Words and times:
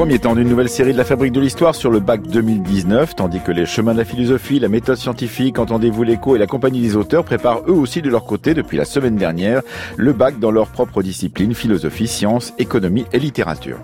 Premier 0.00 0.18
temps 0.18 0.34
d'une 0.34 0.48
nouvelle 0.48 0.70
série 0.70 0.94
de 0.94 0.96
la 0.96 1.04
Fabrique 1.04 1.34
de 1.34 1.40
l'Histoire 1.40 1.74
sur 1.74 1.90
le 1.90 2.00
bac 2.00 2.22
2019, 2.22 3.16
tandis 3.16 3.38
que 3.40 3.52
les 3.52 3.66
chemins 3.66 3.92
de 3.92 3.98
la 3.98 4.06
philosophie, 4.06 4.58
la 4.58 4.70
méthode 4.70 4.96
scientifique, 4.96 5.58
entendez-vous 5.58 6.04
l'écho 6.04 6.34
et 6.34 6.38
la 6.38 6.46
compagnie 6.46 6.80
des 6.80 6.96
auteurs 6.96 7.22
préparent 7.22 7.60
eux 7.68 7.74
aussi 7.74 8.00
de 8.00 8.08
leur 8.08 8.24
côté 8.24 8.54
depuis 8.54 8.78
la 8.78 8.86
semaine 8.86 9.16
dernière 9.16 9.60
le 9.98 10.14
bac 10.14 10.38
dans 10.38 10.52
leur 10.52 10.68
propre 10.68 11.02
discipline, 11.02 11.54
philosophie, 11.54 12.08
sciences, 12.08 12.54
économie 12.56 13.04
et 13.12 13.18
littérature. 13.18 13.76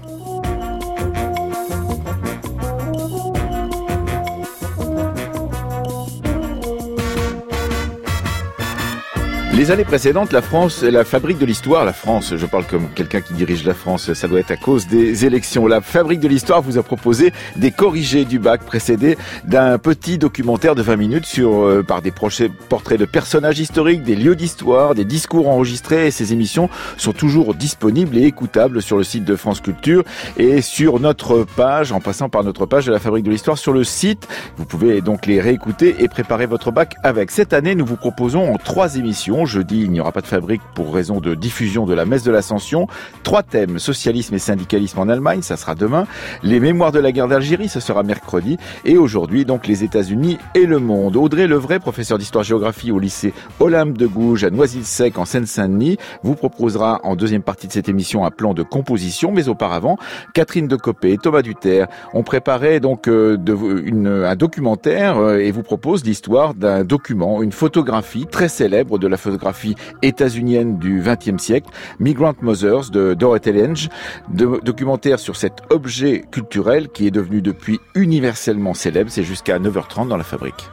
Les 9.56 9.70
années 9.70 9.84
précédentes, 9.84 10.32
la 10.32 10.42
France, 10.42 10.82
la 10.82 11.02
fabrique 11.02 11.38
de 11.38 11.46
l'histoire, 11.46 11.86
la 11.86 11.94
France, 11.94 12.34
je 12.36 12.44
parle 12.44 12.66
comme 12.66 12.90
quelqu'un 12.90 13.22
qui 13.22 13.32
dirige 13.32 13.64
la 13.64 13.72
France, 13.72 14.12
ça 14.12 14.28
doit 14.28 14.40
être 14.40 14.50
à 14.50 14.58
cause 14.58 14.86
des 14.86 15.24
élections. 15.24 15.66
La 15.66 15.80
fabrique 15.80 16.20
de 16.20 16.28
l'histoire 16.28 16.60
vous 16.60 16.76
a 16.76 16.82
proposé 16.82 17.32
des 17.56 17.70
corrigés 17.70 18.26
du 18.26 18.38
bac 18.38 18.60
précédés 18.66 19.16
d'un 19.44 19.78
petit 19.78 20.18
documentaire 20.18 20.74
de 20.74 20.82
20 20.82 20.96
minutes 20.96 21.24
sur, 21.24 21.64
euh, 21.64 21.82
par 21.82 22.02
des 22.02 22.10
portraits 22.10 23.00
de 23.00 23.06
personnages 23.06 23.58
historiques, 23.58 24.02
des 24.02 24.14
lieux 24.14 24.36
d'histoire, 24.36 24.94
des 24.94 25.06
discours 25.06 25.48
enregistrés 25.48 26.08
et 26.08 26.10
ces 26.10 26.34
émissions 26.34 26.68
sont 26.98 27.14
toujours 27.14 27.54
disponibles 27.54 28.18
et 28.18 28.24
écoutables 28.24 28.82
sur 28.82 28.98
le 28.98 29.04
site 29.04 29.24
de 29.24 29.36
France 29.36 29.62
Culture 29.62 30.04
et 30.36 30.60
sur 30.60 31.00
notre 31.00 31.44
page, 31.44 31.92
en 31.92 32.00
passant 32.00 32.28
par 32.28 32.44
notre 32.44 32.66
page 32.66 32.84
de 32.84 32.92
la 32.92 32.98
fabrique 32.98 33.24
de 33.24 33.30
l'histoire 33.30 33.56
sur 33.56 33.72
le 33.72 33.84
site. 33.84 34.28
Vous 34.58 34.66
pouvez 34.66 35.00
donc 35.00 35.24
les 35.24 35.40
réécouter 35.40 35.96
et 36.00 36.08
préparer 36.08 36.44
votre 36.44 36.72
bac 36.72 36.94
avec. 37.02 37.30
Cette 37.30 37.54
année, 37.54 37.74
nous 37.74 37.86
vous 37.86 37.96
proposons 37.96 38.52
en 38.52 38.58
trois 38.58 38.96
émissions 38.96 39.45
Jeudi, 39.46 39.82
il 39.82 39.90
n'y 39.90 40.00
aura 40.00 40.12
pas 40.12 40.20
de 40.20 40.26
fabrique 40.26 40.62
pour 40.74 40.94
raison 40.94 41.20
de 41.20 41.34
diffusion 41.34 41.86
de 41.86 41.94
la 41.94 42.04
messe 42.04 42.22
de 42.22 42.30
l'Ascension. 42.30 42.86
Trois 43.22 43.42
thèmes, 43.42 43.78
socialisme 43.78 44.34
et 44.34 44.38
syndicalisme 44.38 44.98
en 44.98 45.08
Allemagne, 45.08 45.42
ça 45.42 45.56
sera 45.56 45.74
demain. 45.74 46.06
Les 46.42 46.60
mémoires 46.60 46.92
de 46.92 46.98
la 46.98 47.12
guerre 47.12 47.28
d'Algérie, 47.28 47.68
ce 47.68 47.80
sera 47.80 48.02
mercredi. 48.02 48.56
Et 48.84 48.96
aujourd'hui, 48.96 49.44
donc, 49.44 49.66
les 49.66 49.84
États-Unis 49.84 50.38
et 50.54 50.66
le 50.66 50.78
monde. 50.78 51.16
Audrey 51.16 51.46
Levray, 51.46 51.78
professeur 51.78 52.18
d'histoire-géographie 52.18 52.92
au 52.92 52.98
lycée 52.98 53.32
Olympe 53.60 53.96
de 53.96 54.06
Gouges 54.06 54.44
à 54.44 54.50
Noisy-le-Sec 54.50 55.18
en 55.18 55.24
Seine-Saint-Denis, 55.24 55.96
vous 56.22 56.34
proposera 56.34 57.00
en 57.04 57.16
deuxième 57.16 57.42
partie 57.42 57.66
de 57.66 57.72
cette 57.72 57.88
émission 57.88 58.24
un 58.24 58.30
plan 58.30 58.54
de 58.54 58.62
composition. 58.62 59.32
Mais 59.32 59.48
auparavant, 59.48 59.98
Catherine 60.34 60.68
Decopé 60.68 61.12
et 61.12 61.18
Thomas 61.18 61.42
Duterre 61.42 61.86
ont 62.12 62.22
préparé 62.22 62.80
donc 62.80 63.08
euh, 63.08 63.36
de, 63.36 63.54
une, 63.84 64.08
un 64.08 64.36
documentaire 64.36 65.18
euh, 65.18 65.38
et 65.38 65.50
vous 65.50 65.62
proposent 65.62 66.04
l'histoire 66.04 66.54
d'un 66.54 66.84
document, 66.84 67.42
une 67.42 67.52
photographie 67.52 68.26
très 68.26 68.48
célèbre 68.48 68.98
de 68.98 69.06
la 69.06 69.16
photographie 69.36 69.74
états-unienne 70.00 70.78
du 70.78 71.02
XXe 71.02 71.42
siècle, 71.42 71.68
Migrant 72.00 72.32
Mothers 72.40 72.90
de 72.90 73.12
Dorothy 73.12 73.52
Lange, 73.52 73.90
documentaire 74.30 75.18
sur 75.18 75.36
cet 75.36 75.60
objet 75.68 76.24
culturel 76.30 76.88
qui 76.88 77.06
est 77.06 77.10
devenu 77.10 77.42
depuis 77.42 77.78
universellement 77.94 78.72
célèbre. 78.72 79.10
C'est 79.10 79.24
jusqu'à 79.24 79.58
9h30 79.58 80.08
dans 80.08 80.16
la 80.16 80.24
fabrique. 80.24 80.70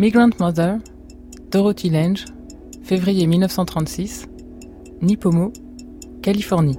Migrant 0.00 0.30
Mother, 0.40 0.78
Dorothy 1.52 1.88
Lange, 1.90 2.24
février 2.82 3.28
1936, 3.28 4.26
Nipomo, 5.02 5.52
Californie. 6.20 6.78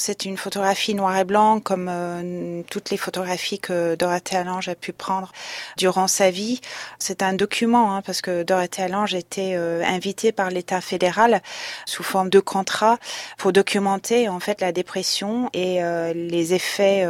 C'est 0.00 0.24
une 0.24 0.38
photographie 0.38 0.94
noir 0.94 1.14
et 1.18 1.24
blanc 1.24 1.60
comme 1.60 1.88
euh, 1.90 2.62
toutes 2.70 2.88
les 2.90 2.96
photographies 2.96 3.58
que 3.58 3.96
Dorothée 3.96 4.36
Allange 4.36 4.68
a 4.68 4.74
pu 4.74 4.94
prendre 4.94 5.30
durant 5.76 6.08
sa 6.08 6.30
vie. 6.30 6.60
C'est 6.98 7.22
un 7.22 7.34
document 7.34 7.94
hein, 7.94 8.02
parce 8.02 8.22
que 8.22 8.42
Dorothée 8.42 8.82
Allange 8.82 9.14
était 9.14 9.52
euh, 9.56 9.84
invitée 9.84 10.32
par 10.32 10.48
l'État 10.48 10.80
fédéral 10.80 11.42
sous 11.84 12.02
forme 12.02 12.30
de 12.30 12.40
contrat 12.40 12.98
pour 13.36 13.52
documenter 13.52 14.30
en 14.30 14.40
fait 14.40 14.62
la 14.62 14.72
dépression 14.72 15.50
et 15.52 15.84
euh, 15.84 16.14
les 16.14 16.54
effets 16.54 17.06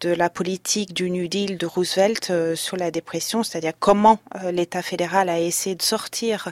de 0.00 0.10
la 0.10 0.30
politique 0.30 0.92
du 0.92 1.10
New 1.10 1.28
Deal 1.28 1.58
de 1.58 1.66
Roosevelt 1.66 2.32
sur 2.56 2.76
la 2.76 2.90
dépression, 2.90 3.44
c'est-à-dire 3.44 3.72
comment 3.78 4.18
l'État 4.50 4.82
fédéral 4.82 5.28
a 5.28 5.38
essayé 5.38 5.76
de 5.76 5.82
sortir 5.82 6.50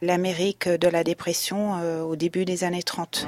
l'Amérique 0.00 0.68
de 0.68 0.88
la 0.88 1.02
dépression 1.02 2.02
au 2.02 2.14
début 2.14 2.44
des 2.44 2.64
années 2.64 2.82
30. 2.82 3.26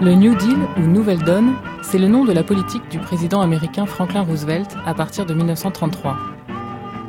Le 0.00 0.14
New 0.14 0.36
Deal 0.36 0.58
ou 0.76 0.82
Nouvelle 0.82 1.24
Donne, 1.24 1.56
c'est 1.82 1.98
le 1.98 2.06
nom 2.06 2.24
de 2.24 2.30
la 2.32 2.44
politique 2.44 2.88
du 2.88 3.00
président 3.00 3.40
américain 3.40 3.84
Franklin 3.84 4.22
Roosevelt 4.22 4.76
à 4.86 4.94
partir 4.94 5.26
de 5.26 5.34
1933. 5.34 6.16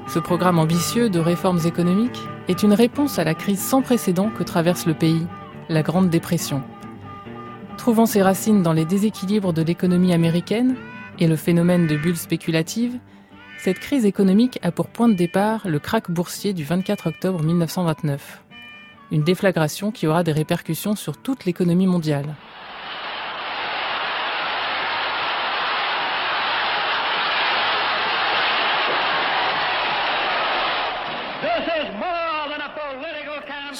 Ce 0.07 0.17
programme 0.17 0.57
ambitieux 0.57 1.07
de 1.07 1.19
réformes 1.19 1.59
économiques 1.67 2.19
est 2.47 2.63
une 2.63 2.73
réponse 2.73 3.19
à 3.19 3.23
la 3.23 3.35
crise 3.35 3.59
sans 3.59 3.83
précédent 3.83 4.31
que 4.35 4.41
traverse 4.41 4.87
le 4.87 4.95
pays, 4.95 5.27
la 5.69 5.83
Grande 5.83 6.09
Dépression. 6.09 6.63
Trouvant 7.77 8.07
ses 8.07 8.23
racines 8.23 8.63
dans 8.63 8.73
les 8.73 8.85
déséquilibres 8.85 9.53
de 9.53 9.61
l'économie 9.61 10.11
américaine 10.11 10.75
et 11.19 11.27
le 11.27 11.35
phénomène 11.35 11.85
de 11.85 11.95
bulles 11.95 12.17
spéculatives, 12.17 12.97
cette 13.59 13.77
crise 13.77 14.05
économique 14.05 14.57
a 14.63 14.71
pour 14.71 14.87
point 14.87 15.09
de 15.09 15.13
départ 15.13 15.67
le 15.67 15.77
krach 15.77 16.09
boursier 16.09 16.53
du 16.53 16.63
24 16.63 17.05
octobre 17.05 17.43
1929. 17.43 18.43
Une 19.11 19.21
déflagration 19.21 19.91
qui 19.91 20.07
aura 20.07 20.23
des 20.23 20.31
répercussions 20.31 20.95
sur 20.95 21.17
toute 21.17 21.45
l'économie 21.45 21.85
mondiale. 21.85 22.35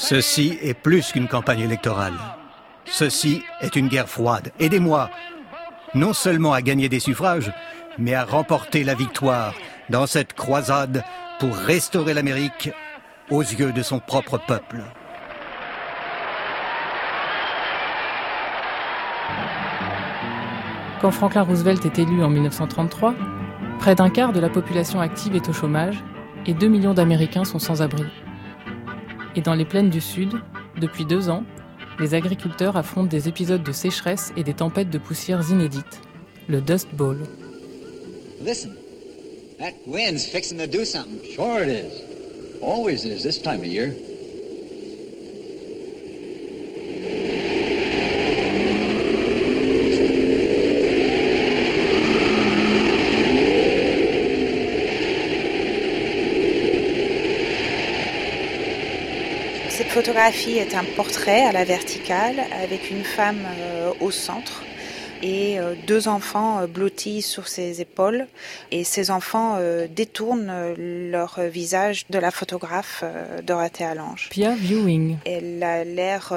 Ceci 0.02 0.58
est 0.62 0.74
plus 0.74 1.12
qu'une 1.12 1.28
campagne 1.28 1.60
électorale. 1.60 2.14
Ceci 2.86 3.44
est 3.60 3.76
une 3.76 3.90
guerre 3.90 4.08
froide. 4.08 4.54
Aidez-moi, 4.58 5.10
non 5.94 6.14
seulement 6.14 6.54
à 6.54 6.62
gagner 6.62 6.88
des 6.88 7.02
suffrages, 7.02 7.52
mais 7.98 8.14
à 8.16 8.24
remporter 8.24 8.86
la 8.86 8.96
victoire 8.96 9.54
dans 9.90 10.08
cette 10.08 10.34
croisade 10.34 11.04
pour 11.38 11.54
restaurer 11.54 12.14
l'Amérique 12.14 12.72
aux 13.30 13.42
yeux 13.42 13.74
de 13.74 13.82
son 13.84 14.00
propre 14.00 14.40
peuple. 14.48 14.78
Quand 21.02 21.12
Franklin 21.12 21.42
Roosevelt 21.42 21.86
est 21.86 22.00
élu 22.00 22.24
en 22.24 22.30
1933, 22.30 23.16
près 23.80 23.96
d'un 23.96 24.10
quart 24.10 24.32
de 24.32 24.40
la 24.40 24.50
population 24.50 25.02
active 25.02 25.36
est 25.36 25.50
au 25.50 25.54
chômage 25.54 26.02
et 26.46 26.54
2 26.54 26.68
millions 26.70 26.94
d'Américains 26.94 27.44
sont 27.44 27.60
sans 27.60 27.82
abri. 27.82 28.06
Et 29.40 29.42
dans 29.42 29.56
les 29.56 29.64
plaines 29.64 29.90
du 29.90 30.02
Sud, 30.02 30.34
depuis 30.82 31.06
deux 31.06 31.30
ans, 31.30 31.46
les 31.98 32.14
agriculteurs 32.14 32.76
affrontent 32.76 33.08
des 33.08 33.30
épisodes 33.30 33.64
de 33.64 33.72
sécheresse 33.72 34.34
et 34.36 34.44
des 34.44 34.54
tempêtes 34.54 34.90
de 34.90 34.98
poussières 34.98 35.50
inédites, 35.50 36.02
le 36.50 36.60
Dust 36.60 36.90
Bowl. 36.92 37.20
Listen, 38.44 38.76
that 39.58 39.72
wind's 39.88 40.26
fixing 40.26 40.58
to 40.58 40.68
do 40.68 40.84
something. 40.84 41.22
Sure 41.34 41.64
it 41.64 41.70
is. 41.70 42.04
Always 42.62 43.06
is 43.06 43.24
this 43.24 43.42
time 43.42 43.62
of 43.62 43.68
year. 43.68 43.94
Photographie 60.10 60.58
est 60.58 60.74
un 60.74 60.86
portrait 60.96 61.46
à 61.46 61.52
la 61.52 61.64
verticale 61.64 62.40
avec 62.64 62.90
une 62.90 63.04
femme 63.04 63.46
euh, 63.46 63.92
au 64.00 64.10
centre 64.10 64.64
et 65.22 65.60
euh, 65.60 65.76
deux 65.86 66.08
enfants 66.08 66.62
euh, 66.62 66.66
blottis 66.66 67.22
sur 67.22 67.48
ses 67.48 67.80
épaules. 67.80 68.26
Et 68.72 68.84
ces 68.84 69.12
enfants 69.12 69.60
détournent 69.96 70.74
leur 70.78 71.40
visage 71.42 72.08
de 72.10 72.18
la 72.18 72.32
photographe 72.32 73.04
Dorothée 73.44 73.86
Allange. 73.86 74.30
Pia 74.32 74.56
Viewing. 74.56 75.18
Elle 75.26 75.62
a 75.62 75.84
l'air 75.84 76.34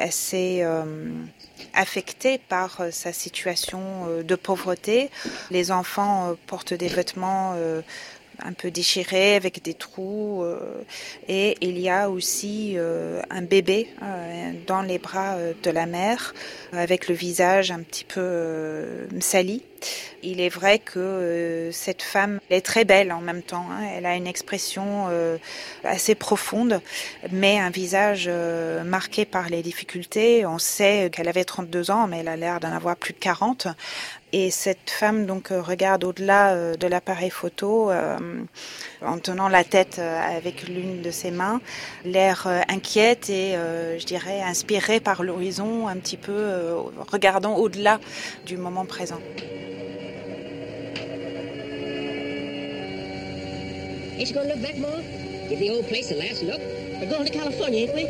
assez 0.00 0.66
affectée 1.74 2.40
par 2.48 2.80
sa 2.90 3.12
situation 3.12 3.80
de 4.24 4.34
pauvreté. 4.34 5.10
Les 5.52 5.70
enfants 5.70 6.34
portent 6.48 6.74
des 6.74 6.88
vêtements 6.88 7.54
un 8.44 8.52
peu 8.52 8.70
déchiré 8.70 9.36
avec 9.36 9.62
des 9.62 9.74
trous 9.74 10.42
euh, 10.42 10.82
et 11.28 11.56
il 11.60 11.78
y 11.78 11.88
a 11.88 12.10
aussi 12.10 12.74
euh, 12.76 13.22
un 13.30 13.42
bébé 13.42 13.88
euh, 14.02 14.52
dans 14.66 14.82
les 14.82 14.98
bras 14.98 15.36
de 15.62 15.70
la 15.70 15.86
mère 15.86 16.34
avec 16.72 17.08
le 17.08 17.14
visage 17.14 17.70
un 17.70 17.82
petit 17.82 18.04
peu 18.04 19.06
sali 19.20 19.62
Il 20.24 20.40
est 20.40 20.48
vrai 20.48 20.78
que 20.78 21.00
euh, 21.00 21.72
cette 21.72 22.02
femme 22.02 22.38
est 22.48 22.64
très 22.64 22.84
belle 22.84 23.12
en 23.12 23.20
même 23.20 23.42
temps. 23.42 23.66
Hein. 23.72 23.84
Elle 23.96 24.06
a 24.06 24.14
une 24.14 24.28
expression 24.28 25.08
euh, 25.10 25.36
assez 25.82 26.14
profonde, 26.14 26.80
mais 27.32 27.58
un 27.58 27.70
visage 27.70 28.26
euh, 28.28 28.84
marqué 28.84 29.24
par 29.24 29.48
les 29.48 29.62
difficultés. 29.62 30.46
On 30.46 30.58
sait 30.58 31.10
qu'elle 31.12 31.28
avait 31.28 31.44
32 31.44 31.90
ans, 31.90 32.06
mais 32.06 32.18
elle 32.20 32.28
a 32.28 32.36
l'air 32.36 32.60
d'en 32.60 32.72
avoir 32.72 32.96
plus 32.96 33.14
de 33.14 33.18
40. 33.18 33.66
Et 34.34 34.50
cette 34.50 34.90
femme 34.90 35.26
donc 35.26 35.48
regarde 35.50 36.04
au-delà 36.04 36.74
de 36.76 36.86
l'appareil 36.86 37.28
photo 37.28 37.92
en 39.02 39.18
tenant 39.18 39.48
la 39.50 39.62
tête 39.62 39.98
avec 39.98 40.66
l'une 40.68 41.02
de 41.02 41.10
ses 41.10 41.30
mains, 41.30 41.60
l'air 42.06 42.46
inquiète 42.68 43.28
et 43.28 43.52
je 43.52 44.06
dirais 44.06 44.40
inspirée 44.40 45.00
par 45.00 45.22
l'horizon, 45.22 45.86
un 45.86 45.96
petit 45.96 46.16
peu 46.16 46.72
regardant 47.12 47.56
au-delà 47.56 48.00
du 48.46 48.56
moment 48.56 48.86
présent. 48.86 49.20
Ain't 54.16 54.28
you 54.28 54.34
gonna 54.34 54.48
look 54.48 54.62
back, 54.62 54.76
Ma? 54.76 54.88
Give 55.48 55.58
the 55.58 55.70
old 55.70 55.88
place 55.88 56.10
a 56.10 56.14
last 56.14 56.42
look? 56.42 56.60
We're 56.60 57.08
going 57.08 57.24
to 57.24 57.32
California, 57.32 57.88
ain't 57.88 57.94
we? 57.94 58.04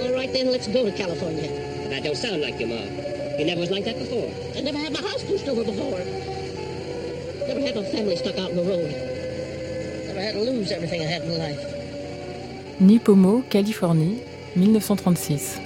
All 0.00 0.14
right, 0.14 0.32
then, 0.32 0.46
let's 0.50 0.68
go 0.68 0.84
to 0.84 0.92
California. 0.96 1.50
That 1.90 2.04
don't 2.04 2.16
sound 2.16 2.40
like 2.40 2.60
you, 2.60 2.68
Ma. 2.68 2.80
You 3.36 3.44
never 3.44 3.60
was 3.60 3.70
like 3.70 3.84
that 3.84 3.98
before. 3.98 4.30
I 4.56 4.60
never 4.60 4.78
had 4.78 4.92
my 4.92 5.00
house 5.00 5.24
pushed 5.24 5.48
over 5.48 5.64
before. 5.64 5.98
Never 7.48 7.60
had 7.60 7.74
my 7.74 7.84
family 7.84 8.16
stuck 8.16 8.38
out 8.38 8.50
in 8.50 8.56
the 8.56 8.62
road. 8.62 8.90
Never 10.06 10.20
had 10.20 10.34
to 10.34 10.40
lose 10.40 10.70
everything 10.70 11.02
I 11.02 11.06
had 11.06 11.22
in 11.22 11.36
life. 11.36 11.60
Nipomo, 12.80 13.42
Californie, 13.50 14.22
1936. 14.54 15.58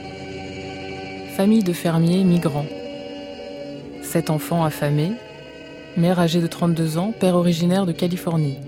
Famille 1.37 1.63
de 1.63 1.73
fermiers 1.75 2.25
migrants. 2.25 2.67
Sept 4.03 4.31
enfants 4.31 4.65
affamés. 4.65 5.13
Mère 5.99 6.19
âgée 6.19 6.41
de 6.41 6.47
32 6.47 6.97
ans, 6.97 7.13
père 7.13 7.37
originaire 7.37 7.87
de 7.87 7.93
Californie 7.93 8.59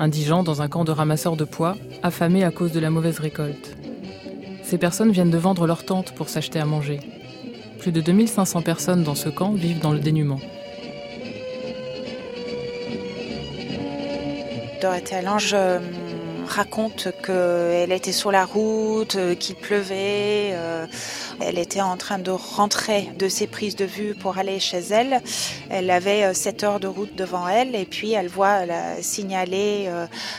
indigents 0.00 0.42
dans 0.42 0.62
un 0.62 0.68
camp 0.68 0.84
de 0.84 0.92
ramasseurs 0.92 1.36
de 1.36 1.44
pois, 1.44 1.76
affamés 2.02 2.42
à 2.42 2.50
cause 2.50 2.72
de 2.72 2.80
la 2.80 2.90
mauvaise 2.90 3.18
récolte. 3.18 3.76
Ces 4.64 4.78
personnes 4.78 5.12
viennent 5.12 5.30
de 5.30 5.38
vendre 5.38 5.66
leur 5.66 5.84
tente 5.84 6.12
pour 6.12 6.28
s'acheter 6.28 6.58
à 6.58 6.64
manger. 6.64 7.00
Plus 7.78 7.92
de 7.92 8.00
2500 8.00 8.62
personnes 8.62 9.04
dans 9.04 9.14
ce 9.14 9.28
camp 9.28 9.52
vivent 9.52 9.80
dans 9.80 9.92
le 9.92 10.00
dénuement. 10.00 10.40
Dorothée 14.80 15.20
euh, 15.52 15.78
raconte 16.50 17.08
qu'elle 17.24 17.92
était 17.92 18.12
sur 18.12 18.32
la 18.32 18.44
route, 18.44 19.16
euh, 19.16 19.34
qu'il 19.34 19.54
pleuvait. 19.54 20.50
Euh, 20.52 20.86
elle 21.40 21.58
était 21.58 21.80
en 21.80 21.96
train 21.96 22.18
de 22.18 22.30
rentrer 22.30 23.10
de 23.18 23.28
ses 23.28 23.46
prises 23.46 23.76
de 23.76 23.84
vue 23.84 24.14
pour 24.14 24.36
aller 24.36 24.58
chez 24.58 24.78
elle. 24.78 25.22
Elle 25.70 25.90
avait 25.90 26.34
7 26.34 26.62
euh, 26.62 26.66
heures 26.66 26.80
de 26.80 26.88
route 26.88 27.14
devant 27.14 27.48
elle 27.48 27.74
et 27.74 27.84
puis 27.84 28.12
elle 28.12 28.28
voit 28.28 28.66
la 28.66 29.00
signaler 29.00 29.88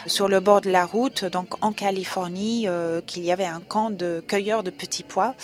sur 0.06 0.28
le 0.28 0.40
bord 0.40 0.62
de 0.62 0.70
la 0.70 0.86
route, 0.86 1.26
donc 1.26 1.48
en 1.62 1.72
Californie, 1.72 2.68
qu'il 3.08 3.24
y 3.24 3.32
avait 3.32 3.46
un 3.46 3.62
camp 3.66 3.90
de 3.90 4.24
cueilleurs 4.28 4.64
de 4.64 4.70
petits 4.70 5.04
pois. 5.04 5.36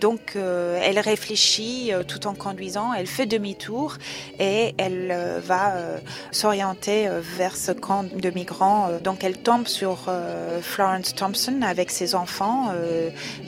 Donc 0.00 0.36
elle 0.36 0.98
réfléchit 0.98 1.92
tout 2.08 2.26
en 2.26 2.34
conduisant, 2.34 2.92
elle 2.92 3.06
fait 3.06 3.26
demi-tour 3.26 3.98
et 4.38 4.74
elle 4.78 5.14
va 5.44 5.74
s'orienter 6.30 7.08
vers 7.36 7.56
ce 7.56 7.72
camp 7.72 8.04
de 8.04 8.30
migrants. 8.30 8.88
Donc 9.02 9.22
elle 9.24 9.38
tombe 9.38 9.66
sur 9.66 10.08
Florence 10.60 11.14
Thompson 11.14 11.60
avec 11.62 11.90
ses 11.90 12.14
enfants 12.14 12.72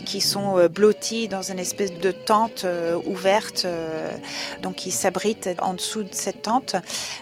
qui 0.05 0.21
sont 0.21 0.67
blottis 0.69 1.29
dans 1.29 1.51
un 1.51 1.57
une 1.57 1.61
espèce 1.61 1.95
de 1.95 2.13
tente 2.13 2.67
euh, 2.67 3.01
ouverte. 3.07 3.63
Euh, 3.65 4.11
donc 4.61 4.85
il 4.85 4.93
s'abrite 4.93 5.49
en 5.63 5.73
dessous 5.73 6.03
de 6.03 6.13
cette 6.13 6.43
tente 6.43 6.77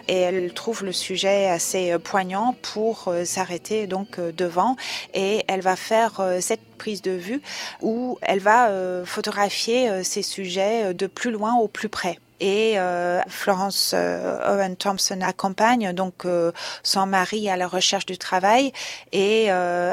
et 0.09 0.17
elle 0.17 0.53
trouve 0.53 0.83
le 0.83 0.91
sujet 0.91 1.47
assez 1.47 1.93
euh, 1.93 1.99
poignant 1.99 2.53
pour 2.61 3.13
s'arrêter 3.23 3.87
donc 3.87 4.19
devant 4.19 4.75
et 5.13 5.45
elle 5.47 5.61
va 5.61 5.77
faire 5.77 6.21
cette 6.41 6.65
prise 6.77 7.01
de 7.01 7.11
vue 7.11 7.41
où 7.81 8.17
elle 8.21 8.39
va 8.39 8.69
photographier 9.05 10.03
ces 10.03 10.21
sujets 10.21 10.93
de 10.93 11.07
plus 11.07 11.31
loin 11.31 11.55
au 11.55 11.67
plus 11.67 11.89
près 11.89 12.19
et 12.39 12.73
euh, 12.77 13.21
Florence 13.27 13.93
euh, 13.93 14.53
Owen 14.53 14.75
Thompson 14.75 15.21
accompagne 15.21 15.93
donc 15.93 16.25
euh, 16.25 16.51
son 16.83 17.05
mari 17.05 17.49
à 17.49 17.55
la 17.55 17.67
recherche 17.67 18.05
du 18.05 18.17
travail 18.17 18.71
et 19.11 19.49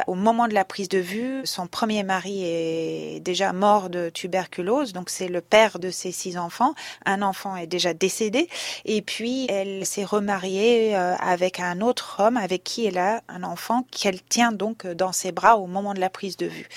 au 0.07 0.15
moment 0.15 0.49
de 0.49 0.55
la 0.55 0.65
prise 0.65 0.89
de 0.89 0.99
vue, 0.99 1.43
son 1.45 1.67
premier 1.67 2.03
mari 2.03 2.45
est 2.45 3.21
déjà 3.21 3.53
mort 3.53 3.91
de 3.91 4.09
tuberculose, 4.09 4.93
donc 4.93 5.11
c'est 5.11 5.29
le 5.29 5.41
père 5.41 5.79
de 5.79 5.91
ses 5.91 6.13
six 6.13 6.37
enfants. 6.39 6.75
Un 7.05 7.23
enfant 7.23 7.57
est 7.57 7.67
déjà 7.67 7.95
décédé 7.95 8.49
et 8.85 9.03
puis 9.03 9.47
elle 9.49 9.87
s'est 9.87 10.05
remariée 10.05 10.95
avec 10.95 11.61
un 11.61 11.81
autre 11.81 12.17
homme 12.19 12.37
avec 12.37 12.65
qui 12.65 12.87
elle 12.87 12.99
a 12.99 13.23
un 13.29 13.43
enfant 13.43 13.87
qu'elle 13.91 14.23
tient 14.23 14.53
donc 14.53 14.87
dans 14.87 15.13
ses 15.13 15.33
bras 15.33 15.57
au 15.57 15.67
moment 15.67 15.95
de 15.95 16.01
la 16.01 16.11
prise 16.11 16.37
de 16.37 16.47
vue. 16.47 16.69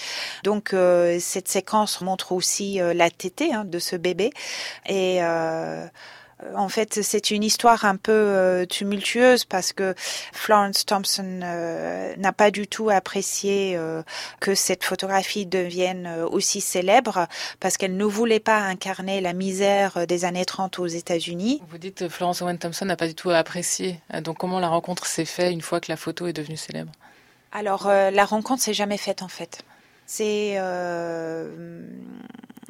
Donc 0.44 0.76
cette 1.20 1.48
séquence 1.48 2.02
montre 2.02 2.32
aussi 2.32 2.80
la 2.80 3.10
tétée 3.10 3.54
hein, 3.54 3.66
de 3.66 3.80
ce 3.80 3.96
bébé 3.96 4.32
et 4.88 5.24
euh, 5.24 5.55
en 6.56 6.68
fait, 6.68 7.02
c'est 7.02 7.32
une 7.32 7.44
histoire 7.44 7.86
un 7.86 7.96
peu 7.96 8.12
euh, 8.12 8.66
tumultueuse 8.66 9.46
parce 9.46 9.72
que 9.72 9.96
Florence 10.34 10.86
Thompson 10.86 11.40
euh, 11.44 12.14
n'a 12.18 12.34
pas 12.34 12.52
du 12.52 12.68
tout 12.68 12.90
apprécié 12.90 13.80
que 14.40 14.54
cette 14.54 14.84
photographie 14.84 15.46
devienne 15.46 16.10
aussi 16.30 16.62
célèbre 16.62 17.28
parce 17.60 17.78
qu'elle 17.78 17.96
ne 17.96 18.06
voulait 18.06 18.40
pas 18.40 18.60
incarner 18.60 19.22
la 19.22 19.34
misère 19.34 20.06
des 20.08 20.26
années 20.26 20.46
30 20.46 20.80
aux 20.80 20.88
États-Unis. 20.88 21.62
Vous 21.70 21.78
dites 21.78 22.10
Florence 22.10 22.42
Owen 22.42 22.58
Thompson 22.58 22.86
n'a 22.86 22.98
pas 22.98 23.08
du 23.08 23.16
tout 23.16 23.30
apprécié. 23.30 24.00
Donc 24.22 24.38
comment 24.38 24.60
la 24.60 24.68
rencontre 24.68 25.06
s'est 25.06 25.26
faite 25.26 25.52
une 25.52 25.62
fois 25.62 25.80
que 25.80 25.92
la 25.92 25.98
photo 25.98 26.28
est 26.28 26.34
devenue 26.34 26.58
célèbre? 26.58 26.92
Alors 27.52 27.88
la 27.88 28.26
rencontre 28.26 28.62
s'est 28.62 28.74
jamais 28.74 28.98
faite 28.98 29.22
en 29.22 29.30
fait. 29.30 29.64
C'est 30.06 30.58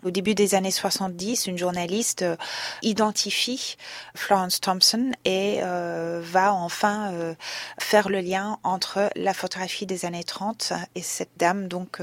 au 0.06 0.12
début 0.12 0.36
des 0.36 0.56
années 0.56 0.72
70, 0.72 1.48
une 1.48 1.58
journaliste 1.58 2.22
euh, 2.22 2.38
identifie 2.84 3.76
Florence 4.16 4.62
Thompson 4.62 5.12
et 5.26 5.60
euh, 5.64 6.22
va 6.24 6.54
enfin 6.54 7.12
euh, 7.12 7.34
faire 7.80 8.08
le 8.08 8.20
lien 8.20 8.60
entre 8.64 9.10
la 9.16 9.34
photographie 9.34 9.88
des 9.88 10.06
années 10.06 10.24
30 10.24 10.74
et 10.94 11.02
cette 11.02 11.32
dame 11.38 11.68
donc 11.68 12.00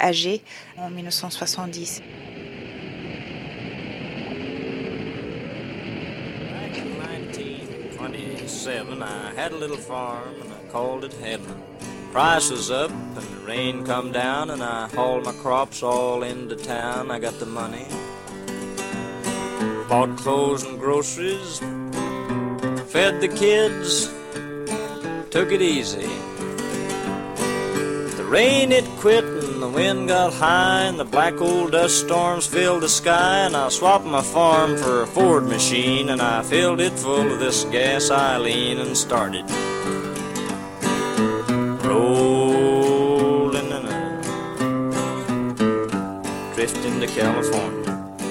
âgée 0.00 0.42
en 0.78 0.90
1970. 0.90 2.02
I 8.66 9.32
had 9.36 9.52
a 9.52 9.56
little 9.56 9.76
farm. 9.76 10.34
Price 12.14 12.48
was 12.48 12.70
up 12.70 12.92
and 12.92 13.16
the 13.16 13.44
rain 13.44 13.84
come 13.84 14.12
down 14.12 14.50
and 14.50 14.62
I 14.62 14.86
haul 14.86 15.20
my 15.22 15.32
crops 15.32 15.82
all 15.82 16.22
into 16.22 16.54
town. 16.54 17.10
I 17.10 17.18
got 17.18 17.40
the 17.40 17.46
money. 17.46 17.88
Bought 19.88 20.16
clothes 20.16 20.62
and 20.62 20.78
groceries. 20.78 21.58
Fed 22.92 23.20
the 23.20 23.26
kids. 23.26 24.06
Took 25.30 25.50
it 25.50 25.60
easy. 25.60 26.06
The 28.16 28.24
rain 28.28 28.70
it 28.70 28.84
quit 29.00 29.24
and 29.24 29.60
the 29.60 29.68
wind 29.68 30.06
got 30.06 30.32
high 30.34 30.82
and 30.82 31.00
the 31.00 31.04
black 31.04 31.40
old 31.40 31.72
dust 31.72 31.98
storms 31.98 32.46
filled 32.46 32.84
the 32.84 32.88
sky 32.88 33.38
and 33.38 33.56
I 33.56 33.68
swapped 33.70 34.04
my 34.04 34.22
farm 34.22 34.76
for 34.76 35.02
a 35.02 35.06
Ford 35.08 35.46
machine 35.46 36.10
and 36.10 36.22
I 36.22 36.44
filled 36.44 36.80
it 36.80 36.92
full 36.92 37.32
of 37.32 37.40
this 37.40 37.64
gas 37.64 38.08
I 38.08 38.38
lean 38.38 38.78
and 38.78 38.96
started. 38.96 39.73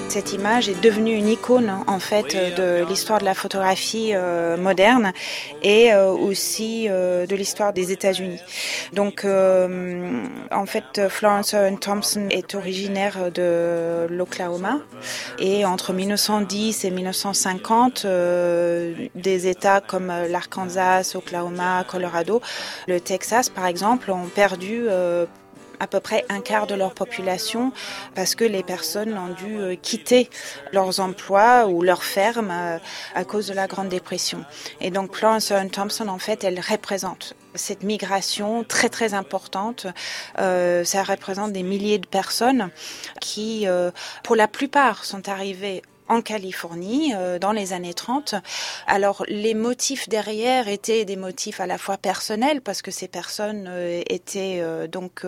Cette 0.08 0.32
image 0.34 0.68
est 0.68 0.80
devenue 0.80 1.14
une 1.14 1.28
icône 1.28 1.72
en 1.86 1.98
fait 1.98 2.36
de 2.36 2.84
l'histoire 2.86 3.18
de 3.18 3.24
la 3.24 3.32
photographie 3.34 4.10
euh, 4.12 4.58
moderne 4.58 5.12
et 5.62 5.92
euh, 5.92 6.10
aussi 6.10 6.86
euh, 6.88 7.26
de 7.26 7.34
l'histoire 7.34 7.72
des 7.72 7.92
États-Unis. 7.92 8.40
Donc 8.92 9.24
en 9.24 10.66
fait 10.66 11.08
Florence 11.08 11.54
Owen 11.54 11.78
Thompson 11.78 12.28
est 12.30 12.54
originaire 12.54 13.32
de 13.32 14.06
l'Oklahoma 14.10 14.80
et 15.38 15.64
entre 15.64 15.92
1910 15.92 16.84
et 16.84 16.90
1950 16.90 18.06
des 19.14 19.46
États 19.48 19.80
comme 19.80 20.12
l'Arkansas, 20.28 21.14
Oklahoma, 21.14 21.84
Colorado, 21.88 22.42
le 22.86 23.00
Texas 23.00 23.48
par 23.48 23.66
exemple 23.66 24.10
ont 24.10 24.26
perdu 24.26 24.88
à 25.80 25.86
peu 25.86 26.00
près 26.00 26.24
un 26.28 26.40
quart 26.40 26.66
de 26.66 26.74
leur 26.74 26.94
population 26.94 27.72
parce 28.14 28.34
que 28.34 28.44
les 28.44 28.62
personnes 28.62 29.16
ont 29.16 29.34
dû 29.34 29.58
euh, 29.58 29.76
quitter 29.76 30.30
leurs 30.72 31.00
emplois 31.00 31.66
ou 31.66 31.82
leurs 31.82 32.04
fermes 32.04 32.50
euh, 32.50 32.78
à 33.14 33.24
cause 33.24 33.46
de 33.46 33.54
la 33.54 33.66
Grande 33.66 33.88
Dépression. 33.88 34.44
Et 34.80 34.90
donc 34.90 35.14
Florence 35.14 35.52
Thompson, 35.72 36.08
en 36.08 36.18
fait, 36.18 36.44
elle 36.44 36.60
représente 36.60 37.34
cette 37.54 37.82
migration 37.82 38.64
très 38.64 38.88
très 38.88 39.14
importante. 39.14 39.86
Euh, 40.38 40.84
ça 40.84 41.02
représente 41.02 41.52
des 41.52 41.62
milliers 41.62 41.98
de 41.98 42.06
personnes 42.06 42.70
qui, 43.20 43.66
pour 44.22 44.36
la 44.36 44.48
plupart, 44.48 45.04
sont 45.04 45.28
arrivées 45.28 45.82
en 46.08 46.20
Californie 46.20 47.12
euh, 47.14 47.38
dans 47.38 47.52
les 47.52 47.72
années 47.72 47.94
30. 47.94 48.34
Alors 48.86 49.24
les 49.28 49.54
motifs 49.54 50.08
derrière 50.08 50.68
étaient 50.68 51.04
des 51.04 51.16
motifs 51.16 51.60
à 51.60 51.66
la 51.66 51.78
fois 51.78 51.96
personnels 51.96 52.60
parce 52.60 52.82
que 52.82 52.90
ces 52.90 53.08
personnes 53.08 53.66
euh, 53.68 54.02
étaient 54.08 54.60
euh, 54.60 54.86
donc 54.86 55.26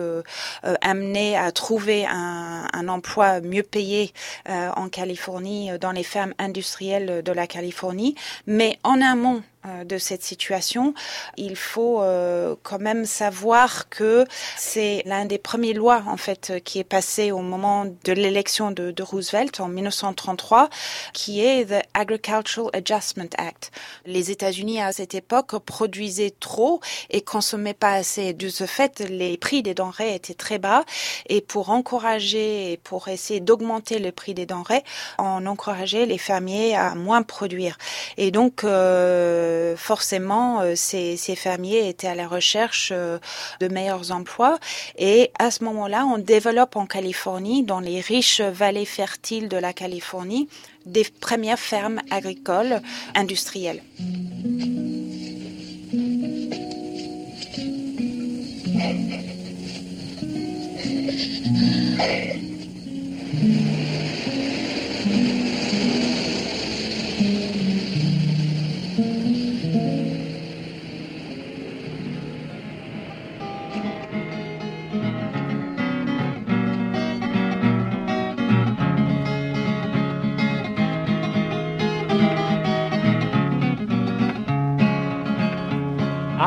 amenées 0.81 1.37
à 1.37 1.51
trouver 1.51 2.05
un, 2.05 2.67
un 2.71 2.87
emploi 2.87 3.41
mieux 3.41 3.63
payé 3.63 4.13
en 4.47 4.89
Californie 4.89 5.71
dans 5.79 5.91
les 5.91 6.03
fermes 6.03 6.33
industrielles 6.37 7.21
de 7.23 7.31
la 7.31 7.47
Californie, 7.47 8.15
mais 8.45 8.77
en 8.83 9.01
amont 9.01 9.43
euh, 9.56 9.56
de 9.85 9.97
cette 9.97 10.23
situation, 10.23 10.93
il 11.35 11.55
faut 11.55 12.01
euh, 12.01 12.55
quand 12.63 12.79
même 12.79 13.05
savoir 13.05 13.89
que 13.89 14.25
c'est 14.55 15.01
l'un 15.05 15.25
des 15.25 15.37
premiers 15.37 15.73
lois 15.73 16.03
en 16.07 16.15
fait 16.15 16.53
qui 16.63 16.79
est 16.79 16.85
passé 16.85 17.31
au 17.31 17.39
moment 17.39 17.85
de 17.85 18.13
l'élection 18.13 18.71
de, 18.71 18.93
Roosevelt 19.01 19.59
en 19.59 19.67
1933, 19.67 20.69
qui 21.13 21.43
est 21.45 21.65
the 21.65 21.85
Agricultural 21.93 22.69
Adjustment 22.73 23.29
Act. 23.37 23.71
Les 24.05 24.31
États-Unis 24.31 24.81
à 24.81 24.91
cette 24.91 25.15
époque 25.15 25.57
produisaient 25.59 26.33
trop 26.39 26.79
et 27.09 27.21
consommaient 27.21 27.73
pas 27.73 27.93
assez. 27.93 28.33
De 28.33 28.49
ce 28.49 28.65
fait, 28.65 29.01
les 29.01 29.37
prix 29.37 29.63
des 29.63 29.73
denrées 29.73 30.15
étaient 30.15 30.33
très 30.33 30.59
bas 30.59 30.83
et 31.27 31.41
pour 31.41 31.69
encourager 31.69 32.71
et 32.71 32.77
pour 32.77 33.07
essayer 33.07 33.39
d'augmenter 33.39 33.99
le 33.99 34.11
prix 34.11 34.33
des 34.33 34.45
denrées, 34.45 34.83
on 35.19 35.45
encourageait 35.45 36.05
les 36.05 36.17
fermiers 36.17 36.75
à 36.75 36.95
moins 36.95 37.21
produire. 37.23 37.77
Et 38.17 38.31
donc 38.31 38.63
euh, 38.63 39.46
euh, 39.46 39.46
forcément, 39.77 40.61
euh, 40.61 40.73
ces, 40.75 41.17
fermiers 41.35 41.87
étaient 41.87 42.07
à 42.07 42.15
la 42.15 42.27
recherche 42.27 42.91
euh, 42.93 43.19
de 43.59 43.67
meilleurs 43.67 44.11
emplois. 44.11 44.59
Et 44.97 45.31
à 45.39 45.51
ce 45.51 45.63
moment-là, 45.63 46.05
on 46.05 46.17
développe 46.17 46.75
en 46.75 46.85
Californie, 46.85 47.63
dans 47.63 47.79
les 47.79 47.99
riches 47.99 48.41
vallées 48.41 48.85
fertiles 48.85 49.49
de 49.49 49.57
la 49.57 49.73
Californie, 49.73 50.49
des 50.85 51.05
premières 51.05 51.59
fermes 51.59 52.01
agricoles 52.11 52.81
industrielles. 53.15 53.81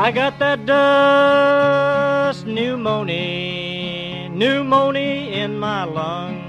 I 0.03 0.11
got 0.11 0.39
that 0.39 0.65
dust 0.65 2.47
pneumonia, 2.47 4.29
pneumonia 4.29 5.45
in 5.45 5.59
my 5.59 5.85
lung. 5.85 6.41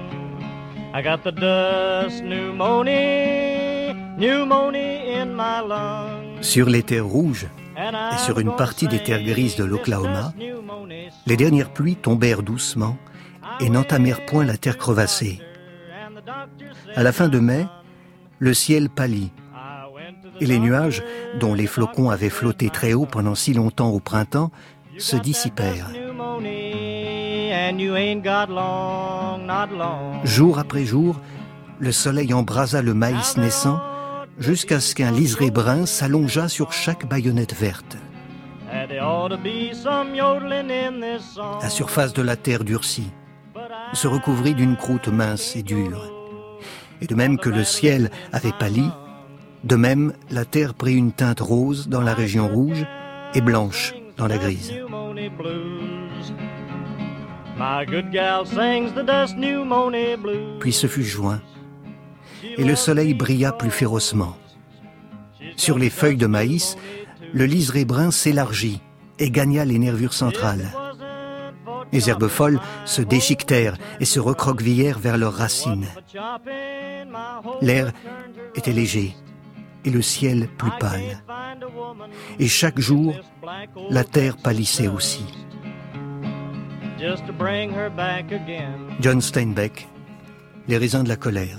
I 0.94 1.02
got 1.02 1.22
the 1.22 1.32
dust 1.32 2.22
pneumonia, 2.24 3.92
pneumonia 4.16 5.20
in 5.20 5.34
my 5.34 5.60
lung. 5.60 6.40
Sur 6.40 6.70
les 6.70 6.82
terres 6.82 7.04
rouges 7.04 7.46
et 7.76 8.18
sur 8.24 8.38
une 8.38 8.56
partie 8.56 8.88
des 8.88 9.02
terres 9.02 9.22
grises 9.22 9.56
de 9.56 9.64
l'Oklahoma, 9.64 10.32
les 11.26 11.36
dernières 11.36 11.74
pluies 11.74 11.96
tombèrent 11.96 12.42
doucement 12.42 12.96
et 13.60 13.68
n'entamèrent 13.68 14.24
point 14.24 14.46
la 14.46 14.56
terre 14.56 14.78
crevassée. 14.78 15.42
À 16.96 17.02
la 17.02 17.12
fin 17.12 17.28
de 17.28 17.38
mai, 17.38 17.66
le 18.38 18.54
ciel 18.54 18.88
pâlit 18.88 19.30
et 20.42 20.46
les 20.46 20.58
nuages, 20.58 21.04
dont 21.38 21.54
les 21.54 21.68
flocons 21.68 22.10
avaient 22.10 22.28
flotté 22.28 22.68
très 22.68 22.94
haut 22.94 23.06
pendant 23.06 23.36
si 23.36 23.54
longtemps 23.54 23.90
au 23.90 24.00
printemps, 24.00 24.50
se 24.98 25.16
dissipèrent. 25.16 25.90
Jour 30.24 30.58
après 30.58 30.84
jour, 30.84 31.20
le 31.78 31.92
soleil 31.92 32.34
embrasa 32.34 32.82
le 32.82 32.92
maïs 32.92 33.36
naissant 33.36 33.80
jusqu'à 34.38 34.80
ce 34.80 34.96
qu'un 34.96 35.12
liseré 35.12 35.52
brun 35.52 35.86
s'allongeât 35.86 36.48
sur 36.48 36.72
chaque 36.72 37.06
baïonnette 37.06 37.54
verte. 37.54 37.96
La 41.62 41.70
surface 41.70 42.12
de 42.14 42.22
la 42.22 42.36
terre 42.36 42.64
durcie 42.64 43.12
se 43.92 44.08
recouvrit 44.08 44.54
d'une 44.54 44.76
croûte 44.76 45.08
mince 45.08 45.54
et 45.54 45.62
dure. 45.62 46.10
Et 47.00 47.06
de 47.06 47.14
même 47.14 47.38
que 47.38 47.50
le 47.50 47.64
ciel 47.64 48.10
avait 48.32 48.52
pâli, 48.58 48.88
de 49.64 49.76
même, 49.76 50.12
la 50.30 50.44
terre 50.44 50.74
prit 50.74 50.94
une 50.94 51.12
teinte 51.12 51.40
rose 51.40 51.88
dans 51.88 52.00
la 52.00 52.14
région 52.14 52.48
rouge 52.48 52.84
et 53.34 53.40
blanche 53.40 53.94
dans 54.16 54.26
la 54.26 54.38
grise. 54.38 54.72
Puis 60.58 60.72
ce 60.72 60.86
fut 60.88 61.04
juin, 61.04 61.40
et 62.56 62.64
le 62.64 62.74
soleil 62.74 63.14
brilla 63.14 63.52
plus 63.52 63.70
férocement. 63.70 64.36
Sur 65.56 65.78
les 65.78 65.90
feuilles 65.90 66.16
de 66.16 66.26
maïs, 66.26 66.76
le 67.32 67.44
liseré 67.44 67.84
brun 67.84 68.10
s'élargit 68.10 68.80
et 69.18 69.30
gagna 69.30 69.64
les 69.64 69.78
nervures 69.78 70.14
centrales. 70.14 70.72
Les 71.92 72.08
herbes 72.08 72.28
folles 72.28 72.60
se 72.84 73.02
déchiquetèrent 73.02 73.76
et 74.00 74.06
se 74.06 74.18
recroquevillèrent 74.18 74.98
vers 74.98 75.18
leurs 75.18 75.34
racines. 75.34 75.86
L'air 77.60 77.92
était 78.56 78.72
léger 78.72 79.14
et 79.84 79.90
le 79.90 80.02
ciel 80.02 80.48
plus 80.58 80.70
pâle. 80.78 81.22
Et 82.38 82.48
chaque 82.48 82.78
jour, 82.78 83.14
la 83.90 84.04
terre 84.04 84.36
pâlissait 84.36 84.88
aussi. 84.88 85.24
John 89.00 89.20
Steinbeck, 89.20 89.88
Les 90.68 90.78
raisins 90.78 91.02
de 91.02 91.08
la 91.08 91.16
colère. 91.16 91.58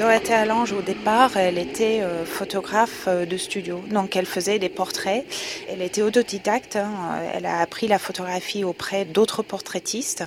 Dorothée 0.00 0.32
Allange, 0.32 0.72
au 0.72 0.80
départ, 0.80 1.36
elle 1.36 1.58
était 1.58 2.00
euh, 2.00 2.24
photographe 2.24 3.04
euh, 3.06 3.26
de 3.26 3.36
studio. 3.36 3.84
Donc, 3.90 4.16
elle 4.16 4.24
faisait 4.24 4.58
des 4.58 4.70
portraits. 4.70 5.26
Elle 5.68 5.82
était 5.82 6.00
autodidacte. 6.00 6.76
Hein. 6.76 7.20
Elle 7.34 7.44
a 7.44 7.58
appris 7.58 7.86
la 7.86 7.98
photographie 7.98 8.64
auprès 8.64 9.04
d'autres 9.04 9.42
portraitistes. 9.42 10.24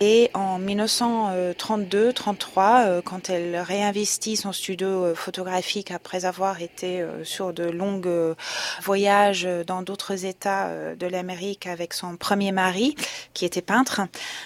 Et 0.00 0.30
en 0.32 0.58
1932-33, 0.58 2.86
euh, 2.86 3.02
quand 3.04 3.28
elle 3.28 3.58
réinvestit 3.58 4.36
son 4.36 4.52
studio 4.52 5.14
photographique 5.14 5.90
après 5.90 6.24
avoir 6.24 6.62
été 6.62 7.04
sur 7.22 7.52
de 7.52 7.64
longues 7.64 8.34
voyages 8.82 9.46
dans 9.66 9.82
d'autres 9.82 10.24
États 10.24 10.70
de 10.98 11.06
l'Amérique 11.06 11.66
avec 11.66 11.92
son 11.92 12.16
premier 12.16 12.52
mari, 12.52 12.94
qui 13.34 13.44
était 13.44 13.60
peintre, 13.60 14.00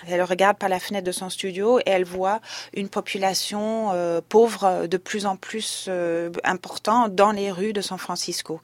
elle 0.08 0.22
regarde 0.22 0.58
par 0.58 0.68
la 0.68 0.80
fenêtre 0.80 1.06
de 1.06 1.12
son 1.12 1.30
studio 1.30 1.78
et 1.78 1.84
elle 1.86 2.04
voit 2.04 2.40
une 2.74 2.88
population 2.88 3.92
pauvre 4.28 4.63
euh, 4.64 4.86
de 4.86 4.96
plus 4.96 5.26
en 5.26 5.36
plus 5.36 5.86
euh, 5.88 6.30
important 6.44 7.08
dans 7.08 7.32
les 7.32 7.50
rues 7.50 7.72
de 7.72 7.80
San 7.80 7.98
Francisco. 7.98 8.60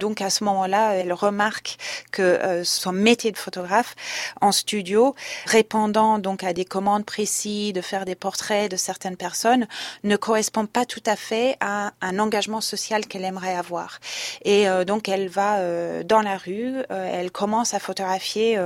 Donc 0.00 0.20
à 0.20 0.30
ce 0.30 0.44
moment-là, 0.44 0.94
elle 0.94 1.12
remarque 1.12 1.76
que 2.10 2.22
euh, 2.22 2.64
son 2.64 2.92
métier 2.92 3.32
de 3.32 3.38
photographe 3.38 3.94
en 4.40 4.52
studio, 4.52 5.14
répondant 5.46 6.18
donc 6.18 6.44
à 6.44 6.52
des 6.52 6.64
commandes 6.64 7.04
précises, 7.04 7.72
de 7.72 7.80
faire 7.80 8.04
des 8.04 8.14
portraits 8.14 8.70
de 8.70 8.76
certaines 8.76 9.16
personnes, 9.16 9.66
ne 10.04 10.16
correspond 10.16 10.66
pas 10.66 10.84
tout 10.84 11.02
à 11.06 11.16
fait 11.16 11.56
à 11.60 11.92
un 12.00 12.18
engagement 12.18 12.60
social 12.60 13.06
qu'elle 13.06 13.24
aimerait 13.24 13.56
avoir. 13.56 13.98
Et 14.44 14.66
donc 14.86 15.08
elle 15.08 15.28
va 15.28 16.02
dans 16.04 16.20
la 16.20 16.36
rue, 16.36 16.74
elle 16.88 17.30
commence 17.30 17.74
à 17.74 17.78
photographier 17.78 18.58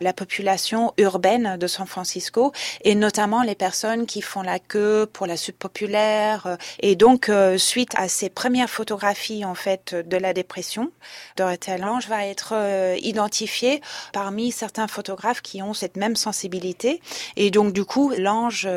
la 0.00 0.12
population 0.12 0.92
urbaine 0.96 1.56
de 1.56 1.66
San 1.66 1.86
Francisco 1.86 2.52
et 2.82 2.94
notamment 2.94 3.42
les 3.42 3.54
personnes 3.54 4.06
qui 4.06 4.22
font 4.22 4.42
la 4.42 4.58
queue 4.58 5.06
pour 5.12 5.26
la 5.26 5.36
subpopulaire 5.36 6.27
euh, 6.28 6.56
et 6.80 6.96
donc, 6.96 7.28
euh, 7.28 7.58
suite 7.58 7.92
à 7.96 8.08
ces 8.08 8.28
premières 8.28 8.70
photographies 8.70 9.44
en 9.44 9.54
fait 9.54 9.94
de 9.94 10.16
la 10.16 10.32
dépression, 10.32 10.90
Dorothée 11.36 11.78
Lange 11.78 12.08
va 12.08 12.26
être 12.26 12.52
euh, 12.52 12.96
identifiée 13.00 13.80
parmi 14.12 14.52
certains 14.52 14.88
photographes 14.88 15.42
qui 15.42 15.62
ont 15.62 15.74
cette 15.74 15.96
même 15.96 16.16
sensibilité. 16.16 17.00
Et 17.36 17.50
donc, 17.50 17.72
du 17.72 17.84
coup, 17.84 18.12
Lange 18.16 18.68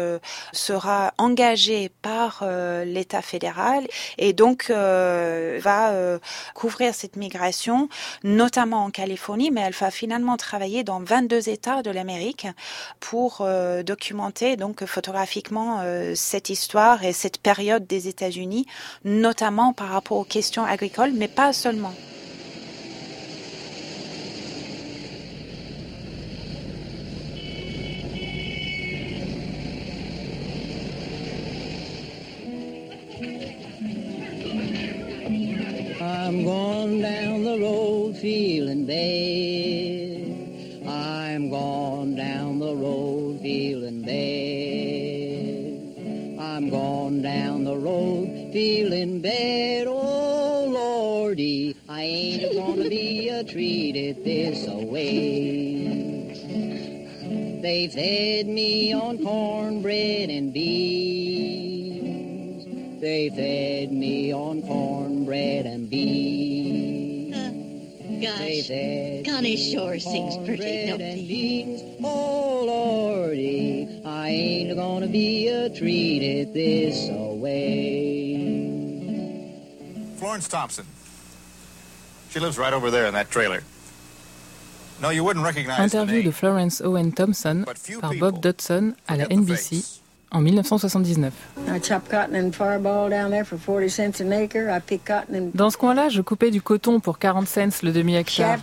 sera 0.53 1.13
engagée 1.17 1.91
par 2.01 2.43
l'État 2.85 3.21
fédéral 3.21 3.87
et 4.17 4.33
donc 4.33 4.69
va 4.69 6.19
couvrir 6.53 6.93
cette 6.93 7.15
migration, 7.15 7.89
notamment 8.23 8.85
en 8.85 8.91
Californie, 8.91 9.51
mais 9.51 9.61
elle 9.61 9.73
va 9.73 9.91
finalement 9.91 10.37
travailler 10.37 10.83
dans 10.83 10.99
22 10.99 11.49
États 11.49 11.81
de 11.81 11.91
l'Amérique 11.91 12.47
pour 12.99 13.45
documenter 13.83 14.55
donc 14.55 14.85
photographiquement 14.85 15.83
cette 16.15 16.49
histoire 16.49 17.03
et 17.03 17.13
cette 17.13 17.40
période 17.41 17.85
des 17.87 18.07
États-Unis, 18.07 18.65
notamment 19.03 19.73
par 19.73 19.89
rapport 19.89 20.17
aux 20.17 20.23
questions 20.23 20.63
agricoles, 20.63 21.13
mais 21.13 21.27
pas 21.27 21.53
seulement. 21.53 21.93
They 57.81 57.87
fed 57.87 58.45
me 58.45 58.93
on 58.93 59.17
cornbread 59.17 60.29
and 60.29 60.53
beans. 60.53 61.41
They 63.01 63.29
fed 63.29 63.91
me 63.91 64.31
on 64.31 64.61
cornbread 64.61 65.65
and 65.65 65.89
beans. 65.89 67.35
Uh, 67.35 67.49
gosh, 68.21 68.67
Connie 69.25 69.57
sure 69.57 69.97
sings 69.97 70.37
pretty, 70.45 70.85
don't 70.89 70.99
beans. 70.99 71.81
Oh, 72.03 72.65
Lordy, 72.67 74.03
I 74.05 74.29
ain't 74.29 74.77
gonna 74.77 75.07
be 75.07 75.47
a 75.47 75.67
treated 75.71 76.53
this 76.53 77.09
way. 77.09 77.57
Florence 80.17 80.47
Thompson. 80.47 80.85
She 82.29 82.39
lives 82.39 82.59
right 82.59 82.73
over 82.73 82.91
there 82.91 83.07
in 83.07 83.15
that 83.15 83.31
trailer. 83.31 83.63
Interview 85.79 86.21
de 86.21 86.31
Florence 86.31 86.81
Owen 86.81 87.11
Thompson 87.11 87.65
par 87.99 88.13
Bob 88.13 88.39
Dodson 88.39 88.93
à 89.07 89.17
la 89.17 89.27
NBC 89.27 89.83
en 90.31 90.41
1979. 90.41 91.33
Dans 95.53 95.69
ce 95.69 95.77
coin-là, 95.77 96.09
je 96.09 96.21
coupais 96.21 96.51
du 96.51 96.61
coton 96.61 96.99
pour 96.99 97.17
40 97.19 97.47
cents 97.47 97.81
le 97.83 97.91
demi-hectare. 97.91 98.59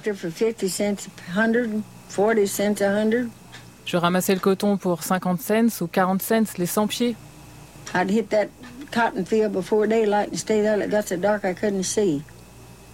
Je 3.85 3.97
ramassais 3.97 4.35
le 4.35 4.41
coton 4.41 4.77
pour 4.77 5.03
50 5.03 5.41
cents 5.41 5.83
ou 5.83 5.87
40 5.87 6.23
cents 6.23 6.45
les 6.57 6.67
100 6.67 6.87
pieds. 6.87 7.17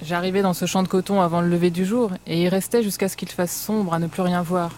J'arrivais 0.07 0.43
dans 0.43 0.53
ce 0.53 0.67
champ 0.67 0.83
de 0.83 0.89
coton 0.89 1.23
avant 1.23 1.41
le 1.41 1.49
lever 1.49 1.71
du 1.71 1.87
jour 1.87 2.11
et 2.27 2.43
il 2.43 2.49
restait 2.49 2.83
jusqu'à 2.83 3.09
ce 3.09 3.17
qu'il 3.17 3.31
fasse 3.31 3.57
sombre 3.57 3.95
à 3.95 3.99
ne 3.99 4.07
plus 4.07 4.21
rien 4.21 4.43
voir. 4.43 4.71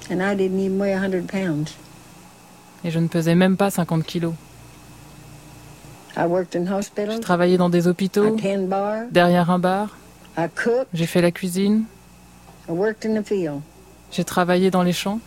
Et 2.84 2.90
je 2.90 2.98
ne 3.00 3.08
pesais 3.08 3.34
même 3.34 3.56
pas 3.56 3.70
50 3.70 4.04
kilos. 4.04 4.34
J'ai 6.16 7.20
travaillé 7.20 7.56
dans 7.58 7.68
des 7.68 7.88
hôpitaux, 7.88 8.36
derrière 9.10 9.50
un 9.50 9.58
bar. 9.58 9.96
J'ai 10.94 11.06
fait 11.06 11.20
la 11.20 11.32
cuisine. 11.32 11.84
J'ai 14.12 14.24
travaillé 14.24 14.70
dans 14.70 14.82
les 14.84 14.92
champs. 14.92 15.18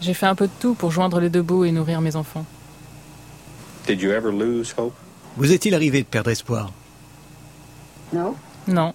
J'ai 0.00 0.14
fait 0.14 0.26
un 0.26 0.34
peu 0.34 0.46
de 0.46 0.52
tout 0.58 0.74
pour 0.74 0.90
joindre 0.90 1.20
les 1.20 1.30
deux 1.30 1.42
bouts 1.42 1.64
et 1.64 1.70
nourrir 1.70 2.00
mes 2.00 2.16
enfants. 2.16 2.44
Did 3.86 4.00
you 4.00 4.10
ever 4.10 4.32
lose 4.32 4.74
hope? 4.76 4.94
Vous 5.36 5.52
est-il 5.52 5.74
arrivé 5.74 6.02
de 6.02 6.06
perdre 6.06 6.30
espoir? 6.30 6.70
Non. 8.12 8.34
Non. 8.68 8.94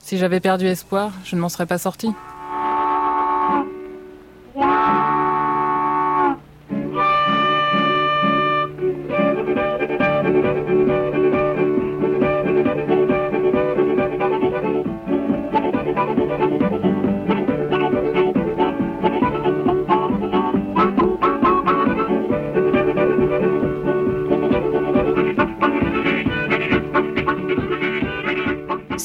Si 0.00 0.18
j'avais 0.18 0.40
perdu 0.40 0.66
espoir, 0.66 1.12
je 1.24 1.36
ne 1.36 1.40
m'en 1.40 1.48
serais 1.48 1.66
pas 1.66 1.78
sorti. 1.78 2.08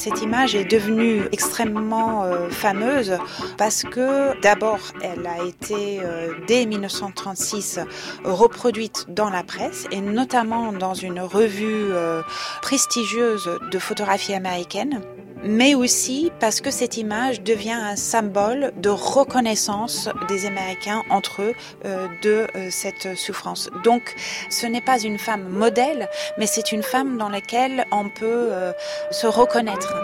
Est 0.06 0.70
devenue 0.70 1.22
extrêmement 1.32 2.24
euh, 2.24 2.50
fameuse 2.50 3.18
parce 3.56 3.82
que 3.82 4.38
d'abord, 4.40 4.80
elle 5.02 5.26
a 5.26 5.44
été 5.44 6.00
euh, 6.02 6.34
dès 6.46 6.66
1936 6.66 7.80
reproduite 8.24 9.06
dans 9.08 9.30
la 9.30 9.42
presse 9.42 9.86
et 9.90 10.00
notamment 10.00 10.72
dans 10.72 10.94
une 10.94 11.20
revue 11.20 11.92
euh, 11.92 12.22
prestigieuse 12.60 13.48
de 13.70 13.78
photographie 13.78 14.34
américaine 14.34 15.00
mais 15.44 15.74
aussi 15.74 16.32
parce 16.40 16.60
que 16.60 16.70
cette 16.70 16.96
image 16.96 17.42
devient 17.42 17.72
un 17.72 17.96
symbole 17.96 18.72
de 18.76 18.88
reconnaissance 18.88 20.08
des 20.28 20.46
Américains 20.46 21.02
entre 21.10 21.42
eux 21.42 21.54
euh, 21.84 22.08
de 22.22 22.46
euh, 22.56 22.68
cette 22.70 23.16
souffrance. 23.16 23.70
Donc 23.84 24.14
ce 24.50 24.66
n'est 24.66 24.80
pas 24.80 25.00
une 25.00 25.18
femme 25.18 25.48
modèle, 25.48 26.08
mais 26.38 26.46
c'est 26.46 26.72
une 26.72 26.82
femme 26.82 27.18
dans 27.18 27.28
laquelle 27.28 27.84
on 27.92 28.08
peut 28.08 28.48
euh, 28.50 28.72
se 29.10 29.26
reconnaître. 29.26 29.94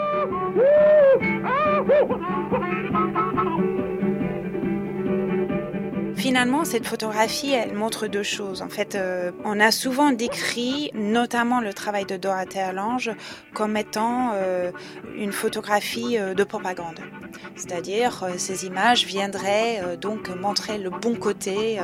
Finalement, 6.31 6.65
cette 6.65 6.87
photographie, 6.87 7.51
elle 7.51 7.75
montre 7.75 8.07
deux 8.07 8.23
choses. 8.23 8.63
En 8.63 8.69
fait, 8.69 8.95
euh, 8.95 9.33
on 9.45 9.59
a 9.59 9.73
souvent 9.73 10.13
décrit, 10.13 10.93
notamment 10.95 11.61
le 11.61 11.75
travail 11.75 12.05
de 12.05 12.17
Dorothée 12.17 12.71
Lange, 12.73 13.11
comme 13.53 13.77
étant 13.77 14.31
euh, 14.35 14.71
une 15.17 15.33
photographie 15.33 16.19
euh, 16.19 16.33
de 16.33 16.45
propagande. 16.45 17.01
C'est-à-dire, 17.61 18.27
ces 18.39 18.65
images 18.65 19.05
viendraient 19.07 19.97
donc 20.01 20.29
montrer 20.31 20.79
le 20.79 20.91
bon 20.91 21.15
côté 21.15 21.79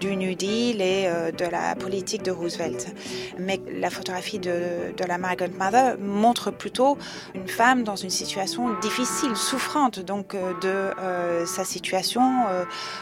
du 0.00 0.16
New 0.16 0.34
Deal 0.34 0.80
et 0.80 1.08
de 1.36 1.44
la 1.44 1.74
politique 1.74 2.22
de 2.22 2.30
Roosevelt. 2.30 2.94
Mais 3.38 3.60
la 3.70 3.90
photographie 3.90 4.38
de, 4.38 4.92
la 5.06 5.18
Margaret 5.18 5.50
Mother 5.58 5.98
montre 5.98 6.50
plutôt 6.50 6.96
une 7.34 7.48
femme 7.48 7.84
dans 7.84 7.96
une 7.96 8.10
situation 8.10 8.78
difficile, 8.80 9.36
souffrante 9.36 10.00
donc 10.00 10.34
de 10.62 10.90
sa 11.44 11.64
situation 11.64 12.22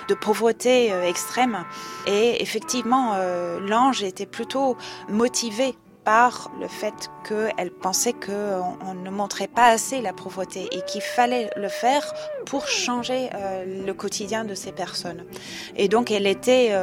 de 0.08 0.14
pauvreté 0.14 0.92
euh, 0.92 1.02
extrême. 1.02 1.64
Et 2.06 2.42
effectivement, 2.42 3.12
euh, 3.14 3.60
l'ange 3.60 4.02
était 4.02 4.26
plutôt 4.26 4.76
motivé 5.08 5.74
par 6.08 6.50
le 6.58 6.68
fait 6.68 7.10
qu'elle 7.28 7.70
pensait 7.70 8.14
qu'on 8.14 8.94
ne 8.94 9.10
montrait 9.10 9.46
pas 9.46 9.66
assez 9.66 10.00
la 10.00 10.14
pauvreté 10.14 10.66
et 10.72 10.80
qu'il 10.86 11.02
fallait 11.02 11.50
le 11.54 11.68
faire 11.68 12.14
pour 12.46 12.66
changer 12.66 13.28
euh, 13.34 13.84
le 13.86 13.92
quotidien 13.92 14.46
de 14.46 14.54
ces 14.54 14.72
personnes. 14.72 15.26
Et 15.76 15.88
donc 15.88 16.10
elle 16.10 16.26
était 16.26 16.74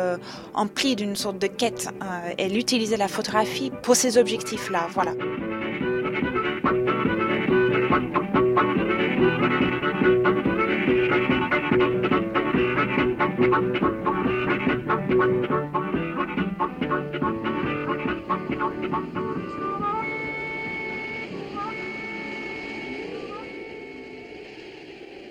emplie 0.53 0.95
d'une 0.95 1.15
sorte 1.15 1.39
de 1.39 1.47
quête. 1.47 1.89
elle 2.37 2.55
utilisait 2.55 2.97
la 2.97 3.07
photographie 3.07 3.71
pour 3.81 3.95
ces 3.95 4.19
objectifs-là. 4.19 4.89
Voilà. 4.93 5.13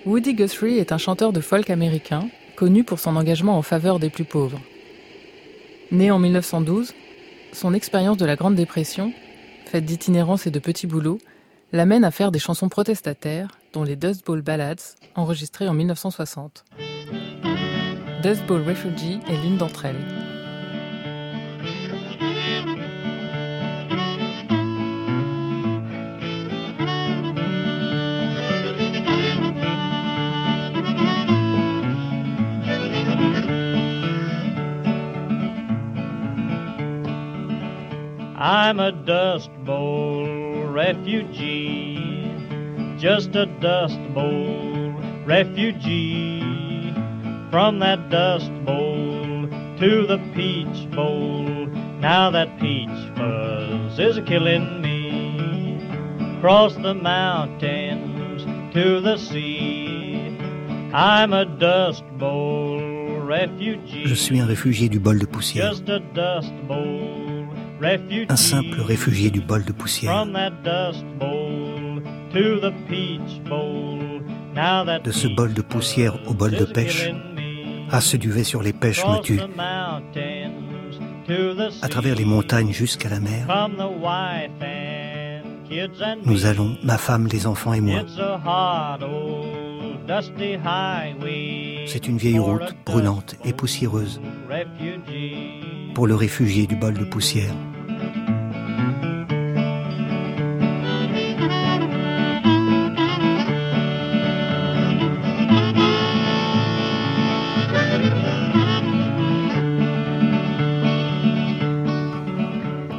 Woody 0.05 0.35
Guthrie 0.35 0.77
est 0.77 0.91
un 0.91 0.99
chanteur 0.99 1.33
de 1.33 1.41
folk 1.41 1.71
américain, 1.71 2.29
connu 2.55 2.83
pour 2.83 2.99
son 2.99 3.15
engagement 3.15 3.57
en 3.57 3.63
faveur 3.63 3.97
des 3.97 4.11
plus 4.11 4.23
pauvres. 4.23 4.61
Né 5.91 6.11
en 6.11 6.19
1912, 6.19 6.93
son 7.53 7.73
expérience 7.73 8.17
de 8.17 8.25
la 8.25 8.35
Grande 8.35 8.53
Dépression, 8.53 9.13
faite 9.65 9.83
d'itinérance 9.85 10.45
et 10.45 10.51
de 10.51 10.59
petits 10.59 10.85
boulots, 10.85 11.17
l'amène 11.73 12.03
à 12.03 12.11
faire 12.11 12.31
des 12.31 12.37
chansons 12.37 12.69
protestataires, 12.69 13.57
dont 13.73 13.83
les 13.83 13.95
Dust 13.95 14.23
Bowl 14.23 14.43
Ballads, 14.43 14.95
enregistrées 15.15 15.67
en 15.67 15.73
1960. 15.73 16.65
Dust 18.21 18.45
Bowl 18.45 18.61
Refugee 18.61 19.19
est 19.27 19.41
l'une 19.41 19.57
d'entre 19.57 19.85
elles. 19.85 20.34
I'm 38.65 38.79
a 38.79 38.91
Dust 38.91 39.51
Bowl 39.63 40.25
refugee, 40.69 42.33
just 42.97 43.35
a 43.35 43.45
Dust 43.45 43.99
Bowl 44.15 44.91
refugee. 45.23 46.91
From 47.51 47.77
that 47.77 48.09
Dust 48.09 48.49
Bowl 48.65 49.47
to 49.77 50.07
the 50.07 50.17
Peach 50.33 50.89
Bowl, 50.95 51.67
Now 52.01 52.31
that 52.31 52.59
peach 52.59 52.89
fuzz 53.15 53.99
is 53.99 54.19
killing 54.25 54.81
me. 54.81 55.77
Cross 56.41 56.77
the 56.77 56.95
mountains 56.95 58.45
to 58.73 58.99
the 58.99 59.17
sea. 59.17 60.35
I'm 60.91 61.33
a 61.33 61.45
dust 61.45 62.03
bowl 62.17 62.79
refugee. 63.19 64.07
Je 64.07 64.15
suis 64.15 64.39
un 64.39 64.47
réfugié 64.47 64.89
du 64.89 64.97
bol 64.97 65.19
de 65.19 65.27
poussière. 65.27 65.69
Just 65.69 65.87
a 65.87 65.99
dust 65.99 66.53
bowl. 66.67 67.24
Un 67.81 68.35
simple 68.35 68.81
réfugié 68.81 69.29
du 69.29 69.41
bol 69.41 69.65
de 69.65 69.71
poussière. 69.73 70.25
De 75.03 75.11
ce 75.11 75.27
bol 75.27 75.53
de 75.53 75.61
poussière 75.61 76.17
au 76.27 76.33
bol 76.33 76.51
de 76.51 76.65
pêche, 76.65 77.09
à 77.91 78.01
ce 78.01 78.17
duvet 78.17 78.43
sur 78.43 78.61
les 78.61 78.73
pêches 78.73 79.05
me 79.05 79.21
tue. 79.21 79.39
À 81.81 81.87
travers 81.89 82.15
les 82.15 82.25
montagnes 82.25 82.71
jusqu'à 82.71 83.09
la 83.09 83.19
mer, 83.19 83.47
nous 86.25 86.45
allons, 86.45 86.77
ma 86.83 86.97
femme, 86.97 87.27
les 87.27 87.47
enfants 87.47 87.73
et 87.73 87.81
moi. 87.81 88.01
C'est 91.87 92.07
une 92.07 92.17
vieille 92.17 92.39
route 92.39 92.75
brûlante 92.85 93.35
et 93.43 93.53
poussiéreuse 93.53 94.21
pour 95.95 96.07
le 96.07 96.13
réfugié 96.13 96.67
du 96.67 96.75
bol 96.75 96.93
de 96.93 97.05
poussière. 97.05 97.55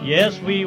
Yes, 0.03 0.41
we. 0.43 0.65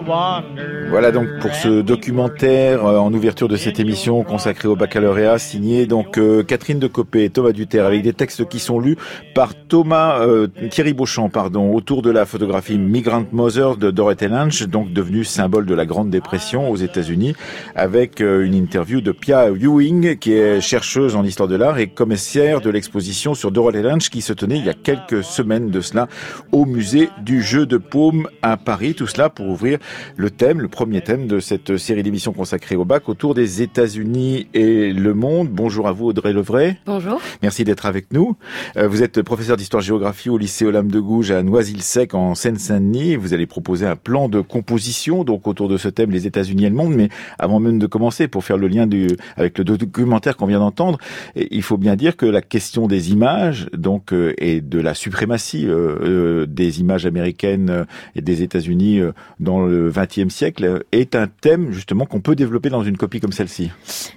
Voilà 0.89 1.12
donc 1.12 1.28
pour 1.39 1.54
ce 1.54 1.82
documentaire 1.82 2.84
euh, 2.84 2.97
en 2.97 3.13
ouverture 3.13 3.47
de 3.47 3.56
cette 3.58 3.80
émission 3.80 4.23
consacrée 4.23 4.67
au 4.67 4.75
baccalauréat, 4.75 5.38
signé 5.38 5.86
donc 5.86 6.17
euh, 6.17 6.41
Catherine 6.41 6.80
de 6.80 6.88
Copé 6.88 7.25
et 7.25 7.30
Thomas 7.30 7.52
Duterre, 7.52 7.86
avec 7.86 8.02
des 8.02 8.13
textes 8.13 8.49
qui 8.49 8.58
sont 8.58 8.80
lus 8.80 8.97
par 9.36 9.54
Thomas 9.54 10.19
euh, 10.21 10.47
Thierry 10.71 10.93
Beauchamp, 10.93 11.30
pardon, 11.30 11.75
autour 11.75 12.02
de 12.02 12.10
la 12.10 12.25
photographie 12.25 12.80
Migrant 12.80 13.23
Mother 13.32 13.78
de 13.78 13.91
Dorothy 13.91 14.28
Lange, 14.28 14.67
donc 14.67 14.91
devenue 14.91 15.23
symbole 15.23 15.67
de 15.67 15.75
la 15.75 15.86
Grande 15.86 16.10
Dépression 16.10 16.71
aux 16.71 16.78
États-Unis, 16.78 17.36
avec 17.75 18.19
une 18.19 18.56
interview 18.56 18.99
de 18.99 19.12
Pia 19.12 19.49
Ewing, 19.49 20.17
qui 20.17 20.34
est 20.34 20.60
chercheuse 20.60 21.15
en 21.15 21.23
histoire 21.23 21.47
de 21.47 21.56
l'art 21.56 21.78
et 21.78 21.88
commissaire 21.88 22.62
de 22.62 22.69
l'exposition 22.71 23.36
sur 23.36 23.52
Dorothy 23.52 23.84
Lange 23.84 24.10
qui 24.10 24.21
se 24.21 24.34
tenait 24.34 24.58
il 24.58 24.65
y 24.65 24.69
a 24.69 24.73
quelques 24.73 25.23
semaines 25.23 25.69
de 25.69 25.82
cela 25.82 26.08
au 26.52 26.65
musée 26.65 27.10
du 27.21 27.43
jeu 27.43 27.67
de 27.67 27.78
paume 27.78 28.28
à 28.41 28.58
Paris. 28.58 28.95
Tout 28.95 29.08
cela 29.08 29.30
pour 29.30 29.47
ouvrir 29.47 29.78
le 30.17 30.32
thème, 30.32 30.62
premier 30.80 31.02
thème 31.02 31.28
de 31.28 31.42
cette 31.42 31.76
série 31.76 32.04
d'émissions 32.04 32.32
consacrée 32.32 32.78
au 32.78 32.86
bac 32.86 33.10
autour 33.10 33.34
des 33.34 33.62
États-Unis 33.62 34.48
et 34.54 34.94
le 34.94 35.13
monde. 35.13 35.50
Bonjour 35.50 35.89
à 35.89 35.92
vous 35.92 36.06
Audrey 36.06 36.32
Levray. 36.32 36.78
Bonjour. 36.86 37.20
Merci 37.42 37.65
d'être 37.65 37.86
avec 37.86 38.13
nous. 38.13 38.38
Euh, 38.78 38.88
vous 38.88 39.04
êtes 39.04 39.22
professeur 39.22 39.58
d'histoire-géographie 39.58 40.30
au 40.30 40.38
lycée 40.38 40.63
Olympe 40.63 40.89
de 40.89 41.02
Gouges 41.02 41.32
à 41.32 41.44
Noisy-le-Sec 41.44 42.13
en 42.13 42.34
Seine-Saint-Denis. 42.34 43.18
Vous 43.18 43.34
allez 43.34 43.46
proposer 43.46 43.86
un 43.88 43.98
plan 43.98 44.30
de 44.30 44.39
composition 44.39 45.26
donc 45.26 45.48
autour 45.48 45.68
de 45.68 45.76
ce 45.76 45.89
thème 45.89 46.12
les 46.12 46.28
États-Unis 46.28 46.63
et 46.63 46.70
le 46.70 46.76
monde. 46.76 46.96
Mais 46.96 47.10
avant 47.39 47.60
même 47.60 47.78
de 47.78 47.86
commencer, 47.86 48.30
pour 48.30 48.46
faire 48.46 48.58
le 48.58 48.70
lien 48.70 48.88
du, 48.88 49.08
avec 49.36 49.58
le 49.58 49.65
documentaire 49.65 50.38
qu'on 50.38 50.48
vient 50.48 50.60
d'entendre, 50.60 50.98
il 51.36 51.62
faut 51.62 51.78
bien 51.78 51.98
dire 51.98 52.15
que 52.15 52.26
la 52.26 52.42
question 52.42 52.88
des 52.88 53.12
images 53.12 53.68
donc 53.74 54.13
euh, 54.13 54.34
et 54.38 54.62
de 54.62 54.80
la 54.80 54.94
suprématie 54.94 55.65
euh, 55.68 56.46
des 56.46 56.80
images 56.80 57.06
américaines 57.06 57.86
et 58.15 58.22
des 58.22 58.44
États-Unis 58.44 59.02
dans 59.42 59.65
le 59.65 59.92
XXe 59.92 60.34
siècle 60.34 60.68
est 60.91 61.15
un 61.15 61.27
thème 61.27 61.71
justement 61.71 62.05
qu'on 62.05 62.21
peut 62.21 62.36
développer 62.36 62.69
dans 62.69 62.84
une 62.84 62.97
copie 62.97 63.19
comme 63.19 63.32
celle-ci. 63.32 63.71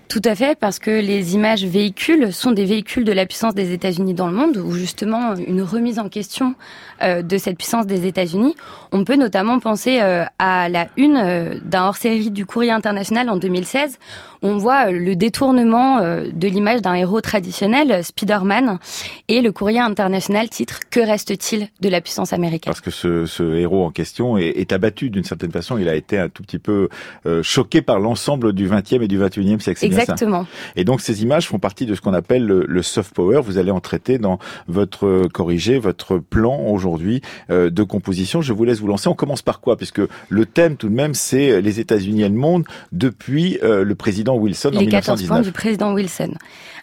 Tout 0.08 0.22
à 0.24 0.34
fait, 0.34 0.58
parce 0.58 0.78
que 0.78 0.90
les 0.90 1.34
images 1.34 1.64
véhicules 1.64 2.32
sont 2.32 2.52
des 2.52 2.64
véhicules 2.64 3.04
de 3.04 3.12
la 3.12 3.24
puissance 3.24 3.54
des 3.54 3.72
États-Unis 3.72 4.14
dans 4.14 4.26
le 4.26 4.34
monde, 4.34 4.58
ou 4.58 4.72
justement 4.72 5.34
une 5.34 5.62
remise 5.62 5.98
en 5.98 6.08
question 6.08 6.54
euh, 7.02 7.22
de 7.22 7.38
cette 7.38 7.56
puissance 7.56 7.86
des 7.86 8.06
États-Unis. 8.06 8.54
On 8.92 9.04
peut 9.04 9.16
notamment 9.16 9.58
penser 9.58 10.00
euh, 10.02 10.24
à 10.38 10.68
la 10.68 10.88
une 10.96 11.16
euh, 11.16 11.58
d'un 11.64 11.84
hors-série 11.84 12.30
du 12.30 12.46
Courrier 12.46 12.72
international 12.72 13.30
en 13.30 13.36
2016. 13.36 13.98
On 14.42 14.56
voit 14.58 14.90
le 14.90 15.16
détournement 15.16 16.00
de 16.00 16.48
l'image 16.48 16.82
d'un 16.82 16.94
héros 16.94 17.20
traditionnel, 17.20 18.02
Spider-Man, 18.04 18.78
et 19.28 19.40
le 19.40 19.52
Courrier 19.52 19.80
international 19.80 20.48
titre 20.48 20.80
Que 20.90 21.00
reste-t-il 21.00 21.68
de 21.80 21.88
la 21.88 22.00
puissance 22.00 22.32
américaine? 22.32 22.72
Parce 22.72 22.80
que 22.80 22.90
ce, 22.90 23.26
ce, 23.26 23.54
héros 23.54 23.84
en 23.84 23.90
question 23.90 24.36
est, 24.38 24.48
est 24.48 24.72
abattu 24.72 25.10
d'une 25.10 25.24
certaine 25.24 25.52
façon. 25.52 25.78
Il 25.78 25.88
a 25.88 25.94
été 25.94 26.18
un 26.18 26.28
tout 26.28 26.42
petit 26.42 26.58
peu 26.58 26.88
choqué 27.42 27.82
par 27.82 28.00
l'ensemble 28.00 28.52
du 28.52 28.68
20e 28.68 29.02
et 29.02 29.08
du 29.08 29.18
21e 29.18 29.60
siècle. 29.60 29.84
Exactement. 29.84 30.46
Et 30.76 30.84
donc 30.84 31.00
ces 31.00 31.22
images 31.22 31.46
font 31.48 31.58
partie 31.58 31.86
de 31.86 31.94
ce 31.94 32.00
qu'on 32.00 32.14
appelle 32.14 32.44
le, 32.44 32.64
le, 32.66 32.82
soft 32.82 33.14
power. 33.14 33.40
Vous 33.42 33.58
allez 33.58 33.70
en 33.70 33.80
traiter 33.80 34.18
dans 34.18 34.38
votre 34.68 35.28
corrigé, 35.28 35.78
votre 35.78 36.18
plan 36.18 36.60
aujourd'hui 36.66 37.22
euh, 37.50 37.70
de 37.70 37.82
composition. 37.82 38.42
Je 38.42 38.52
vous 38.52 38.64
laisse 38.64 38.80
vous 38.80 38.86
lancer. 38.86 39.08
On 39.08 39.14
commence 39.14 39.42
par 39.42 39.60
quoi? 39.60 39.76
Puisque 39.76 40.00
le 40.28 40.46
thème 40.46 40.76
tout 40.76 40.88
de 40.88 40.94
même 40.94 41.14
c'est 41.14 41.60
les 41.60 41.80
États-Unis 41.80 42.22
et 42.22 42.28
le 42.28 42.34
monde 42.34 42.64
depuis 42.92 43.58
euh, 43.62 43.84
le 43.84 43.94
président 43.94 44.31
Wilson 44.36 44.70
les 44.70 44.78
en 44.78 44.80
1919. 44.80 44.90
14 44.90 45.26
points 45.26 45.40
du 45.40 45.52
président 45.52 45.92
Wilson. 45.92 46.34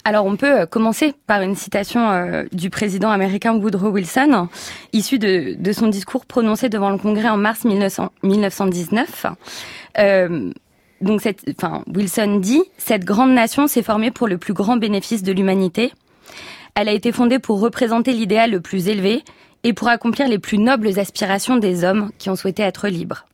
Alors 0.06 0.26
on 0.26 0.38
peut 0.38 0.66
commencer 0.66 1.14
par 1.28 1.42
une 1.42 1.56
citation 1.56 2.10
euh, 2.10 2.44
du 2.52 2.70
président 2.70 3.10
américain 3.10 3.54
Woodrow 3.54 3.90
Wilson, 3.90 4.48
issue 4.94 5.20
de, 5.20 5.56
de, 5.60 5.72
son 5.72 5.88
discours 5.88 6.26
prononcé 6.26 6.70
devant 6.70 6.90
le 6.90 6.98
Congrès 6.98 7.30
en 7.30 7.38
mars 7.38 7.66
1900, 7.66 8.12
1919. 8.24 9.26
Euh, 9.98 10.52
donc, 11.02 11.22
cette, 11.22 11.44
enfin, 11.58 11.84
Wilson 11.94 12.40
dit 12.42 12.62
cette 12.78 13.06
grande 13.06 13.32
nation 13.32 13.68
s'est 13.68 13.84
formée 13.84 14.12
pour 14.12 14.28
le 14.28 14.38
plus 14.38 14.54
grand 14.54 14.78
bénéfice 14.78 15.24
de 15.24 15.32
l'humanité. 15.32 15.94
Elle 16.76 16.90
a 16.90 16.94
été 16.94 17.12
fondée 17.12 17.40
pour 17.40 17.60
représenter 17.60 18.12
l'idéal 18.14 18.52
le 18.52 18.62
plus 18.62 18.88
élevé 18.88 19.24
et 19.64 19.74
pour 19.74 19.88
accomplir 19.88 20.28
les 20.28 20.40
plus 20.40 20.58
nobles 20.58 21.00
aspirations 21.00 21.58
des 21.58 21.84
hommes 21.84 22.12
qui 22.18 22.30
ont 22.30 22.36
souhaité 22.36 22.64
être 22.64 22.88
libres. 22.88 23.26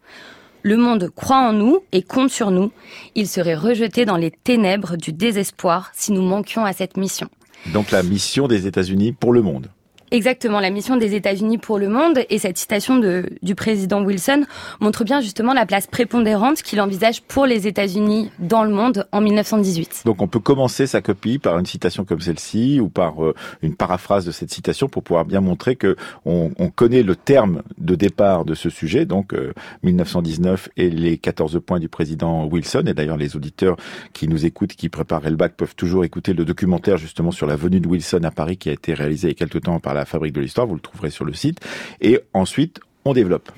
Le 0.65 0.77
monde 0.77 1.11
croit 1.15 1.47
en 1.47 1.53
nous 1.53 1.81
et 1.91 2.01
compte 2.01 2.31
sur 2.31 2.49
nous. 2.49 2.71
Il 3.13 3.27
serait 3.27 3.53
rejeté 3.53 4.03
dans 4.03 4.17
les 4.17 4.31
ténèbres 4.31 4.97
du 4.97 5.13
désespoir 5.13 5.91
si 5.93 6.11
nous 6.11 6.23
manquions 6.23 6.65
à 6.65 6.73
cette 6.73 6.97
mission. 6.97 7.29
Donc 7.71 7.91
la 7.91 8.01
mission 8.01 8.47
des 8.47 8.65
États-Unis 8.65 9.11
pour 9.11 9.31
le 9.31 9.43
monde. 9.43 9.69
Exactement, 10.11 10.59
la 10.59 10.69
mission 10.69 10.97
des 10.97 11.15
États-Unis 11.15 11.57
pour 11.57 11.79
le 11.79 11.89
monde 11.89 12.19
et 12.29 12.37
cette 12.37 12.59
citation 12.59 12.97
de, 12.97 13.25
du 13.41 13.55
président 13.55 14.03
Wilson 14.03 14.45
montre 14.79 15.03
bien 15.03 15.19
justement 15.19 15.53
la 15.53 15.65
place 15.65 15.87
prépondérante 15.87 16.61
qu'il 16.61 16.79
envisage 16.79 17.23
pour 17.23 17.47
les 17.47 17.67
États-Unis 17.67 18.29
dans 18.37 18.63
le 18.63 18.69
monde 18.69 19.07
en 19.11 19.19
1918. 19.19 20.03
Donc 20.05 20.21
on 20.21 20.27
peut 20.27 20.39
commencer 20.39 20.85
sa 20.85 21.01
copie 21.01 21.39
par 21.39 21.57
une 21.57 21.65
citation 21.65 22.05
comme 22.05 22.21
celle-ci 22.21 22.79
ou 22.79 22.87
par 22.87 23.25
euh, 23.25 23.33
une 23.63 23.75
paraphrase 23.75 24.25
de 24.25 24.31
cette 24.31 24.51
citation 24.51 24.87
pour 24.87 25.01
pouvoir 25.01 25.25
bien 25.25 25.41
montrer 25.41 25.75
que 25.75 25.95
on, 26.23 26.51
on 26.59 26.69
connaît 26.69 27.01
le 27.01 27.15
terme 27.15 27.63
de 27.79 27.95
départ 27.95 28.45
de 28.45 28.53
ce 28.53 28.69
sujet, 28.69 29.05
donc 29.05 29.33
euh, 29.33 29.53
1919 29.81 30.69
et 30.77 30.91
les 30.91 31.17
14 31.17 31.59
points 31.65 31.79
du 31.79 31.89
président 31.89 32.45
Wilson. 32.45 32.83
Et 32.85 32.93
d'ailleurs 32.93 33.17
les 33.17 33.35
auditeurs 33.35 33.75
qui 34.13 34.27
nous 34.27 34.45
écoutent, 34.45 34.73
qui 34.73 34.89
préparaient 34.89 35.31
le 35.31 35.35
bac, 35.35 35.53
peuvent 35.57 35.75
toujours 35.75 36.05
écouter 36.05 36.33
le 36.33 36.45
documentaire 36.45 36.97
justement 36.97 37.31
sur 37.31 37.47
la 37.47 37.55
venue 37.55 37.79
de 37.79 37.87
Wilson 37.87 38.21
à 38.23 38.31
Paris 38.31 38.57
qui 38.57 38.69
a 38.69 38.73
été 38.73 38.93
réalisé 38.93 39.29
il 39.29 39.31
y 39.31 39.33
a 39.33 39.35
quelques 39.35 39.63
temps 39.63 39.79
par 39.79 39.94
la 39.99 40.05
Fabrique 40.05 40.33
de 40.33 40.41
l'Histoire, 40.41 40.67
vous 40.67 40.75
le 40.75 40.81
trouverez 40.81 41.09
sur 41.09 41.25
le 41.25 41.33
site. 41.33 41.59
Et 42.01 42.19
ensuite, 42.33 42.79
on 43.05 43.13
développe. 43.13 43.51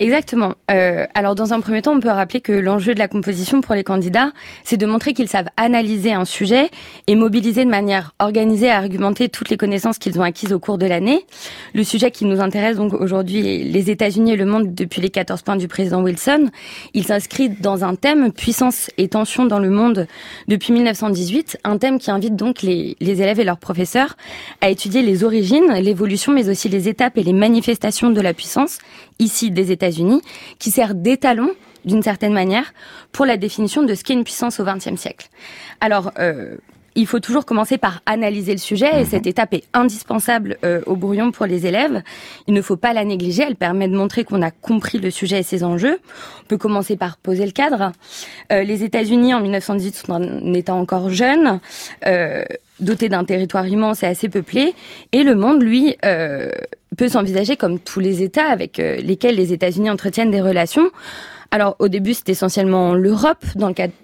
Exactement. 0.00 0.54
Euh, 0.70 1.06
alors 1.14 1.34
dans 1.34 1.52
un 1.52 1.60
premier 1.60 1.82
temps, 1.82 1.92
on 1.92 1.98
peut 1.98 2.08
rappeler 2.08 2.40
que 2.40 2.52
l'enjeu 2.52 2.94
de 2.94 3.00
la 3.00 3.08
composition 3.08 3.60
pour 3.60 3.74
les 3.74 3.82
candidats, 3.82 4.30
c'est 4.62 4.76
de 4.76 4.86
montrer 4.86 5.12
qu'ils 5.12 5.28
savent 5.28 5.48
analyser 5.56 6.12
un 6.12 6.24
sujet 6.24 6.70
et 7.08 7.16
mobiliser 7.16 7.64
de 7.64 7.70
manière 7.70 8.14
organisée 8.20 8.66
et 8.66 8.70
argumentée 8.70 9.28
toutes 9.28 9.50
les 9.50 9.56
connaissances 9.56 9.98
qu'ils 9.98 10.20
ont 10.20 10.22
acquises 10.22 10.52
au 10.52 10.60
cours 10.60 10.78
de 10.78 10.86
l'année. 10.86 11.26
Le 11.74 11.82
sujet 11.82 12.12
qui 12.12 12.26
nous 12.26 12.40
intéresse 12.40 12.76
donc 12.76 12.92
aujourd'hui 12.92 13.64
les 13.64 13.90
États-Unis 13.90 14.32
et 14.32 14.36
le 14.36 14.46
monde 14.46 14.72
depuis 14.72 15.00
les 15.00 15.10
14 15.10 15.42
points 15.42 15.56
du 15.56 15.66
président 15.66 16.00
Wilson. 16.00 16.48
Il 16.94 17.04
s'inscrit 17.04 17.48
dans 17.48 17.84
un 17.84 17.96
thème 17.96 18.32
puissance 18.32 18.92
et 18.98 19.08
tension 19.08 19.46
dans 19.46 19.58
le 19.58 19.70
monde 19.70 20.06
depuis 20.46 20.72
1918, 20.72 21.58
un 21.64 21.76
thème 21.76 21.98
qui 21.98 22.12
invite 22.12 22.36
donc 22.36 22.62
les, 22.62 22.96
les 23.00 23.20
élèves 23.20 23.40
et 23.40 23.44
leurs 23.44 23.58
professeurs 23.58 24.16
à 24.60 24.68
étudier 24.68 25.02
les 25.02 25.24
origines, 25.24 25.72
l'évolution, 25.80 26.32
mais 26.32 26.48
aussi 26.48 26.68
les 26.68 26.88
étapes 26.88 27.18
et 27.18 27.24
les 27.24 27.32
manifestations 27.32 28.10
de 28.10 28.20
la 28.20 28.32
puissance 28.32 28.78
ici 29.18 29.50
des 29.58 29.72
États-Unis, 29.72 30.22
qui 30.58 30.70
sert 30.70 30.94
d'étalon 30.94 31.50
d'une 31.84 32.02
certaine 32.02 32.32
manière 32.32 32.72
pour 33.12 33.26
la 33.26 33.36
définition 33.36 33.82
de 33.82 33.94
ce 33.94 34.04
qu'est 34.04 34.14
une 34.14 34.24
puissance 34.24 34.60
au 34.60 34.64
XXe 34.64 34.96
siècle. 34.96 35.28
Alors, 35.80 36.12
euh, 36.18 36.56
il 36.98 37.06
faut 37.06 37.20
toujours 37.20 37.46
commencer 37.46 37.78
par 37.78 38.02
analyser 38.06 38.52
le 38.52 38.58
sujet 38.58 39.00
et 39.00 39.04
cette 39.04 39.28
étape 39.28 39.54
est 39.54 39.62
indispensable 39.72 40.58
euh, 40.64 40.80
au 40.86 40.96
brouillon 40.96 41.30
pour 41.30 41.46
les 41.46 41.64
élèves. 41.64 42.02
Il 42.48 42.54
ne 42.54 42.60
faut 42.60 42.76
pas 42.76 42.92
la 42.92 43.04
négliger, 43.04 43.44
elle 43.46 43.54
permet 43.54 43.86
de 43.86 43.96
montrer 43.96 44.24
qu'on 44.24 44.42
a 44.42 44.50
compris 44.50 44.98
le 44.98 45.12
sujet 45.12 45.38
et 45.38 45.42
ses 45.44 45.62
enjeux. 45.62 46.00
On 46.42 46.46
peut 46.48 46.58
commencer 46.58 46.96
par 46.96 47.16
poser 47.16 47.46
le 47.46 47.52
cadre. 47.52 47.92
Euh, 48.50 48.64
les 48.64 48.82
États-Unis 48.82 49.32
en 49.32 49.40
1918 49.40 49.94
sont 49.94 50.12
un 50.12 50.54
État 50.54 50.74
encore 50.74 51.08
jeune, 51.08 51.60
euh, 52.06 52.42
doté 52.80 53.08
d'un 53.08 53.22
territoire 53.22 53.68
immense 53.68 54.02
et 54.02 54.06
assez 54.06 54.28
peuplé, 54.28 54.74
et 55.12 55.22
le 55.22 55.36
monde, 55.36 55.62
lui, 55.62 55.96
peut 56.98 57.08
s'envisager 57.08 57.56
comme 57.56 57.78
tous 57.78 58.00
les 58.00 58.22
États 58.22 58.50
avec 58.50 58.78
euh, 58.78 58.96
lesquels 58.96 59.36
les 59.36 59.54
États-Unis 59.54 59.88
entretiennent 59.88 60.30
des 60.30 60.42
relations. 60.42 60.90
Alors 61.50 61.76
au 61.78 61.88
début, 61.88 62.12
c'est 62.12 62.28
essentiellement 62.28 62.92
l'Europe 62.92 63.44
dans 63.54 63.68
le 63.68 63.74
cadre 63.74 63.94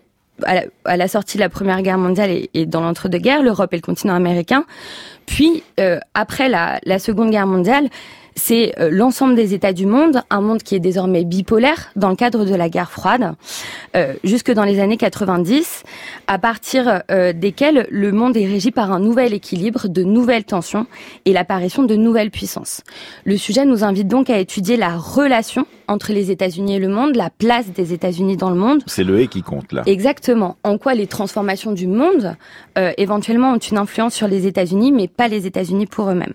à 0.43 0.97
la, 0.97 1.07
sortie 1.07 1.37
de 1.37 1.43
la 1.43 1.49
Première 1.49 1.81
Guerre 1.83 1.99
mondiale 1.99 2.31
et, 2.53 2.67
dans 2.67 2.81
l'entre-deux-guerres, 2.81 3.43
l'Europe 3.43 3.73
et 3.73 3.77
le 3.77 3.83
continent 3.83 4.15
américain. 4.15 4.65
Puis, 5.27 5.63
euh, 5.79 6.01
après 6.15 6.49
la, 6.49 6.81
la, 6.85 6.99
Seconde 6.99 7.31
Guerre 7.31 7.47
mondiale, 7.47 7.89
c'est 8.37 8.75
euh, 8.79 8.91
l'ensemble 8.91 9.35
des 9.35 9.55
États 9.55 9.73
du 9.73 9.87
monde, 9.87 10.23
un 10.31 10.41
monde 10.41 10.63
qui 10.63 10.75
est 10.75 10.81
désormais 10.81 11.25
bipolaire 11.25 11.91
dans 11.97 12.11
le 12.11 12.17
cadre 12.17 12.45
de 12.45 12.55
la 12.55 12.69
guerre 12.69 12.91
froide, 12.91 13.35
euh, 13.97 14.15
jusque 14.25 14.53
dans 14.53 14.65
les 14.65 14.81
années 14.81 14.97
90, 14.97 15.83
à 16.27 16.39
partir 16.39 17.03
euh, 17.11 17.33
desquels 17.33 17.87
le 17.91 18.13
monde 18.13 18.37
est 18.37 18.47
régi 18.47 18.71
par 18.71 18.93
un 18.93 19.01
nouvel 19.01 19.35
équilibre, 19.35 19.89
de 19.89 20.03
nouvelles 20.03 20.45
tensions 20.45 20.87
et 21.25 21.33
l'apparition 21.33 21.85
de 21.85 21.95
nouvelles 21.97 22.31
puissances. 22.31 22.83
Le 23.25 23.37
sujet 23.37 23.65
nous 23.65 23.85
invite 23.85 24.09
donc 24.09 24.31
à 24.31 24.39
étudier 24.39 24.77
la 24.77 24.97
relation 24.97 25.67
entre 25.87 26.13
les 26.13 26.31
États-Unis 26.31 26.77
et 26.77 26.79
le 26.79 26.89
monde, 26.89 27.15
la 27.15 27.31
place 27.31 27.71
des 27.73 27.93
États-Unis 27.93 28.37
dans 28.37 28.51
le 28.51 28.57
monde. 28.57 28.83
C'est 28.87 29.05
le 29.05 29.21
et 29.21 29.29
qui 29.29 29.43
compte 29.43 29.73
là. 29.73 29.83
Exactement. 29.87 30.57
En 30.65 30.79
quoi 30.79 30.95
les 30.95 31.07
transformations 31.07 31.73
du 31.73 31.87
monde 31.87 32.37
éventuellement 32.77 33.53
ont 33.53 33.59
une 33.59 33.79
influence 33.79 34.15
sur 34.15 34.27
les 34.27 34.47
États-Unis, 34.47 34.93
mais 34.93 35.09
pas 35.09 35.29
les 35.29 35.47
États-Unis 35.47 35.87
pour 35.87 36.11
eux-mêmes. 36.11 36.35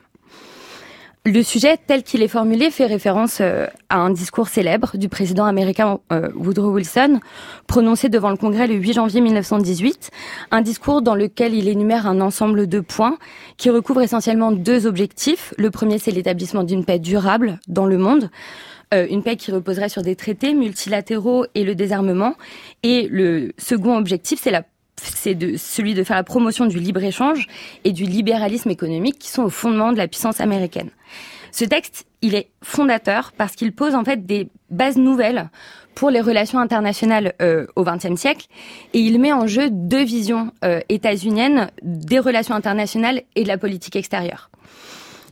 Le 1.26 1.44
sujet 1.44 1.78
tel 1.86 2.04
qu'il 2.04 2.24
est 2.24 2.30
formulé 2.30 2.72
fait 2.72 2.86
référence 2.86 3.40
euh, 3.42 3.68
à 3.90 3.98
un 3.98 4.10
discours 4.10 4.48
célèbre 4.48 4.98
du 4.98 5.10
président 5.10 5.44
américain 5.44 6.00
euh, 6.14 6.30
Woodrow 6.34 6.72
Wilson, 6.72 7.20
prononcé 7.68 8.08
devant 8.08 8.30
le 8.30 8.38
Congrès 8.38 8.68
le 8.68 8.76
8 8.76 8.94
janvier 8.94 9.20
1918, 9.20 10.12
un 10.52 10.62
discours 10.62 11.02
dans 11.02 11.16
lequel 11.16 11.54
il 11.54 11.68
énumère 11.68 12.08
un 12.08 12.22
ensemble 12.22 12.68
de 12.68 12.80
points 12.80 13.18
qui 13.58 13.70
recouvrent 13.70 14.02
essentiellement 14.02 14.54
deux 14.54 14.88
objectifs. 14.88 15.54
Le 15.58 15.70
premier, 15.72 16.00
c'est 16.00 16.12
l'établissement 16.12 16.64
d'une 16.64 16.86
paix 16.86 17.00
durable 17.00 17.60
dans 17.68 17.86
le 17.86 17.98
monde, 17.98 18.32
euh, 18.94 19.06
une 19.10 19.22
paix 19.22 19.36
qui 19.36 19.52
reposerait 19.52 19.90
sur 19.90 20.04
des 20.04 20.16
traités 20.16 20.54
multilatéraux 20.54 21.46
et 21.54 21.66
le 21.66 21.76
désarmement. 21.76 22.36
Et 22.82 23.10
le 23.12 23.52
second 23.58 23.98
objectif, 23.98 24.40
c'est 24.42 24.52
la 24.52 24.64
c'est 25.04 25.36
de, 25.36 25.58
celui 25.58 25.94
de 25.94 26.04
faire 26.04 26.16
la 26.16 26.24
promotion 26.24 26.66
du 26.66 26.80
libre-échange 26.80 27.48
et 27.84 27.92
du 27.92 28.04
libéralisme 28.04 28.70
économique 28.70 29.20
qui 29.20 29.30
sont 29.30 29.44
au 29.44 29.50
fondement 29.50 29.92
de 29.92 29.98
la 29.98 30.08
puissance 30.08 30.42
américaine. 30.42 30.90
Ce 31.52 31.66
texte, 31.66 32.06
il 32.22 32.36
est 32.36 32.50
fondateur 32.64 33.32
parce 33.36 33.56
qu'il 33.56 33.74
pose 33.74 33.96
en 33.96 34.04
fait 34.04 34.26
des 34.26 34.50
bases 34.70 34.98
nouvelles 34.98 35.50
pour 35.96 36.10
les 36.10 36.22
relations 36.22 36.60
internationales 36.60 37.34
euh, 37.42 37.66
au 37.76 37.84
XXe 37.84 38.20
siècle 38.20 38.48
et 38.94 39.00
il 39.00 39.20
met 39.20 39.34
en 39.34 39.48
jeu 39.48 39.70
deux 39.70 40.04
visions 40.04 40.52
euh, 40.64 40.80
états-uniennes 40.90 41.72
des 41.82 42.20
relations 42.20 42.56
internationales 42.56 43.24
et 43.36 43.44
de 43.44 43.48
la 43.48 43.58
politique 43.58 43.96
extérieure. 43.96 44.50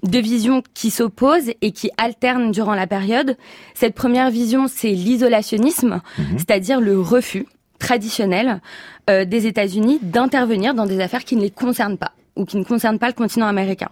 Deux 0.04 0.22
visions 0.22 0.62
qui 0.74 0.92
s'opposent 0.92 1.52
et 1.62 1.72
qui 1.72 1.90
alternent 1.98 2.52
durant 2.52 2.76
la 2.76 2.86
période. 2.86 3.36
Cette 3.74 3.96
première 3.96 4.30
vision, 4.30 4.68
c'est 4.68 4.92
l'isolationnisme, 4.92 6.02
mhm. 6.18 6.38
c'est-à-dire 6.38 6.80
le 6.80 7.00
refus 7.00 7.48
traditionnel 7.80 8.62
euh, 9.10 9.26
des 9.26 9.48
États-Unis 9.48 10.00
d'intervenir 10.02 10.74
dans 10.74 10.86
des 10.86 11.00
affaires 11.00 11.24
qui 11.24 11.36
ne 11.36 11.42
les 11.42 11.52
concernent 11.52 11.98
pas 11.98 12.12
ou 12.38 12.46
qui 12.46 12.58
ne 12.58 12.64
concernent 12.64 13.00
pas 13.00 13.08
le 13.08 13.14
continent 13.14 13.48
américain. 13.48 13.90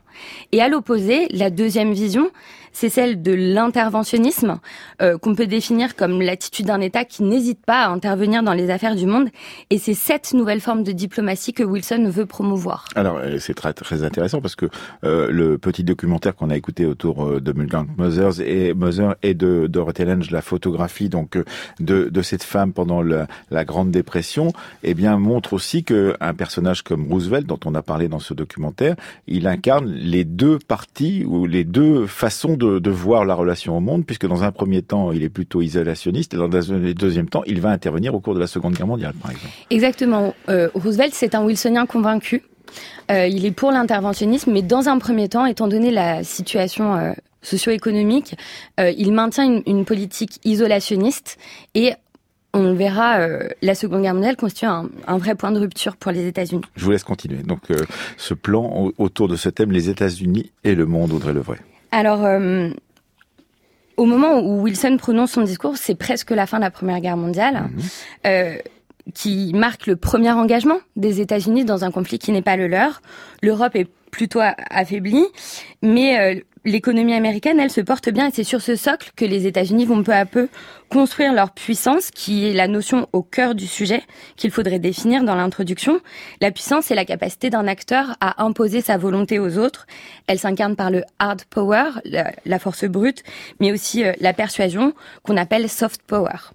Et 0.52 0.62
à 0.62 0.70
l'opposé, 0.70 1.28
la 1.32 1.50
deuxième 1.50 1.94
vision, 1.94 2.30
c'est 2.76 2.90
celle 2.90 3.22
de 3.22 3.34
l'interventionnisme, 3.34 4.60
euh, 5.02 5.18
qu'on 5.18 5.34
peut 5.34 5.48
définir 5.48 5.96
comme 5.96 6.22
l'attitude 6.22 6.66
d'un 6.66 6.82
État 6.82 7.06
qui 7.06 7.24
n'hésite 7.24 7.66
pas 7.66 7.86
à 7.86 7.90
intervenir 7.90 8.44
dans 8.44 8.54
les 8.54 8.70
affaires 8.70 8.96
du 8.96 9.06
monde. 9.06 9.30
Et 9.70 9.78
c'est 9.78 9.94
cette 9.94 10.34
nouvelle 10.34 10.60
forme 10.60 10.84
de 10.84 10.92
diplomatie 10.92 11.54
que 11.54 11.64
Wilson 11.64 12.10
veut 12.10 12.26
promouvoir. 12.26 12.86
Alors, 12.96 13.18
euh, 13.18 13.40
c'est 13.40 13.54
très, 13.54 13.72
très 13.74 14.04
intéressant 14.04 14.42
parce 14.42 14.56
que 14.56 14.66
euh, 15.06 15.32
le 15.32 15.58
petit 15.58 15.86
documentaire 15.86 16.36
qu'on 16.36 16.50
a 16.50 16.58
écouté 16.58 16.86
autour 16.86 17.40
de 17.40 17.54
Mulgang 17.54 17.88
Mothers 17.98 18.42
et, 18.42 18.74
Mother 18.74 19.16
et 19.24 19.34
de 19.34 19.68
Dorothy 19.68 20.04
Lange, 20.04 20.32
la 20.32 20.42
photographie 20.42 21.08
donc 21.08 21.38
de, 21.80 22.10
de 22.10 22.22
cette 22.22 22.44
femme 22.44 22.74
pendant 22.74 23.02
la, 23.02 23.28
la 23.52 23.64
Grande 23.64 23.92
Dépression, 23.92 24.52
eh 24.84 24.94
bien 24.94 25.18
montre 25.18 25.54
aussi 25.54 25.86
que 25.86 26.16
un 26.20 26.34
personnage 26.34 26.82
comme 26.82 27.08
Roosevelt, 27.08 27.48
dont 27.48 27.60
on 27.66 27.74
a 27.74 27.82
parlé 27.82 28.10
dans 28.10 28.20
ce 28.20 28.34
documentaire, 28.36 28.96
il 29.28 29.48
incarne 29.48 29.92
les 29.92 30.24
deux 30.24 30.60
parties 30.60 31.26
ou 31.26 31.46
les 31.46 31.64
deux 31.64 32.06
façons 32.08 32.56
de 32.56 32.90
voir 32.90 33.26
la 33.26 33.34
relation 33.36 33.78
au 33.78 33.80
monde, 33.80 34.06
puisque 34.06 34.28
dans 34.28 34.44
un 34.44 34.52
premier 34.52 34.82
temps, 34.82 35.12
il 35.12 35.24
est 35.24 35.30
plutôt 35.30 35.62
isolationniste, 35.62 36.34
et 36.34 36.38
dans 36.38 36.50
un 36.72 36.94
deuxième 36.94 37.30
temps, 37.30 37.44
il 37.46 37.62
va 37.62 37.70
intervenir 37.70 38.14
au 38.16 38.20
cours 38.20 38.36
de 38.36 38.40
la 38.40 38.48
Seconde 38.48 38.74
Guerre 38.74 38.88
mondiale, 38.88 39.14
par 39.22 39.32
exemple. 39.32 39.54
Exactement. 39.70 40.34
Euh, 40.50 40.70
Roosevelt, 40.74 41.14
c'est 41.14 41.36
un 41.36 41.44
Wilsonien 41.44 41.86
convaincu. 41.86 42.44
Euh, 43.12 43.28
il 43.28 43.46
est 43.46 43.52
pour 43.52 43.72
l'interventionnisme, 43.72 44.52
mais 44.52 44.62
dans 44.62 44.90
un 44.90 44.98
premier 44.98 45.30
temps, 45.30 45.46
étant 45.46 45.68
donné 45.68 45.92
la 45.92 46.24
situation 46.24 46.96
euh, 46.96 47.14
socio-économique, 47.42 48.36
il 48.80 49.12
maintient 49.14 49.46
une, 49.46 49.64
une, 49.68 49.86
politique 49.86 50.40
isolationniste 50.44 51.38
et 51.76 51.94
on 52.56 52.64
le 52.64 52.74
verra, 52.74 53.20
euh, 53.20 53.48
la 53.62 53.76
Seconde 53.76 54.02
Guerre 54.02 54.16
mondiale 54.16 54.36
constitue 54.36 54.66
un, 54.66 55.18
vrai 55.18 55.36
point 55.36 55.52
de 55.52 55.60
rupture 55.60 55.96
pour 55.98 56.12
les 56.12 56.26
États-Unis. 56.26 56.62
Je 56.76 56.86
vous 56.86 56.92
laisse 56.92 57.04
continuer. 57.04 57.44
Donc, 57.44 57.62
ce 58.18 58.34
plan 58.34 58.92
autour 58.98 59.28
de 59.28 59.36
ce 59.36 59.50
thème, 59.50 59.72
les 59.72 59.90
États-Unis 59.90 60.52
et 60.64 60.74
le 60.74 60.86
monde, 60.86 61.12
Audrey 61.12 61.34
Levray. 61.34 61.60
Alors, 61.96 62.26
euh, 62.26 62.70
au 63.96 64.06
moment 64.06 64.40
où 64.42 64.62
Wilson 64.62 64.98
prononce 64.98 65.32
son 65.32 65.44
discours, 65.44 65.78
c'est 65.78 65.96
presque 65.96 66.32
la 66.32 66.46
fin 66.46 66.58
de 66.58 66.64
la 66.64 66.72
Première 66.72 67.00
Guerre 67.00 67.16
mondiale, 67.16 67.70
mhm. 67.70 67.84
euh, 68.28 68.58
qui 69.14 69.54
marque 69.54 69.88
le 69.88 69.96
premier 69.96 70.32
engagement 70.32 70.80
des 70.98 71.22
États-Unis 71.22 71.64
dans 71.64 71.86
un 71.86 71.92
conflit 71.92 72.20
qui 72.20 72.34
n'est 72.34 72.42
pas 72.42 72.58
le 72.58 72.68
leur. 72.68 73.02
L'Europe 73.42 73.76
est 73.76 73.88
plutôt 74.12 74.42
affaiblie, 74.42 75.26
mais 75.82 76.20
euh, 76.20 76.42
l'économie 76.66 77.14
américaine, 77.14 77.60
elle 77.60 77.70
se 77.70 77.82
porte 77.82 78.10
bien 78.10 78.28
et 78.28 78.32
c'est 78.34 78.44
sur 78.44 78.62
ce 78.62 78.76
socle 78.76 79.12
que 79.16 79.24
les 79.24 79.48
États-Unis 79.48 79.86
vont 79.86 80.04
peu 80.04 80.14
à 80.14 80.26
peu 80.26 80.50
construire 80.90 81.34
leur 81.34 81.52
puissance, 81.52 82.12
qui 82.12 82.48
est 82.48 82.54
la 82.54 82.68
notion 82.68 83.08
au 83.14 83.22
cœur 83.22 83.56
du 83.56 83.68
sujet 83.68 84.02
qu'il 84.36 84.52
faudrait 84.52 84.80
définir 84.80 85.24
dans 85.24 85.36
l'introduction. 85.36 86.00
La 86.42 86.52
puissance, 86.52 86.86
c'est 86.86 86.96
la 86.96 87.06
capacité 87.06 87.50
d'un 87.50 87.68
acteur 87.68 88.16
à 88.20 88.44
imposer 88.44 88.82
sa 88.82 88.98
volonté 88.98 89.40
aux 89.40 89.58
autres. 89.58 89.88
Elle 90.28 90.40
s'incarne 90.40 90.76
par 90.76 90.92
le 90.92 91.04
hard 91.20 91.44
power, 91.46 91.86
la, 92.04 92.60
force 92.60 92.86
brute, 92.86 93.24
mais 93.60 93.72
aussi 93.72 94.04
euh, 94.04 94.14
la 94.20 94.34
persuasion 94.34 94.94
qu'on 95.24 95.38
appelle 95.38 95.70
soft 95.70 96.02
power. 96.08 96.52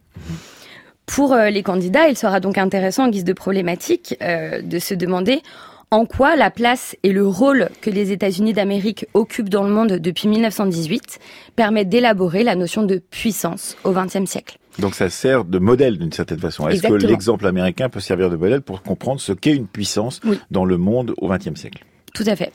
Pour 1.07 1.33
euh, 1.33 1.51
les 1.51 1.63
candidats, 1.63 2.09
il 2.09 2.17
sera 2.17 2.41
donc 2.41 2.57
intéressant 2.57 3.05
en 3.05 3.09
guise 3.09 3.25
de 3.25 3.33
problématique 3.33 4.17
euh, 4.23 4.63
de 4.63 4.79
se 4.79 4.95
demander 4.95 5.43
en 5.91 6.07
quoi 6.07 6.37
la 6.37 6.51
place 6.51 6.97
et 7.03 7.13
le 7.13 7.27
rôle 7.27 7.69
que 7.81 7.91
les 7.91 8.13
États-Unis 8.13 8.53
d'Amérique 8.53 9.07
occupent 9.15 9.49
dans 9.49 9.65
le 9.65 9.71
monde 9.71 9.93
depuis 9.95 10.29
1918 10.29 11.19
permettent 11.57 11.89
d'élaborer 11.89 12.45
la 12.45 12.55
notion 12.55 12.85
de 12.85 12.99
puissance 12.99 13.77
au 13.85 13.93
XXe 13.93 14.25
siècle. 14.27 14.59
Donc 14.79 14.95
ça 14.95 15.11
sert 15.11 15.45
de 15.45 15.59
modèle 15.59 15.99
d'une 15.99 16.13
certaine 16.13 16.39
façon. 16.39 16.69
Est-ce 16.69 16.83
que 16.83 16.95
l'exemple 16.95 17.47
américain 17.47 17.89
peut 17.89 18.01
servir 18.01 18.31
de 18.31 18.37
modèle 18.37 18.63
pour 18.63 18.83
comprendre 18.83 19.21
ce 19.21 19.33
qu'est 19.33 19.55
une 19.55 19.67
puissance 19.67 20.21
dans 20.51 20.65
le 20.65 20.77
monde 20.77 21.15
au 21.19 21.29
XXe 21.29 21.59
siècle? 21.59 21.85
Tout 22.15 22.25
à 22.27 22.37
fait. 22.37 22.53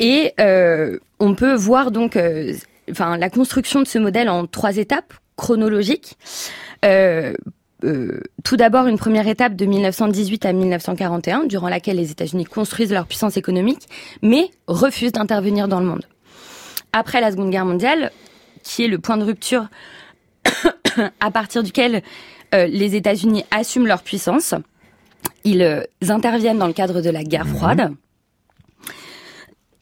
Et 0.00 0.32
euh, 0.40 0.98
on 1.20 1.34
peut 1.34 1.54
voir 1.54 1.90
donc, 1.90 2.16
euh, 2.16 2.52
enfin, 2.90 3.16
la 3.16 3.30
construction 3.30 3.80
de 3.80 3.86
ce 3.86 3.98
modèle 3.98 4.28
en 4.28 4.46
trois 4.46 4.76
étapes 4.76 5.14
chronologiques. 5.36 6.16
Euh, 6.84 7.32
euh, 7.84 8.20
tout 8.42 8.56
d'abord 8.56 8.86
une 8.86 8.98
première 8.98 9.28
étape 9.28 9.54
de 9.54 9.66
1918 9.66 10.46
à 10.46 10.52
1941, 10.52 11.44
durant 11.44 11.68
laquelle 11.68 11.96
les 11.96 12.10
États-Unis 12.10 12.44
construisent 12.44 12.92
leur 12.92 13.06
puissance 13.06 13.36
économique, 13.36 13.86
mais 14.22 14.50
refusent 14.66 15.12
d'intervenir 15.12 15.68
dans 15.68 15.80
le 15.80 15.86
monde. 15.86 16.06
Après 16.92 17.20
la 17.20 17.30
Seconde 17.30 17.50
Guerre 17.50 17.66
mondiale, 17.66 18.10
qui 18.62 18.84
est 18.84 18.88
le 18.88 18.98
point 18.98 19.18
de 19.18 19.24
rupture 19.24 19.68
à 21.20 21.30
partir 21.30 21.62
duquel 21.62 22.02
euh, 22.54 22.66
les 22.66 22.94
États-Unis 22.94 23.44
assument 23.50 23.86
leur 23.86 24.02
puissance, 24.02 24.54
ils 25.44 25.62
euh, 25.62 25.82
interviennent 26.08 26.58
dans 26.58 26.66
le 26.66 26.72
cadre 26.72 27.02
de 27.02 27.10
la 27.10 27.24
guerre 27.24 27.44
mhm. 27.44 27.56
froide. 27.56 27.94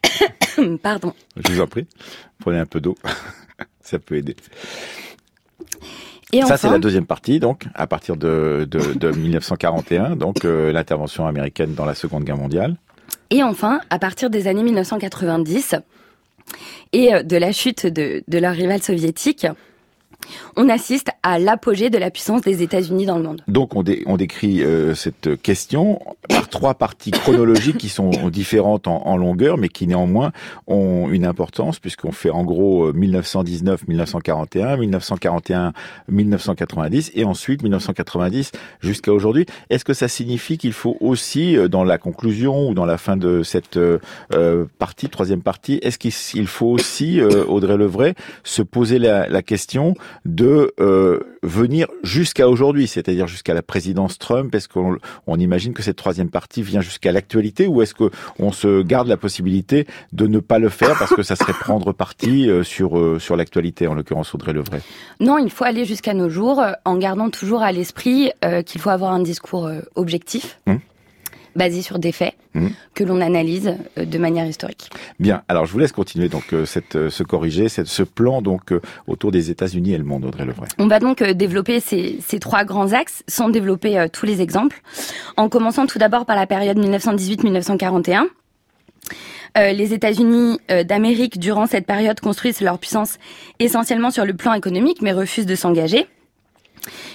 Pardon. 0.82 1.14
Je 1.36 1.52
vous 1.52 1.60
en 1.60 1.66
prie, 1.68 1.86
prenez 2.40 2.58
un 2.58 2.66
peu 2.66 2.80
d'eau, 2.80 2.96
ça 3.80 4.00
peut 4.00 4.16
aider 4.16 4.34
ça, 6.42 6.56
c'est 6.56 6.70
la 6.70 6.78
deuxième 6.78 7.06
partie, 7.06 7.40
donc, 7.40 7.64
à 7.74 7.86
partir 7.86 8.16
de, 8.16 8.66
de, 8.70 8.94
de 8.94 9.10
1941, 9.16 10.16
donc 10.16 10.44
euh, 10.44 10.72
l'intervention 10.72 11.26
américaine 11.26 11.74
dans 11.74 11.84
la 11.84 11.94
Seconde 11.94 12.24
Guerre 12.24 12.36
mondiale. 12.36 12.76
Et 13.30 13.42
enfin, 13.42 13.80
à 13.90 13.98
partir 13.98 14.30
des 14.30 14.46
années 14.46 14.62
1990 14.62 15.76
et 16.92 17.14
euh, 17.14 17.22
de 17.22 17.36
la 17.36 17.52
chute 17.52 17.86
de, 17.86 18.22
de 18.26 18.38
leur 18.38 18.54
rival 18.54 18.82
soviétique, 18.82 19.46
on 20.56 20.68
assiste 20.68 21.10
à 21.22 21.38
l'apogée 21.38 21.90
de 21.90 21.98
la 21.98 22.10
puissance 22.10 22.42
des 22.42 22.62
États-Unis 22.62 23.06
dans 23.06 23.16
le 23.16 23.24
monde. 23.24 23.42
Donc 23.48 23.74
on, 23.74 23.82
décrit 23.82 24.62
euh, 24.62 24.94
cette 24.94 25.40
question 25.42 26.00
par 26.28 26.48
trois 26.48 26.74
parties 26.74 27.10
chronologiques 27.10 27.78
qui 27.78 27.88
sont 27.88 28.10
différentes 28.30 28.86
en, 28.86 29.16
longueur, 29.16 29.58
mais 29.58 29.68
qui 29.68 29.86
néanmoins 29.86 30.32
ont 30.66 31.08
une 31.10 31.24
importance 31.24 31.78
puisqu'on 31.78 32.12
fait 32.12 32.30
en 32.30 32.44
gros 32.44 32.92
1919-1941, 32.92 35.72
1941-1990 36.10 37.12
et 37.14 37.24
ensuite 37.24 37.62
1990 37.62 38.52
jusqu'à 38.80 39.12
aujourd'hui. 39.12 39.46
Est-ce 39.70 39.84
que 39.84 39.94
ça 39.94 40.08
signifie 40.08 40.58
qu'il 40.58 40.72
faut 40.72 40.96
aussi, 41.00 41.56
euh, 41.56 41.68
dans 41.68 41.84
la 41.84 41.98
conclusion 41.98 42.68
ou 42.68 42.74
dans 42.74 42.86
la 42.86 42.98
fin 42.98 43.16
de 43.16 43.42
cette 43.42 43.76
euh, 43.76 43.98
partie, 44.78 45.08
troisième 45.08 45.42
partie, 45.42 45.78
est-ce 45.82 45.98
qu'il 45.98 46.46
faut 46.46 46.66
aussi, 46.66 47.20
Audrey 47.20 47.76
Levray, 47.76 48.14
se 48.42 48.62
poser 48.62 48.98
la, 48.98 49.28
la 49.28 49.42
question 49.42 49.94
de 50.24 50.72
euh, 50.80 51.20
venir 51.42 51.88
jusqu'à 52.02 52.48
aujourd'hui, 52.48 52.86
c'est-à-dire 52.86 53.26
jusqu'à 53.26 53.54
la 53.54 53.62
présidence 53.62 54.18
Trump. 54.18 54.54
Est-ce 54.54 54.68
qu'on 54.68 54.96
on 55.26 55.38
imagine 55.38 55.72
que 55.72 55.82
cette 55.82 55.96
troisième 55.96 56.30
partie 56.30 56.62
vient 56.62 56.80
jusqu'à 56.80 57.12
l'actualité 57.12 57.66
ou 57.66 57.82
est-ce 57.82 57.94
qu'on 57.94 58.52
se 58.52 58.82
garde 58.82 59.08
la 59.08 59.16
possibilité 59.16 59.86
de 60.12 60.26
ne 60.26 60.38
pas 60.38 60.58
le 60.58 60.68
faire 60.68 60.98
parce 60.98 61.14
que 61.14 61.22
ça 61.22 61.36
serait 61.36 61.52
prendre 61.52 61.92
parti 61.92 62.48
euh, 62.48 62.62
sur, 62.62 62.98
euh, 62.98 63.18
sur 63.18 63.36
l'actualité, 63.36 63.86
en 63.86 63.94
l'occurrence 63.94 64.34
Audrey 64.34 64.52
Levray 64.52 64.80
Non, 65.20 65.38
il 65.38 65.50
faut 65.50 65.64
aller 65.64 65.84
jusqu'à 65.84 66.14
nos 66.14 66.28
jours 66.30 66.62
en 66.84 66.96
gardant 66.96 67.30
toujours 67.30 67.62
à 67.62 67.72
l'esprit 67.72 68.30
qu'il 68.66 68.80
faut 68.80 68.90
avoir 68.90 69.12
un 69.12 69.20
discours 69.20 69.70
objectif. 69.94 70.58
Hum 70.66 70.80
basé 71.56 71.82
sur 71.82 71.98
des 71.98 72.12
faits 72.12 72.34
mmh. 72.54 72.68
que 72.94 73.04
l'on 73.04 73.20
analyse 73.20 73.74
euh, 73.98 74.04
de 74.04 74.18
manière 74.18 74.46
historique. 74.46 74.90
Bien, 75.18 75.42
alors 75.48 75.66
je 75.66 75.72
vous 75.72 75.78
laisse 75.78 75.92
continuer 75.92 76.28
donc 76.28 76.52
euh, 76.52 76.64
cette, 76.64 76.96
euh, 76.96 77.10
ce 77.10 77.22
corriger, 77.22 77.68
cette, 77.68 77.86
ce 77.86 78.02
plan 78.02 78.42
donc 78.42 78.72
autour 79.06 79.32
des 79.32 79.50
États-Unis 79.50 79.94
et 79.94 79.98
le 79.98 80.04
monde, 80.04 80.24
Audrey 80.24 80.44
Levray. 80.44 80.68
On 80.78 80.86
va 80.86 81.00
donc 81.00 81.22
développer 81.22 81.80
ces, 81.80 82.18
ces 82.20 82.38
trois 82.38 82.64
grands 82.64 82.92
axes 82.92 83.22
sans 83.28 83.48
développer 83.48 84.06
tous 84.12 84.26
les 84.26 84.40
exemples, 84.40 84.82
en 85.36 85.48
commençant 85.48 85.86
tout 85.86 85.98
d'abord 85.98 86.26
par 86.26 86.36
la 86.36 86.46
période 86.46 86.78
1918-1941. 86.78 88.26
Euh, 89.56 89.72
les 89.72 89.92
États-Unis 89.92 90.58
d'Amérique, 90.84 91.38
durant 91.38 91.66
cette 91.66 91.86
période, 91.86 92.18
construisent 92.20 92.60
leur 92.60 92.78
puissance 92.78 93.18
essentiellement 93.60 94.10
sur 94.10 94.24
le 94.24 94.34
plan 94.34 94.52
économique, 94.52 95.00
mais 95.00 95.12
refusent 95.12 95.46
de 95.46 95.54
s'engager 95.54 96.06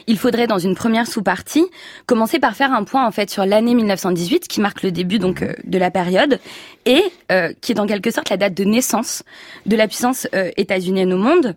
il 0.08 0.18
faudrait 0.18 0.48
dans 0.48 0.60
une 0.60 0.76
première 0.76 1.08
sous-partie 1.08 1.66
commencer 2.06 2.40
par 2.40 2.56
faire 2.56 2.74
un 2.74 2.84
point 2.84 3.06
en 3.06 3.12
fait 3.12 3.30
sur 3.30 3.46
l'année 3.46 3.76
1918 3.76 4.48
qui 4.48 4.62
marque 4.62 4.84
le 4.84 4.92
début 4.92 5.20
donc 5.20 5.42
euh, 5.42 5.54
de 5.64 5.78
la 5.78 5.92
période 5.92 6.40
et 6.86 7.04
euh, 7.32 7.54
qui 7.62 7.72
est 7.72 7.80
en 7.80 7.88
quelque 7.88 8.12
sorte 8.12 8.30
la 8.30 8.38
date 8.38 8.54
de 8.54 8.64
naissance 8.64 9.24
de 9.66 9.76
la 9.76 9.88
puissance 9.88 10.28
euh, 10.34 10.52
états-unienne 10.58 11.14
au 11.14 11.18
monde. 11.18 11.56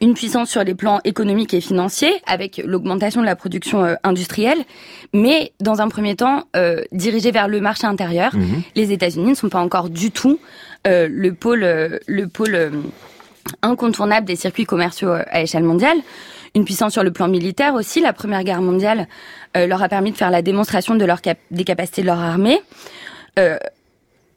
Une 0.00 0.14
puissance 0.14 0.50
sur 0.50 0.62
les 0.62 0.76
plans 0.76 1.00
économiques 1.02 1.52
et 1.52 1.60
financiers, 1.60 2.12
avec 2.24 2.62
l'augmentation 2.64 3.22
de 3.22 3.26
la 3.26 3.34
production 3.34 3.96
industrielle, 4.04 4.58
mais 5.12 5.52
dans 5.58 5.80
un 5.80 5.88
premier 5.88 6.14
temps 6.14 6.44
dirigée 6.92 7.32
vers 7.32 7.48
le 7.48 7.60
marché 7.60 7.88
intérieur. 7.88 8.36
Mhm. 8.36 8.62
Les 8.76 8.92
États-Unis 8.92 9.30
ne 9.30 9.34
sont 9.34 9.48
pas 9.48 9.58
encore 9.58 9.88
du 9.88 10.12
tout 10.12 10.38
le 10.84 11.30
pôle, 11.30 11.98
le 12.06 12.26
pôle 12.28 12.70
incontournable 13.62 14.26
des 14.26 14.36
circuits 14.36 14.64
commerciaux 14.64 15.10
à 15.10 15.40
échelle 15.40 15.64
mondiale 15.64 15.98
une 16.54 16.64
puissance 16.64 16.92
sur 16.92 17.02
le 17.02 17.12
plan 17.12 17.28
militaire 17.28 17.74
aussi. 17.74 18.00
La 18.00 18.12
Première 18.12 18.44
Guerre 18.44 18.62
mondiale 18.62 19.06
euh, 19.56 19.66
leur 19.66 19.82
a 19.82 19.88
permis 19.88 20.12
de 20.12 20.16
faire 20.16 20.30
la 20.30 20.42
démonstration 20.42 20.94
de 20.94 21.04
leur 21.04 21.20
des 21.50 21.64
capacités 21.64 22.02
de 22.02 22.06
leur 22.06 22.18
armée. 22.18 22.60
Euh, 23.38 23.56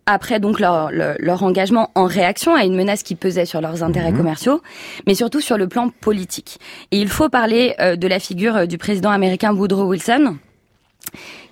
après 0.05 0.41
donc 0.41 0.59
leur, 0.59 0.91
leur, 0.91 1.43
engagement 1.43 1.89
en 1.95 2.05
réaction 2.05 2.55
à 2.55 2.65
une 2.65 2.75
menace 2.75 3.03
qui 3.03 3.15
pesait 3.15 3.45
sur 3.45 3.61
leurs 3.61 3.83
intérêts 3.83 4.11
mhm. 4.11 4.17
commerciaux, 4.17 4.61
mais 5.07 5.15
surtout 5.15 5.39
sur 5.39 5.57
le 5.57 5.67
plan 5.69 5.89
politique. 5.89 6.59
Et 6.91 6.99
il 6.99 7.07
faut 7.07 7.29
parler 7.29 7.73
euh, 7.79 7.95
de 7.95 8.07
la 8.07 8.19
figure 8.19 8.67
du 8.67 8.77
président 8.77 9.11
américain 9.11 9.53
Woodrow 9.53 9.85
Wilson, 9.85 10.37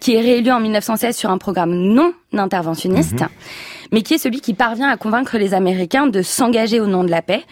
qui 0.02 0.15
est 0.15 0.21
réélu 0.21 0.52
en 0.52 0.60
1916 0.60 1.15
sur 1.15 1.30
un 1.30 1.38
programme 1.38 1.74
non 1.74 2.13
interventionniste, 2.34 3.21
mhm. 3.21 3.30
mais 3.93 4.02
qui 4.02 4.15
est 4.15 4.17
celui 4.17 4.41
qui 4.41 4.54
parvient 4.54 4.89
à 4.89 4.97
convaincre 4.97 5.38
les 5.38 5.54
Américains 5.54 6.08
de 6.08 6.21
s'engager 6.21 6.82
au 6.82 6.88
nom 6.88 7.06
de 7.06 7.10
la 7.10 7.21
paix 7.21 7.45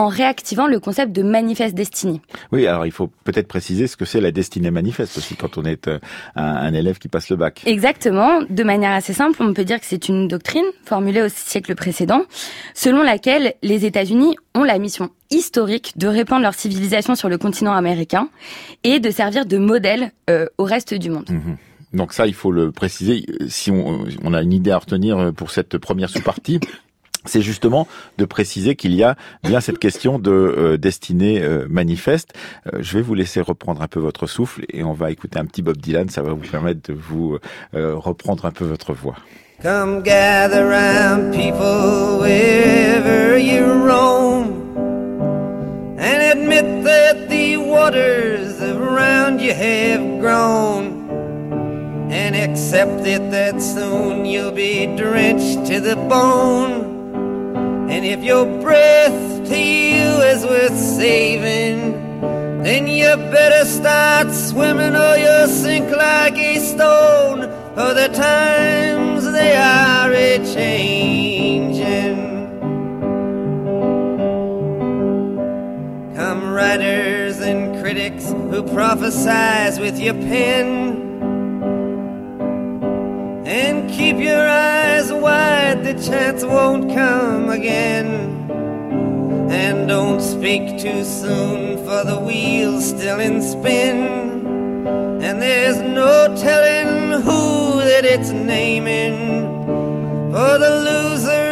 en 0.00 0.08
réactivant 0.08 0.66
le 0.66 0.80
concept 0.80 1.12
de 1.12 1.22
manifeste 1.22 1.74
destinée. 1.74 2.20
Oui, 2.52 2.66
alors 2.66 2.86
il 2.86 2.92
faut 2.92 3.10
peut-être 3.24 3.48
préciser 3.48 3.86
ce 3.86 3.96
que 3.96 4.04
c'est 4.04 4.20
la 4.20 4.30
destinée 4.30 4.70
manifeste 4.70 5.18
aussi 5.18 5.36
quand 5.36 5.58
on 5.58 5.64
est 5.64 5.88
euh, 5.88 5.98
un, 6.34 6.72
élève 6.72 6.98
qui 6.98 7.08
passe 7.08 7.28
le 7.28 7.36
bac. 7.36 7.62
Exactement. 7.66 8.40
De 8.48 8.64
manière 8.64 8.92
assez 8.92 9.12
simple, 9.12 9.42
on 9.42 9.52
peut 9.52 9.64
dire 9.64 9.78
que 9.78 9.86
c'est 9.86 10.08
une 10.08 10.26
doctrine 10.26 10.64
formulée 10.84 11.22
au 11.22 11.28
siècle 11.28 11.74
précédent, 11.74 12.22
selon 12.74 13.02
laquelle 13.02 13.54
les 13.62 13.84
États-Unis 13.84 14.36
ont 14.54 14.64
la 14.64 14.78
mission 14.78 15.10
historique 15.30 15.92
de 15.96 16.08
répandre 16.08 16.42
leur 16.42 16.54
civilisation 16.54 17.14
sur 17.14 17.28
le 17.28 17.38
continent 17.38 17.74
américain 17.74 18.28
et 18.82 19.00
de 19.00 19.10
servir 19.10 19.44
de 19.44 19.58
modèle 19.58 20.12
euh, 20.30 20.46
au 20.58 20.64
reste 20.64 20.94
du 20.94 21.10
monde. 21.10 21.28
Mhm. 21.28 21.56
Donc 21.92 22.12
ça, 22.12 22.26
il 22.26 22.34
faut 22.34 22.52
le 22.52 22.70
préciser. 22.70 23.26
Si 23.48 23.70
on, 23.70 24.04
on, 24.22 24.32
a 24.32 24.42
une 24.42 24.52
idée 24.52 24.70
à 24.70 24.78
retenir 24.78 25.32
pour 25.34 25.50
cette 25.50 25.76
première 25.76 26.08
sous-partie, 26.08 26.60
c'est 27.24 27.42
justement 27.42 27.86
de 28.18 28.24
préciser 28.24 28.76
qu'il 28.76 28.94
y 28.94 29.02
a 29.02 29.16
bien 29.42 29.60
cette 29.60 29.78
question 29.78 30.18
de 30.18 30.30
euh, 30.30 30.76
destinée 30.76 31.40
euh, 31.42 31.66
manifeste. 31.68 32.32
Euh, 32.66 32.78
je 32.80 32.96
vais 32.96 33.02
vous 33.02 33.14
laisser 33.14 33.40
reprendre 33.40 33.82
un 33.82 33.88
peu 33.88 34.00
votre 34.00 34.26
souffle 34.26 34.64
et 34.70 34.84
on 34.84 34.92
va 34.92 35.10
écouter 35.10 35.38
un 35.38 35.44
petit 35.44 35.62
Bob 35.62 35.76
Dylan, 35.76 36.08
ça 36.08 36.22
va 36.22 36.32
vous 36.32 36.48
permettre 36.50 36.90
de 36.90 36.94
vous 36.94 37.38
reprendre 37.72 38.46
un 38.46 38.50
peu 38.50 38.64
votre 38.64 38.92
voix. 38.92 39.16
Come 39.62 40.02
gather 40.02 40.66
round 40.66 41.34
people 41.34 42.18
wherever 42.20 43.38
you 43.38 43.62
roam 43.86 44.76
and 45.98 46.22
admit 46.32 46.82
that 46.84 47.28
the 47.28 47.58
waters 47.58 48.58
around 48.62 49.40
you 49.40 49.52
have 49.52 50.00
grown 50.18 51.10
and 52.10 52.34
accept 52.34 53.06
it 53.06 53.30
that 53.30 53.60
soon 53.60 54.24
you'll 54.24 54.50
be 54.50 54.86
drenched 54.96 55.66
to 55.66 55.78
the 55.80 55.96
bone. 56.08 56.89
And 57.90 58.04
if 58.04 58.22
your 58.22 58.46
breath 58.62 59.48
to 59.48 59.58
you 59.58 60.10
is 60.32 60.44
worth 60.44 60.78
saving, 60.78 62.20
then 62.62 62.86
you 62.86 63.16
better 63.32 63.64
start 63.64 64.32
swimming 64.32 64.94
or 64.94 65.16
you'll 65.16 65.48
sink 65.48 65.90
like 65.90 66.38
a 66.38 66.60
stone. 66.60 67.40
For 67.74 67.92
the 67.92 68.08
times 68.14 69.24
they 69.32 69.56
are 69.56 70.12
a 70.12 70.38
changing. 70.54 72.16
Come 76.14 76.52
writers 76.52 77.40
and 77.40 77.82
critics 77.82 78.28
who 78.30 78.62
prophesize 78.62 79.80
with 79.80 79.98
your 79.98 80.14
pen 80.14 80.99
and 83.50 83.90
keep 83.90 84.16
your 84.18 84.48
eyes 84.48 85.12
wide, 85.12 85.82
the 85.82 85.94
chance 85.94 86.44
won't 86.44 86.94
come 86.94 87.48
again. 87.48 88.06
And 89.50 89.88
don't 89.88 90.20
speak 90.20 90.78
too 90.78 91.02
soon, 91.04 91.84
for 91.84 92.04
the 92.04 92.20
wheel's 92.20 92.88
still 92.88 93.18
in 93.18 93.42
spin. 93.42 93.96
And 95.26 95.42
there's 95.42 95.80
no 95.80 96.32
telling 96.36 97.22
who 97.22 97.80
that 97.80 98.04
it's 98.04 98.30
naming. 98.30 99.18
For 100.32 100.52
the 100.58 100.72
loser 100.88 101.49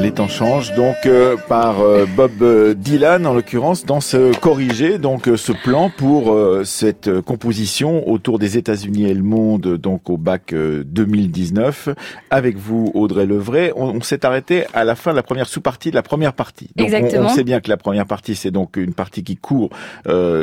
Les 0.00 0.12
temps 0.12 0.28
changent 0.28 0.74
donc 0.74 0.94
euh, 1.06 1.36
par 1.48 1.80
euh, 1.80 2.06
Bob 2.06 2.30
euh, 2.40 2.72
Dylan 2.72 3.26
en 3.26 3.34
l'occurrence 3.34 3.84
dans 3.84 4.00
ce 4.00 4.32
corrigé 4.38 4.96
donc 4.98 5.28
ce 5.36 5.50
plan 5.50 5.90
pour 5.90 6.36
cette 6.64 7.20
composition 7.22 8.08
autour 8.08 8.38
des 8.38 8.56
États-Unis 8.56 9.06
et 9.06 9.14
le 9.14 9.24
monde 9.24 9.76
donc 9.76 10.08
au 10.08 10.16
bac 10.16 10.54
2019 10.54 11.88
avec 12.30 12.56
vous 12.56 12.92
Audrey 12.94 13.26
Levray 13.26 13.72
on, 13.74 14.00
s'est 14.00 14.24
arrêté 14.24 14.64
à 14.72 14.84
la 14.84 14.94
fin 14.94 15.10
de 15.10 15.16
la 15.16 15.24
première 15.24 15.48
sous-partie 15.48 15.90
de 15.90 15.96
la 15.96 16.02
première 16.02 16.32
partie. 16.32 16.70
Donc 16.76 16.90
on, 16.92 17.24
on, 17.24 17.28
sait 17.28 17.44
bien 17.44 17.60
que 17.60 17.68
la 17.68 17.76
première 17.76 18.06
partie 18.06 18.36
c'est 18.36 18.52
donc 18.52 18.76
une 18.76 18.94
partie 18.94 19.24
qui 19.24 19.36
court 19.36 19.70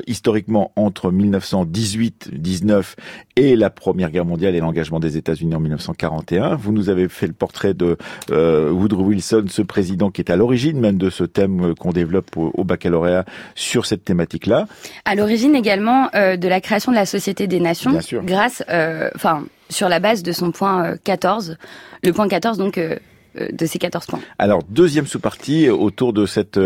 historiquement 0.05 0.73
entre 0.75 1.11
1918 1.11 2.31
19 2.33 2.95
et 3.37 3.55
la 3.55 3.69
première 3.69 4.11
guerre 4.11 4.25
mondiale 4.25 4.55
et 4.55 4.59
l'engagement 4.59 4.99
des 4.99 5.15
États-Unis 5.15 5.55
en 5.55 5.61
1941 5.61 6.55
vous 6.55 6.73
nous 6.73 6.89
avez 6.89 7.07
fait 7.07 7.27
le 7.27 7.33
portrait 7.33 7.73
de 7.73 7.97
Woodrow 8.29 9.05
Wilson 9.05 9.44
ce 9.49 9.61
président 9.61 10.11
qui 10.11 10.21
est 10.21 10.29
à 10.29 10.35
l'origine 10.35 10.79
même 10.79 10.97
de 10.97 11.09
ce 11.09 11.23
thème 11.23 11.71
euh, 11.71 11.73
qu'on 11.73 11.91
développe 11.91 12.35
au, 12.35 12.63
baccalauréat 12.63 13.25
sur 13.55 13.85
cette 13.85 14.03
thématique-là. 14.03 14.67
À 15.05 15.15
l'origine 15.15 15.55
également 15.55 16.09
euh, 16.15 16.37
de 16.37 16.47
la 16.47 16.61
création 16.61 16.91
de 16.91 16.97
la 16.97 17.05
Société 17.05 17.47
des 17.47 17.59
Nations, 17.59 17.99
grâce, 18.23 18.63
euh, 18.69 19.09
enfin, 19.15 19.45
sur 19.69 19.89
la 19.89 19.99
base 19.99 20.23
de 20.23 20.31
son 20.31 20.51
point 20.51 20.95
14, 21.03 21.57
le 22.03 22.13
point 22.13 22.27
14 22.27 22.57
donc 22.57 22.79
de 22.79 23.65
ces 23.65 23.79
14 23.79 24.05
points. 24.05 24.19
Alors 24.37 24.61
deuxième 24.69 25.07
sous-partie 25.07 25.69
autour 25.69 26.13
de 26.13 26.25
cette 26.25 26.59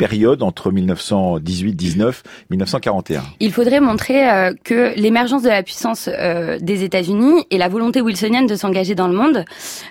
période 0.00 0.42
entre 0.42 0.72
1918, 0.72 1.74
19, 1.74 2.22
1941. 2.48 3.22
Il 3.38 3.52
faudrait 3.52 3.80
montrer 3.80 4.30
euh, 4.30 4.54
que 4.64 4.98
l'émergence 4.98 5.42
de 5.42 5.50
la 5.50 5.62
puissance 5.62 6.08
euh, 6.08 6.58
des 6.58 6.84
États-Unis 6.84 7.44
et 7.50 7.58
la 7.58 7.68
volonté 7.68 8.00
wilsonienne 8.00 8.46
de 8.46 8.54
s'engager 8.54 8.94
dans 8.94 9.08
le 9.08 9.14
monde, 9.14 9.44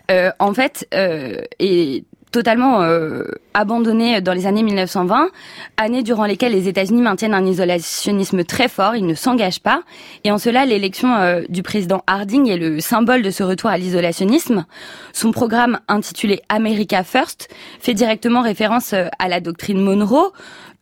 euh, 0.09 0.31
en 0.39 0.51
fait, 0.55 0.87
est 0.91 2.05
totalement 2.31 2.81
euh, 2.81 3.23
abandonné 3.53 4.21
dans 4.21 4.33
les 4.33 4.45
années 4.45 4.63
1920, 4.63 5.29
années 5.77 6.03
durant 6.03 6.25
lesquelles 6.25 6.51
les 6.51 6.67
États-Unis 6.67 7.01
maintiennent 7.01 7.33
un 7.33 7.45
isolationnisme 7.45 8.43
très 8.43 8.67
fort, 8.67 8.95
ils 8.95 9.05
ne 9.05 9.15
s'engagent 9.15 9.61
pas, 9.61 9.81
et 10.23 10.31
en 10.31 10.37
cela 10.37 10.65
l'élection 10.65 11.15
euh, 11.15 11.41
du 11.49 11.63
président 11.63 12.03
Harding 12.07 12.47
est 12.49 12.57
le 12.57 12.79
symbole 12.79 13.23
de 13.23 13.31
ce 13.31 13.43
retour 13.43 13.69
à 13.69 13.77
l'isolationnisme. 13.77 14.65
Son 15.13 15.31
programme 15.31 15.79
intitulé 15.87 16.41
America 16.49 17.03
First 17.03 17.49
fait 17.79 17.93
directement 17.93 18.41
référence 18.41 18.93
euh, 18.93 19.07
à 19.17 19.27
la 19.27 19.39
doctrine 19.39 19.81
Monroe, 19.81 20.31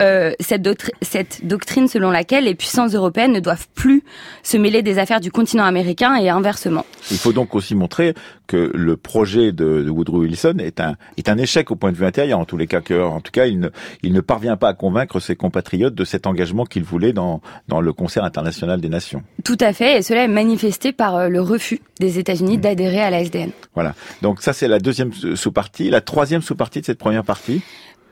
euh, 0.01 0.31
cette, 0.39 0.67
cette, 1.01 1.45
doctrine 1.47 1.87
selon 1.87 2.11
laquelle 2.11 2.43
les 2.43 2.53
puissances 2.53 2.93
européennes 2.93 3.31
ne 3.31 3.39
doivent 3.39 3.67
plus 3.73 4.03
se 4.43 4.55
mêler 4.57 4.83
des 4.83 4.99
affaires 4.99 5.21
du 5.21 5.31
continent 5.31 5.63
américain 5.63 6.15
et 6.17 6.29
inversement. 6.29 6.85
Il 7.09 7.17
faut 7.17 7.33
donc 7.33 7.55
aussi 7.55 7.73
montrer 7.73 8.13
que 8.45 8.71
le 8.73 8.95
projet 8.95 9.51
de, 9.51 9.89
Woodrow 9.89 10.19
Wilson 10.19 10.57
est 10.59 10.79
un, 10.79 10.95
est 11.17 11.29
un 11.29 11.37
échec 11.37 11.71
au 11.71 11.75
point 11.75 11.91
de 11.91 11.97
vue 11.97 12.05
intérieur, 12.05 12.39
en 12.39 12.45
tous 12.45 12.57
les 12.57 12.67
cas, 12.67 12.81
que, 12.81 13.01
en 13.01 13.21
tout 13.21 13.31
cas, 13.31 13.47
il 13.47 13.59
ne, 13.59 13.69
il 14.03 14.13
ne 14.13 14.21
parvient 14.21 14.55
pas 14.55 14.69
à 14.69 14.73
convaincre 14.73 15.19
ses 15.19 15.35
compatriotes 15.35 15.95
de 15.95 16.05
cet 16.05 16.27
engagement 16.27 16.65
qu'il 16.65 16.83
voulait 16.83 17.13
dans, 17.13 17.41
dans 17.67 17.81
le 17.81 17.91
concert 17.91 18.23
international 18.23 18.79
des 18.79 18.89
nations. 18.89 19.23
Tout 19.43 19.57
à 19.59 19.73
fait, 19.73 19.97
et 19.97 20.01
cela 20.01 20.23
est 20.23 20.29
manifesté 20.29 20.91
par 20.91 21.15
euh, 21.15 21.27
le 21.27 21.41
refus 21.41 21.81
des 21.99 22.19
États-Unis 22.19 22.57
d'adhérer 22.57 23.01
à 23.01 23.09
la 23.09 23.21
SDN. 23.21 23.51
Voilà. 23.73 23.95
Donc 24.21 24.41
ça, 24.41 24.53
c'est 24.53 24.67
la 24.67 24.79
deuxième 24.79 25.11
sous-partie. 25.13 25.89
La 25.89 26.01
troisième 26.01 26.41
sous-partie 26.41 26.81
de 26.81 26.85
cette 26.85 26.99
première 26.99 27.23
partie? 27.23 27.61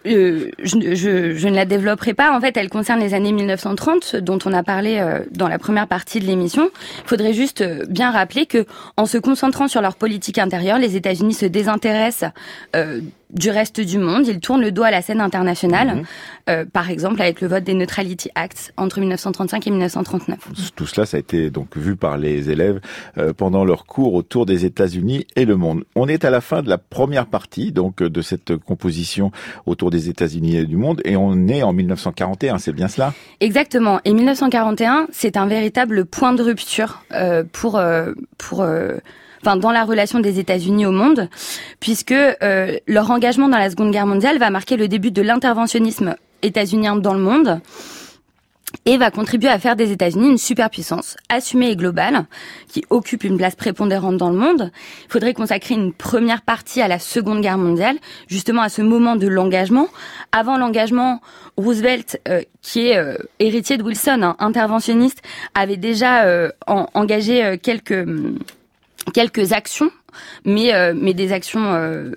Euh, 0.06 0.52
je, 0.60 0.96
je, 0.96 1.48
ne 1.48 1.56
la 1.56 1.66
développerai 1.66 2.14
pas. 2.14 2.36
En 2.36 2.42
fait, 2.42 2.56
elle 2.58 2.70
concerne 2.70 3.00
les 3.00 3.14
années 3.14 3.32
1930, 3.32 4.18
dont 4.18 4.40
on 4.46 4.54
a 4.54 4.64
parlé 4.64 4.98
euh, 5.00 5.20
dans 5.32 5.48
la 5.48 5.60
première 5.60 5.88
partie 5.88 6.20
de 6.20 6.26
l'émission. 6.26 6.70
Il 7.04 7.08
faudrait 7.08 7.34
juste 7.34 7.62
euh, 7.62 7.86
bien 7.88 8.12
rappeler 8.12 8.46
que, 8.46 8.66
en 8.98 9.06
se 9.06 9.18
concentrant 9.18 9.68
sur 9.68 9.82
leur 9.82 9.96
politique 9.96 10.38
intérieure, 10.38 10.78
les 10.78 10.96
États-Unis 10.96 11.34
se 11.34 11.46
désintéressent 11.46 12.32
du 13.32 13.50
reste 13.50 13.82
du 13.82 13.98
monde. 13.98 14.28
Ils 14.28 14.40
tournent 14.40 14.62
le 14.62 14.72
dos 14.72 14.84
à 14.84 14.92
la 14.92 15.02
scène 15.02 15.22
internationale, 15.22 15.96
mhm. 15.96 16.04
euh, 16.50 16.66
par 16.72 16.90
exemple 16.90 17.22
avec 17.22 17.42
le 17.42 17.48
vote 17.48 17.64
des 17.64 17.74
Neutrality 17.74 18.30
Acts 18.36 18.74
entre 18.78 19.00
1935 19.00 19.68
et 19.68 19.70
1939. 19.72 20.40
Tout 20.76 20.88
cela, 20.88 21.06
ça 21.06 21.18
a 21.18 21.20
été 21.20 21.50
donc 21.50 21.78
vu 21.78 21.96
par 21.96 22.18
les 22.18 22.50
élèves 22.50 22.80
euh, 23.18 23.34
pendant 23.34 23.66
leur 23.66 23.86
cours 23.86 24.14
autour 24.14 24.46
des 24.46 24.66
États-Unis 24.66 25.26
et 25.36 25.46
le 25.46 25.56
monde. 25.56 25.84
On 25.96 26.08
est 26.08 26.26
à 26.26 26.30
la 26.30 26.42
fin 26.42 26.62
de 26.62 26.70
la 26.70 26.78
première 26.78 27.26
partie 27.26 27.72
donc 27.72 28.02
de 28.02 28.22
cette 28.22 28.56
composition 28.58 29.32
autour 29.66 29.90
des 29.90 30.10
États-Unis 30.10 30.58
et 30.58 30.66
du 30.66 30.78
monde 30.78 31.02
et 31.06 31.16
on 31.16 31.48
est 31.48 31.64
en 31.64 31.74
1941, 31.74 32.60
c'est 32.60 32.74
bien 32.74 32.88
cela? 32.88 33.14
Exactement. 33.40 34.00
Et 34.06 34.14
1941, 34.14 35.08
c'est 35.12 35.38
un 35.38 35.48
véritable 35.48 36.06
point 36.06 36.34
de 36.34 36.44
rupture 36.44 37.04
euh, 37.12 37.44
pour 37.52 37.82
pour 38.38 38.66
enfin 39.46 39.58
dans 39.58 39.72
la 39.72 39.84
relation 39.84 40.20
des 40.20 40.40
États-Unis 40.40 40.86
au 40.86 40.92
monde, 40.92 41.30
puisque 41.80 42.12
euh, 42.12 42.78
leur 42.88 43.12
engagement 43.12 43.48
dans 43.48 43.60
la 43.60 43.70
Seconde 43.70 43.92
Guerre 43.92 44.08
mondiale 44.08 44.40
va 44.40 44.50
marquer 44.50 44.76
le 44.76 44.88
début 44.88 45.12
de 45.12 45.22
l'interventionnisme 45.22 46.16
états-unien 46.42 46.96
dans 46.96 47.14
le 47.14 47.20
monde 47.20 47.62
et 48.86 48.98
va 48.98 49.10
contribuer 49.10 49.48
à 49.48 49.58
faire 49.58 49.76
des 49.76 49.92
États-Unis 49.92 50.32
une 50.32 50.38
superpuissance 50.38 51.16
assumée 51.30 51.70
et 51.70 51.76
globale 51.76 52.26
qui 52.68 52.84
occupe 52.90 53.24
une 53.24 53.38
place 53.38 53.56
prépondérante 53.56 54.18
dans 54.18 54.30
le 54.30 54.36
monde. 54.36 54.72
Il 55.06 55.12
faudrait 55.12 55.34
consacrer 55.34 55.76
une 55.76 55.94
première 55.94 56.42
partie 56.42 56.82
à 56.82 56.88
la 56.88 57.00
Seconde 57.00 57.42
Guerre 57.42 57.58
mondiale, 57.58 57.98
justement 58.28 58.64
à 58.64 58.70
ce 58.70 58.82
moment 58.82 59.16
de 59.16 59.28
l'engagement. 59.28 59.88
Avant 60.32 60.58
l'engagement, 60.58 61.22
Roosevelt, 61.56 62.20
euh, 62.28 62.42
qui 62.62 62.88
est 62.88 62.98
euh, 62.98 63.18
héritier 63.40 63.78
de 63.78 63.84
Wilson, 63.84 64.22
hein, 64.24 64.36
interventionniste, 64.40 65.22
avait 65.54 65.78
déjà 65.78 66.26
engagé 66.68 67.58
quelques 67.62 68.06
quelques 69.14 69.54
actions, 69.54 69.92
mais 70.46 70.74
euh, 70.74 70.94
mais 70.96 71.14
des 71.14 71.32
actions 71.32 71.74
euh, 71.74 72.12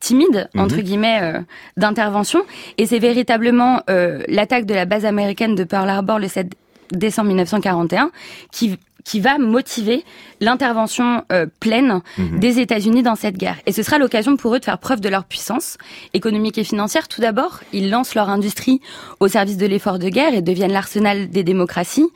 timides 0.00 0.48
entre 0.56 0.76
mhm. 0.76 0.82
guillemets 0.82 1.18
euh, 1.22 1.40
d'intervention. 1.76 2.42
Et 2.76 2.86
c'est 2.86 2.98
véritablement 2.98 3.82
l'attaque 4.28 4.66
de 4.66 4.74
la 4.74 4.84
base 4.84 5.04
américaine 5.04 5.54
de 5.54 5.64
Pearl 5.64 5.88
Harbor 5.88 6.18
le 6.18 6.28
7 6.28 6.52
décembre 6.92 7.28
1941 7.28 8.10
qui 8.52 8.78
qui 9.04 9.20
va 9.20 9.38
motiver 9.38 10.04
l'intervention 10.40 11.24
pleine 11.60 12.02
mhm. 12.18 12.40
des 12.40 12.60
États-Unis 12.60 13.02
dans 13.02 13.14
cette 13.14 13.38
guerre. 13.38 13.56
Et 13.64 13.72
ce 13.72 13.82
sera 13.82 13.96
l'occasion 13.96 14.36
pour 14.36 14.54
eux 14.54 14.58
de 14.58 14.64
faire 14.66 14.76
preuve 14.76 15.00
de 15.00 15.08
leur 15.08 15.24
puissance 15.24 15.78
économique 16.12 16.58
et 16.58 16.64
financière. 16.64 17.08
Tout 17.08 17.22
d'abord, 17.22 17.60
ils 17.72 17.88
lancent 17.88 18.14
leur 18.14 18.28
industrie 18.28 18.82
au 19.20 19.28
service 19.28 19.56
de 19.56 19.64
l'effort 19.64 19.98
de 19.98 20.10
guerre 20.10 20.34
et 20.34 20.42
deviennent 20.42 20.72
l'arsenal 20.72 21.30
des 21.30 21.42
démocraties. 21.42 22.10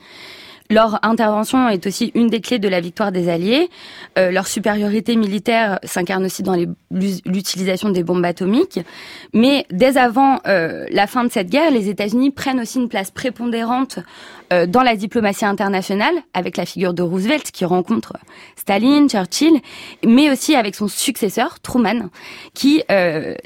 Leur 0.73 0.97
intervention 1.05 1.69
est 1.69 1.85
aussi 1.85 2.11
une 2.15 2.29
des 2.29 2.41
clés 2.41 2.57
de 2.57 2.67
la 2.67 2.81
victoire 2.81 3.11
des 3.11 3.29
Alliés. 3.29 3.69
Euh, 4.17 4.31
leur 4.31 4.47
supériorité 4.47 5.15
militaire 5.15 5.77
s'incarne 5.83 6.25
aussi 6.25 6.41
dans 6.41 6.55
l'utilisation 6.89 7.89
des 7.89 8.01
bombes 8.01 8.25
atomiques. 8.25 8.79
Mais 9.33 9.67
dès 9.69 9.97
avant 9.97 10.39
euh, 10.47 10.87
la 10.89 11.05
fin 11.05 11.25
de 11.25 11.31
cette 11.31 11.51
guerre, 11.51 11.69
les 11.69 11.89
États-Unis 11.89 12.31
prennent 12.31 12.59
aussi 12.59 12.79
une 12.79 12.89
place 12.89 13.11
prépondérante 13.11 13.99
euh, 14.51 14.65
dans 14.65 14.81
la 14.81 14.95
diplomatie 14.95 15.45
internationale, 15.45 16.15
avec 16.33 16.57
la 16.57 16.65
figure 16.65 16.95
de 16.95 17.03
Roosevelt 17.03 17.51
qui 17.51 17.65
rencontre 17.65 18.13
Staline, 18.55 19.07
Churchill, 19.07 19.59
mais 20.03 20.31
aussi 20.31 20.55
avec 20.55 20.73
son 20.73 20.87
successeur, 20.87 21.59
Truman, 21.59 22.09
qui 22.55 22.81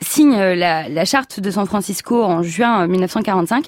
signe 0.01 0.37
la, 0.37 0.87
la 0.87 1.05
charte 1.05 1.41
de 1.41 1.51
San 1.51 1.65
Francisco 1.65 2.23
en 2.23 2.41
juin 2.41 2.87
1945, 2.87 3.65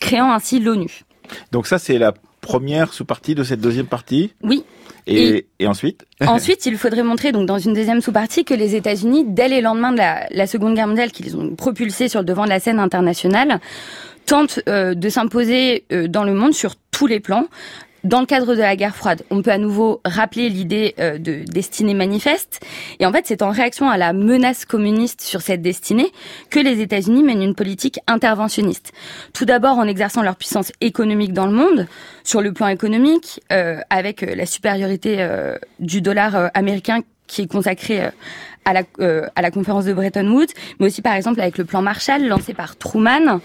créant 0.00 0.32
ainsi 0.32 0.60
l'ONU. 0.60 1.02
Donc 1.50 1.66
ça, 1.66 1.78
c'est 1.78 1.98
la 1.98 2.14
première 2.42 2.92
sous-partie 2.92 3.34
de 3.34 3.42
cette 3.42 3.60
deuxième 3.60 3.86
partie 3.86 4.34
Oui. 4.42 4.64
Et, 5.06 5.46
et, 5.58 5.66
ensuite? 5.66 6.04
Ensuite, 6.20 6.66
il 6.66 6.76
faudrait 6.76 7.02
montrer 7.02 7.32
donc 7.32 7.46
dans 7.46 7.58
une 7.58 7.72
deuxième 7.72 8.02
sous-partie 8.02 8.44
que 8.44 8.52
les 8.52 8.76
États-Unis, 8.76 9.24
dès 9.26 9.48
les 9.48 9.62
lendemains 9.62 9.92
de 9.92 9.96
la, 9.96 10.26
la 10.30 10.46
Seconde 10.46 10.74
Guerre 10.74 10.86
mondiale, 10.86 11.10
qu'ils 11.10 11.36
ont 11.36 11.56
propulsé 11.56 12.08
sur 12.08 12.20
le 12.20 12.26
devant 12.26 12.44
de 12.44 12.50
la 12.50 12.60
scène 12.60 12.78
internationale, 12.78 13.60
tentent 14.26 14.60
euh, 14.68 14.94
de 14.94 15.08
s'imposer 15.08 15.84
euh, 15.92 16.08
dans 16.08 16.24
le 16.24 16.34
monde 16.34 16.52
sur 16.52 16.74
tous 16.90 17.06
les 17.06 17.20
plans, 17.20 17.46
dans 18.04 18.20
le 18.20 18.26
cadre 18.26 18.54
de 18.54 18.60
la 18.60 18.76
guerre 18.76 18.96
froide, 18.96 19.22
on 19.30 19.42
peut 19.42 19.52
à 19.52 19.58
nouveau 19.58 20.00
rappeler 20.04 20.48
l'idée 20.48 20.94
euh, 20.98 21.18
de 21.18 21.44
destinée 21.44 21.94
manifeste. 21.94 22.60
Et 22.98 23.06
en 23.06 23.12
fait, 23.12 23.26
c'est 23.26 23.42
en 23.42 23.50
réaction 23.50 23.88
à 23.88 23.96
la 23.96 24.12
menace 24.12 24.64
communiste 24.64 25.20
sur 25.20 25.40
cette 25.40 25.62
destinée 25.62 26.10
que 26.50 26.58
les 26.58 26.80
États-Unis 26.80 27.22
mènent 27.22 27.42
une 27.42 27.54
politique 27.54 28.00
interventionniste. 28.06 28.92
Tout 29.32 29.44
d'abord 29.44 29.78
en 29.78 29.86
exerçant 29.86 30.22
leur 30.22 30.36
puissance 30.36 30.72
économique 30.80 31.32
dans 31.32 31.46
le 31.46 31.52
monde, 31.52 31.86
sur 32.24 32.40
le 32.40 32.52
plan 32.52 32.68
économique, 32.68 33.40
euh, 33.52 33.78
avec 33.90 34.22
euh, 34.22 34.34
la 34.34 34.46
supériorité 34.46 35.26
du 35.78 36.00
dollar 36.00 36.50
américain 36.54 37.00
qui 37.26 37.42
est 37.42 37.46
consacré 37.46 38.10
à 38.64 38.72
la, 38.72 38.82
à 39.34 39.42
la 39.42 39.50
conférence 39.50 39.84
de 39.84 39.92
Bretton 39.92 40.26
Woods, 40.28 40.52
mais 40.78 40.86
aussi 40.86 41.02
par 41.02 41.14
exemple 41.14 41.40
avec 41.40 41.58
le 41.58 41.64
plan 41.64 41.82
Marshall 41.82 42.26
lancé 42.26 42.54
par 42.54 42.76
Truman. 42.76 43.40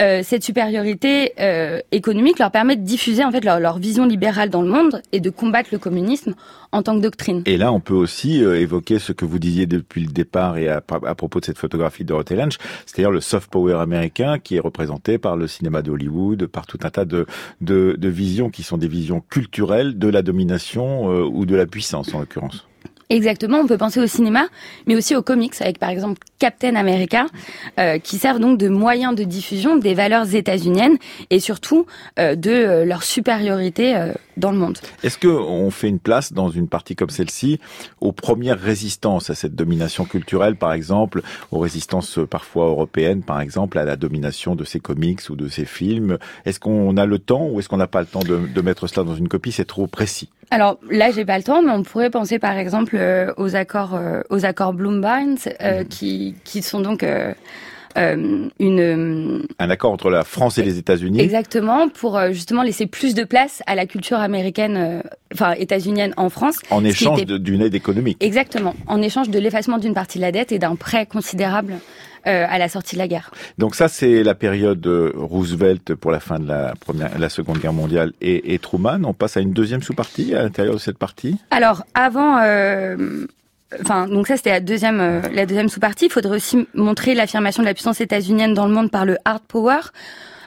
Euh, 0.00 0.22
cette 0.22 0.42
supériorité 0.42 1.32
euh, 1.40 1.80
économique 1.92 2.38
leur 2.38 2.50
permet 2.50 2.76
de 2.76 2.82
diffuser 2.82 3.22
en 3.22 3.30
fait 3.30 3.44
leur, 3.44 3.78
vision 3.78 4.06
libérale 4.06 4.48
dans 4.48 4.62
le 4.62 4.68
monde 4.68 5.02
et 5.12 5.20
de 5.20 5.28
combattre 5.28 5.68
le 5.72 5.78
communisme 5.78 6.34
en 6.72 6.82
tant 6.82 6.96
que 6.96 7.02
doctrine. 7.02 7.42
Et 7.44 7.58
là, 7.58 7.70
on 7.72 7.80
peut 7.80 7.94
aussi 7.94 8.42
euh, 8.42 8.58
évoquer 8.58 8.98
ce 8.98 9.12
que 9.12 9.26
vous 9.26 9.38
disiez 9.38 9.66
depuis 9.66 10.02
le 10.02 10.12
départ 10.12 10.56
et 10.56 10.68
à, 10.68 10.80
propos 10.80 11.40
de 11.40 11.44
cette 11.44 11.58
photographie 11.58 12.04
de 12.04 12.08
Dorothy 12.08 12.34
Lange, 12.34 12.56
c'est-à-dire 12.86 13.10
le 13.10 13.20
soft 13.20 13.50
power 13.50 13.74
américain 13.74 14.38
qui 14.38 14.56
est 14.56 14.60
représenté 14.60 15.18
par 15.18 15.36
le 15.36 15.46
cinéma 15.46 15.82
d'Hollywood, 15.82 16.46
par 16.46 16.66
tout 16.66 16.78
un 16.82 16.90
tas 16.90 17.04
de, 17.04 17.26
de, 17.60 17.94
de, 17.98 18.08
visions 18.08 18.48
qui 18.48 18.62
sont 18.62 18.78
des 18.78 18.88
visions 18.88 19.22
culturelles 19.28 19.98
de 19.98 20.08
la 20.08 20.22
domination 20.22 21.06
ou 21.06 21.44
de 21.44 21.56
la 21.56 21.66
puissance 21.66 22.14
en 22.14 22.20
l'occurrence. 22.20 22.69
Exactement, 23.10 23.58
on 23.58 23.66
peut 23.66 23.76
penser 23.76 23.98
au 23.98 24.06
cinéma, 24.06 24.46
mais 24.86 24.94
aussi 24.94 25.16
aux 25.16 25.22
comics, 25.22 25.60
avec 25.60 25.80
par 25.80 25.90
exemple 25.90 26.20
Captain 26.38 26.76
America, 26.76 27.26
euh, 27.80 27.98
qui 27.98 28.18
servent 28.18 28.38
donc 28.38 28.56
de 28.56 28.68
moyens 28.68 29.16
de 29.16 29.24
diffusion 29.24 29.76
des 29.76 29.94
valeurs 29.94 30.32
états-uniennes 30.36 30.96
et 31.30 31.40
surtout 31.40 31.86
euh, 32.20 32.36
de 32.36 32.50
euh, 32.50 32.84
leur 32.84 33.02
supériorité 33.02 34.00
dans 34.40 34.50
le 34.50 34.58
monde. 34.58 34.78
Est-ce 35.02 35.18
qu'on 35.18 35.70
fait 35.70 35.88
une 35.88 36.00
place 36.00 36.32
dans 36.32 36.50
une 36.50 36.68
partie 36.68 36.96
comme 36.96 37.10
celle-ci 37.10 37.60
aux 38.00 38.12
premières 38.12 38.58
résistances 38.58 39.30
à 39.30 39.34
cette 39.34 39.54
domination 39.54 40.04
culturelle, 40.04 40.56
par 40.56 40.72
exemple, 40.72 41.22
aux 41.52 41.58
résistances 41.58 42.18
parfois 42.28 42.66
européennes, 42.66 43.22
par 43.22 43.40
exemple, 43.40 43.78
à 43.78 43.84
la 43.84 43.96
domination 43.96 44.56
de 44.56 44.64
ces 44.64 44.80
comics 44.80 45.20
ou 45.30 45.36
de 45.36 45.48
ces 45.48 45.64
films? 45.64 46.18
Est-ce 46.44 46.58
qu'on 46.58 46.96
a 46.96 47.06
le 47.06 47.18
temps 47.18 47.46
ou 47.46 47.60
est-ce 47.60 47.68
qu'on 47.68 47.76
n'a 47.76 47.86
pas 47.86 48.00
le 48.00 48.06
temps 48.06 48.24
de, 48.24 48.40
de 48.52 48.60
mettre 48.60 48.86
cela 48.86 49.04
dans 49.04 49.14
une 49.14 49.28
copie? 49.28 49.52
C'est 49.52 49.64
trop 49.64 49.86
précis. 49.86 50.30
Alors 50.50 50.78
là, 50.90 51.12
j'ai 51.12 51.24
pas 51.24 51.38
le 51.38 51.44
temps, 51.44 51.62
mais 51.62 51.70
on 51.70 51.84
pourrait 51.84 52.10
penser 52.10 52.38
par 52.40 52.56
exemple 52.56 52.96
euh, 52.96 53.32
aux 53.36 53.54
accords, 53.54 53.94
euh, 53.94 54.22
aux 54.30 54.44
accords 54.44 54.74
Bloom-Barnes, 54.74 55.38
euh, 55.60 55.80
mhm. 55.80 55.88
qui 55.88 56.34
qui 56.44 56.62
sont 56.62 56.80
donc 56.80 57.06
une 57.96 59.46
un 59.58 59.70
accord 59.70 59.92
entre 59.92 60.10
la 60.10 60.24
France 60.24 60.58
et 60.58 60.62
les 60.62 60.78
États-Unis. 60.78 61.20
Exactement, 61.20 61.88
pour 61.88 62.20
justement 62.30 62.62
laisser 62.62 62.86
plus 62.86 63.14
de 63.14 63.24
place 63.24 63.62
à 63.66 63.74
la 63.74 63.86
culture 63.86 64.18
américaine, 64.18 65.02
enfin 65.32 65.52
états-unienne 65.52 66.14
en 66.16 66.28
France. 66.28 66.58
En 66.70 66.84
échange 66.84 67.24
d'une 67.24 67.62
aide 67.62 67.74
économique. 67.74 68.16
Exactement, 68.20 68.74
en 68.86 69.02
échange 69.02 69.30
de 69.30 69.38
l'effacement 69.38 69.78
d'une 69.78 69.94
partie 69.94 70.18
de 70.18 70.22
la 70.22 70.32
dette 70.32 70.52
et 70.52 70.58
d'un 70.58 70.76
prêt 70.76 71.06
considérable 71.06 71.74
euh, 72.26 72.44
à 72.48 72.58
la 72.58 72.68
sortie 72.68 72.96
de 72.96 73.00
la 73.00 73.08
guerre. 73.08 73.30
Donc 73.56 73.74
ça, 73.74 73.88
c'est 73.88 74.22
la 74.22 74.34
période 74.34 74.86
Roosevelt 75.16 75.94
pour 75.94 76.10
la 76.10 76.20
fin 76.20 76.38
de 76.38 76.46
la 76.46 76.74
première, 76.78 77.18
la 77.18 77.30
Seconde 77.30 77.58
Guerre 77.58 77.72
mondiale 77.72 78.12
et, 78.20 78.52
et 78.52 78.58
Truman. 78.58 79.00
On 79.04 79.14
passe 79.14 79.38
à 79.38 79.40
une 79.40 79.52
deuxième 79.52 79.82
sous-partie 79.82 80.34
à 80.34 80.42
l'intérieur 80.42 80.74
de 80.74 80.80
cette 80.80 80.98
partie. 80.98 81.36
Alors 81.50 81.84
avant. 81.94 82.38
Euh 82.42 83.26
enfin, 83.80 84.06
donc 84.06 84.26
ça 84.26 84.36
c'était 84.36 84.50
la 84.50 84.60
deuxième, 84.60 85.00
euh, 85.00 85.20
la 85.32 85.46
deuxième 85.46 85.68
sous-partie. 85.68 86.06
Il 86.06 86.12
faudrait 86.12 86.36
aussi 86.36 86.66
montrer 86.74 87.14
l'affirmation 87.14 87.62
de 87.62 87.68
la 87.68 87.74
puissance 87.74 88.00
états-unienne 88.00 88.54
dans 88.54 88.66
le 88.66 88.72
monde 88.72 88.90
par 88.90 89.04
le 89.04 89.16
hard 89.24 89.42
power. 89.46 89.80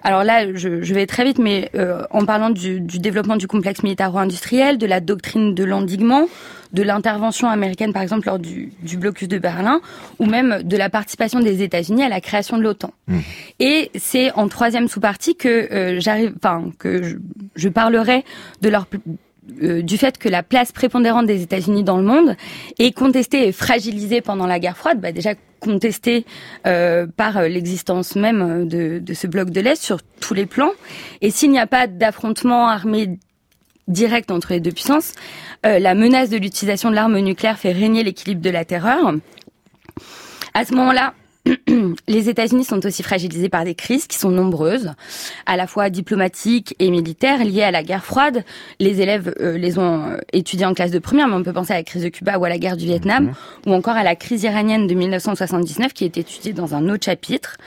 Alors 0.04 0.24
là, 0.24 0.54
je, 0.54 0.82
je 0.82 0.94
vais 0.94 1.06
très 1.06 1.24
vite, 1.24 1.40
mais 1.40 1.70
euh, 1.76 2.04
en 2.12 2.26
parlant 2.26 2.50
du, 2.50 2.82
du, 2.82 3.00
développement 3.00 3.38
du 3.38 3.48
complexe 3.48 3.84
militaro-industriel, 3.84 4.78
de 4.78 4.86
la 4.86 5.00
doctrine 5.00 5.56
de 5.56 5.64
l'endiguement, 5.64 6.28
de 6.74 6.84
l'intervention 6.84 7.48
américaine, 7.48 7.94
par 7.94 8.02
exemple, 8.02 8.28
lors 8.28 8.40
du, 8.40 8.74
du, 8.82 8.98
blocus 8.98 9.30
de 9.30 9.38
Berlin, 9.38 9.80
ou 10.20 10.26
même 10.26 10.62
de 10.64 10.76
la 10.76 10.90
participation 10.90 11.40
des 11.40 11.64
États-Unis 11.64 12.04
à 12.04 12.10
la 12.10 12.20
création 12.20 12.58
de 12.58 12.64
l'OTAN. 12.64 12.92
Mmh. 13.08 13.20
Et 13.62 13.92
c'est 13.96 14.32
en 14.34 14.50
troisième 14.50 14.90
sous-partie 14.90 15.36
que 15.38 15.72
euh, 15.72 16.00
j'arrive, 16.02 16.34
enfin 16.36 16.72
que 16.80 17.02
je, 17.02 17.16
je, 17.56 17.70
parlerai 17.70 18.26
de 18.62 18.70
leur 18.70 18.88
euh, 19.62 19.82
du 19.82 19.98
fait 19.98 20.18
que 20.18 20.30
la 20.30 20.44
place 20.44 20.72
prépondérante 20.72 21.26
des 21.26 21.42
États-Unis 21.42 21.84
dans 21.84 21.98
le 21.98 22.04
monde 22.04 22.36
est 22.80 22.92
contestée 22.92 23.48
et 23.48 23.52
fragilisée 23.52 24.22
pendant 24.22 24.48
la 24.48 24.60
guerre 24.60 24.78
froide, 24.78 25.02
bah 25.02 25.12
déjà 25.12 25.34
contestée 25.60 26.26
euh, 26.68 27.08
par 27.08 27.42
l'existence 27.44 28.16
même 28.16 28.68
de, 28.68 29.00
de, 29.00 29.14
ce 29.14 29.28
bloc 29.28 29.50
de 29.50 29.62
l'Est 29.62 29.82
sur 29.82 30.00
tous 30.20 30.34
les 30.34 30.46
plans. 30.46 30.72
Et 31.22 31.32
s'il 31.32 31.52
n'y 31.52 31.60
a 31.60 31.68
pas 31.68 31.88
d'affrontement 31.88 32.68
armé 32.68 33.18
direct 33.88 34.32
entre 34.32 34.54
les 34.54 34.60
deux 34.60 34.72
puissances, 34.72 35.14
euh, 35.66 35.80
la 35.80 35.96
menace 35.96 36.30
de 36.30 36.38
l'utilisation 36.38 36.90
de 36.90 36.96
l'arme 36.96 37.20
nucléaire 37.20 37.58
fait 37.58 37.72
régner 37.72 38.04
l'équilibre 38.04 38.42
de 38.42 38.50
la 38.50 38.66
terreur. 38.66 39.14
À 40.54 40.66
ce 40.66 40.74
moment-là, 40.74 41.14
les 42.08 42.30
États-Unis 42.30 42.64
sont 42.64 42.86
aussi 42.86 43.04
fragilisés 43.04 43.50
par 43.50 43.66
des 43.66 43.76
crises 43.76 44.08
qui 44.08 44.18
sont 44.18 44.30
nombreuses, 44.30 44.92
à 45.46 45.58
la 45.58 45.68
fois 45.68 45.90
diplomatiques 45.90 46.76
et 46.80 46.90
militaires, 46.90 47.44
liées 47.44 47.64
à 47.64 47.72
la 47.72 47.84
guerre 47.84 48.06
froide. 48.06 48.46
Les 48.80 49.02
élèves 49.02 49.34
euh, 49.42 49.58
les 49.58 49.78
ont 49.78 50.04
euh, 50.04 50.18
étudiées 50.32 50.66
en 50.66 50.74
classe 50.74 50.92
de 50.92 51.00
première, 51.00 51.28
mais 51.28 51.36
on 51.36 51.44
peut 51.44 51.54
penser 51.54 51.74
à 51.74 51.78
la 51.78 51.84
crise 51.84 52.04
de 52.04 52.10
Cuba 52.10 52.38
ou 52.38 52.46
à 52.46 52.50
la 52.50 52.58
guerre 52.58 52.78
du 52.78 52.86
Vietnam, 52.86 53.26
mhm. 53.26 53.34
ou 53.68 53.76
encore 53.76 53.96
à 53.96 54.04
la 54.04 54.16
crise 54.16 54.44
iranienne 54.44 54.88
de 54.88 54.94
1979 54.94 55.94
qui 55.94 56.06
est 56.06 56.18
étudiée 56.18 56.54
dans 56.54 56.76
un 56.76 56.88
autre 56.90 57.06
chapitre. 57.06 57.58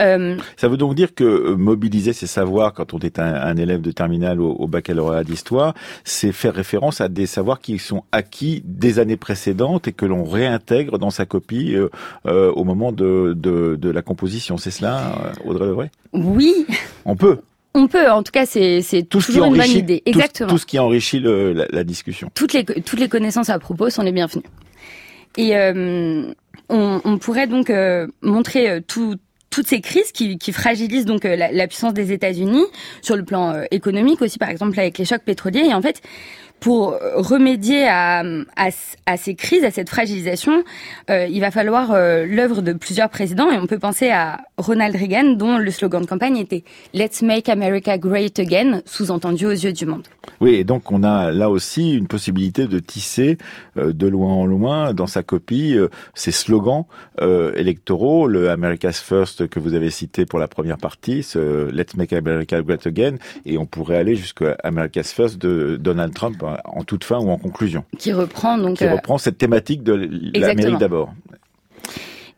Euh... 0.00 0.36
Ça 0.56 0.68
veut 0.68 0.76
donc 0.76 0.94
dire 0.94 1.14
que 1.14 1.24
euh, 1.24 1.56
mobiliser 1.56 2.12
ses 2.12 2.26
savoirs 2.26 2.72
quand 2.72 2.94
on 2.94 2.98
est 2.98 3.18
un, 3.18 3.34
un 3.34 3.56
élève 3.56 3.80
de 3.80 3.90
terminale 3.90 4.40
au, 4.40 4.52
au 4.52 4.66
baccalauréat 4.66 5.24
d'histoire, 5.24 5.74
c'est 6.04 6.32
faire 6.32 6.54
référence 6.54 7.00
à 7.00 7.08
des 7.08 7.26
savoirs 7.26 7.60
qui 7.60 7.78
sont 7.78 8.04
acquis 8.12 8.62
des 8.64 8.98
années 8.98 9.16
précédentes 9.16 9.88
et 9.88 9.92
que 9.92 10.06
l'on 10.06 10.24
réintègre 10.24 10.98
dans 10.98 11.10
sa 11.10 11.26
copie 11.26 11.74
euh, 11.74 12.52
au 12.52 12.64
moment 12.64 12.92
de 12.92 13.34
de, 13.36 13.76
de, 13.76 13.90
la 13.90 14.02
composition. 14.02 14.56
C'est 14.56 14.70
cela, 14.70 14.98
euh, 14.98 15.48
Audrey 15.50 15.66
Levray 15.66 15.90
Oui. 16.12 16.66
On 17.04 17.16
peut. 17.16 17.38
On 17.74 17.88
peut, 17.88 18.10
en 18.10 18.22
tout 18.22 18.32
cas, 18.32 18.46
c'est 18.46 19.06
toujours 19.08 19.44
une 19.46 19.56
bonne 19.56 19.70
idée. 19.70 20.02
Exactement. 20.06 20.48
Tout, 20.48 20.58
ce 20.58 20.64
qui 20.64 20.78
enrichit 20.78 21.20
le, 21.20 21.52
la, 21.52 21.66
la, 21.70 21.84
discussion. 21.84 22.30
Toutes 22.34 22.54
les, 22.54 22.64
toutes 22.64 22.98
les 22.98 23.08
connaissances 23.08 23.50
à 23.50 23.58
propos 23.58 23.90
sont 23.90 24.02
les 24.02 24.12
bienvenues. 24.12 24.42
Et 25.36 25.54
euh, 25.56 26.32
on, 26.70 27.00
on, 27.04 27.18
pourrait 27.18 27.46
donc 27.46 27.68
euh, 27.68 28.06
montrer 28.22 28.70
euh, 28.70 28.80
tout, 28.80 29.16
toutes 29.56 29.68
ces 29.68 29.80
crises 29.80 30.12
qui, 30.12 30.52
fragilisent 30.52 31.06
donc 31.06 31.24
la, 31.24 31.50
la, 31.50 31.66
puissance 31.66 31.94
des 31.94 32.12
États-Unis 32.12 32.66
sur 33.00 33.16
le 33.16 33.24
plan 33.24 33.62
économique 33.70 34.20
aussi, 34.20 34.36
par 34.38 34.50
exemple 34.50 34.78
avec 34.78 34.98
les 34.98 35.06
chocs 35.06 35.22
pétroliers. 35.22 35.64
Et 35.70 35.72
en 35.72 35.80
fait, 35.80 36.02
pour 36.60 36.98
remédier 37.14 37.86
à, 37.88 38.22
ces 39.16 39.34
crises, 39.34 39.64
à 39.64 39.70
cette 39.70 39.88
fragilisation, 39.88 40.64
euh, 41.10 41.26
il 41.26 41.40
va 41.40 41.50
falloir 41.50 41.92
euh, 41.92 42.24
l'œuvre 42.26 42.62
de 42.62 42.72
plusieurs 42.72 43.08
présidents 43.08 43.50
et 43.50 43.58
on 43.58 43.66
peut 43.66 43.78
penser 43.78 44.10
à 44.10 44.40
Ronald 44.56 44.96
Reagan 44.96 45.34
dont 45.34 45.58
le 45.58 45.70
slogan 45.70 46.02
de 46.02 46.06
campagne 46.06 46.36
était 46.36 46.64
Let's 46.94 47.22
make 47.22 47.48
America 47.48 47.98
great 47.98 48.38
again, 48.38 48.80
sous-entendu 48.86 49.46
aux 49.46 49.50
yeux 49.50 49.72
du 49.72 49.86
monde. 49.86 50.02
Oui, 50.40 50.54
et 50.54 50.64
donc 50.64 50.90
on 50.90 51.02
a 51.02 51.30
là 51.30 51.50
aussi 51.50 51.94
une 51.94 52.08
possibilité 52.08 52.66
de 52.66 52.78
tisser 52.78 53.38
euh, 53.76 53.92
de 53.92 54.06
loin 54.06 54.32
en 54.32 54.46
loin 54.46 54.94
dans 54.94 55.06
sa 55.06 55.22
copie 55.22 55.76
ces 56.14 56.32
slogans 56.32 56.84
électoraux, 57.20 58.26
le 58.26 58.50
America's 58.50 59.00
First 59.00 59.48
que 59.48 59.60
vous 59.60 59.74
avez 59.74 59.90
cité 59.90 60.26
pour 60.26 60.38
la 60.38 60.48
première 60.48 60.78
partie, 60.78 61.22
ce 61.22 61.70
Let's 61.70 61.96
make 61.96 62.12
America 62.12 62.60
great 62.62 62.86
again, 62.86 63.16
et 63.44 63.58
on 63.58 63.66
pourrait 63.66 63.96
aller 63.96 64.16
jusqu'à 64.16 64.56
America's 64.62 65.12
First 65.12 65.38
de 65.38 65.76
Donald 65.76 66.14
Trump 66.14 66.42
en 66.64 66.84
toute 66.84 67.04
fin 67.04 67.18
ou 67.18 67.30
en 67.30 67.38
conclusion. 67.38 67.84
Qui 67.98 68.12
reprend 68.12 68.58
donc. 68.58 68.78
Qui 68.78 68.84
euh, 68.86 68.94
reprend 68.94 69.18
cette 69.18 69.38
thématique 69.38 69.82
de 69.82 69.94
l'Amérique 70.38 70.78
d'abord. 70.78 71.12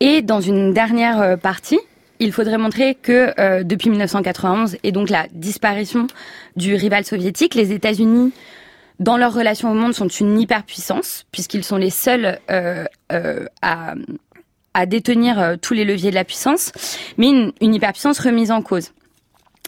Et 0.01 0.23
dans 0.23 0.41
une 0.41 0.73
dernière 0.73 1.21
euh, 1.21 1.37
partie, 1.37 1.81
il 2.21 2.33
faudrait 2.33 2.59
montrer 2.59 2.95
que 2.95 3.33
euh, 3.39 3.63
depuis 3.63 3.91
1991 3.91 4.77
et 4.83 4.93
donc 4.93 5.11
la 5.11 5.27
disparition 5.33 6.07
du 6.57 6.75
rival 6.75 7.05
soviétique, 7.05 7.55
les 7.55 7.73
États-Unis 7.73 8.33
dans 8.99 9.17
leur 9.17 9.33
relation 9.33 9.71
au 9.71 9.75
monde 9.75 9.95
sont 9.95 10.09
une 10.09 10.41
hyperpuissance 10.41 11.25
puisqu'ils 11.31 11.65
sont 11.65 11.77
les 11.77 11.91
seuls 11.91 12.39
euh, 12.51 12.85
euh, 13.13 13.47
à, 13.63 13.95
à 14.75 14.87
détenir 14.87 15.57
tous 15.63 15.75
les 15.75 15.85
leviers 15.85 16.11
de 16.11 16.17
la 16.17 16.25
puissance, 16.25 16.73
mais 17.17 17.29
une, 17.29 17.53
une 17.61 17.75
hyperpuissance 17.75 18.19
remise 18.19 18.51
en 18.51 18.63
cause. 18.63 18.93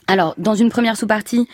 Alors, 0.08 0.34
dans 0.38 0.56
une 0.56 0.70
première 0.70 0.96
sous-partie, 0.96 1.46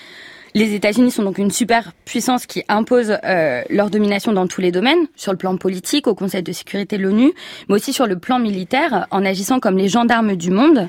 les 0.55 0.75
États-Unis 0.75 1.11
sont 1.11 1.23
donc 1.23 1.39
une 1.39 1.51
superpuissance 1.51 2.47
qui 2.47 2.65
impose 2.69 3.19
euh, 3.25 3.63
leur 3.71 3.91
domination 3.91 4.33
dans 4.33 4.47
tous 4.47 4.61
les 4.61 4.73
domaines, 4.73 5.07
sur 5.17 5.33
le 5.33 5.39
plan 5.39 5.57
politique, 5.57 6.07
au 6.07 6.15
Conseil 6.15 6.43
de 6.43 6.53
sécurité 6.53 6.99
de 6.99 7.03
l'ONU, 7.03 7.33
mais 7.69 7.75
aussi 7.75 7.93
sur 7.93 8.07
le 8.07 8.19
plan 8.19 8.39
militaire, 8.39 9.07
en 9.11 9.25
agissant 9.25 9.61
comme 9.61 9.77
les 9.77 9.89
gendarmes 9.89 10.37
du 10.37 10.51
monde, 10.51 10.89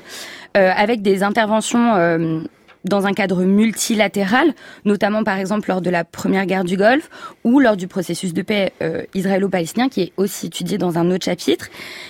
euh, 0.56 0.70
avec 0.74 1.02
des 1.02 1.22
interventions 1.22 1.94
euh, 1.96 2.40
dans 2.84 3.06
un 3.06 3.12
cadre 3.12 3.42
multilatéral, 3.42 4.54
notamment 4.84 5.24
par 5.24 5.38
exemple 5.38 5.68
lors 5.68 5.80
de 5.80 5.90
la 5.90 6.04
première 6.04 6.46
guerre 6.46 6.64
du 6.64 6.76
Golfe 6.76 7.10
ou 7.44 7.60
lors 7.60 7.76
du 7.76 7.88
processus 7.88 8.32
de 8.32 8.42
paix 8.42 8.72
euh, 8.82 9.04
israélo-palestinien 9.14 9.88
qui 9.88 10.02
est 10.02 10.12
aussi 10.16 10.46
étudié 10.46 10.78
dans 10.78 10.98
un 10.98 11.10
autre 11.10 11.24
chapitre. 11.24 11.68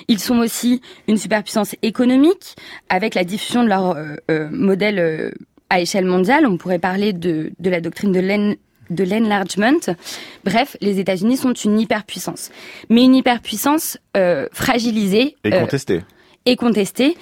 Ils 0.09 0.21
sont 0.21 0.39
aussi 0.39 0.81
une 1.07 1.17
superpuissance 1.17 1.75
économique 1.83 2.57
avec 2.89 3.15
la 3.15 3.25
diffusion 3.25 3.63
de 3.63 3.69
leur 3.69 3.91
euh, 3.91 4.17
euh, 4.31 4.49
modèle 4.51 5.33
à 5.71 5.81
échelle 5.81 6.05
mondiale. 6.05 6.47
On 6.47 6.57
pourrait 6.57 6.79
parler 6.79 7.13
de, 7.13 7.53
de 7.59 7.71
la 7.71 7.81
doctrine 7.81 8.13
de 8.13 9.05
l'enlargement. 9.05 9.79
Bref, 10.45 10.77
les 10.81 10.99
États-Unis 10.99 11.37
sont 11.37 11.53
une 11.53 11.79
hyperpuissance, 11.81 12.51
mais 12.89 13.05
une 13.05 13.15
hyperpuissance 13.15 13.99
euh, 14.17 14.47
fragilisée 14.53 15.37
et 15.45 15.53
euh, 15.53 15.61
contestée. 15.61 16.01
et 16.47 16.57
contestée 16.57 17.17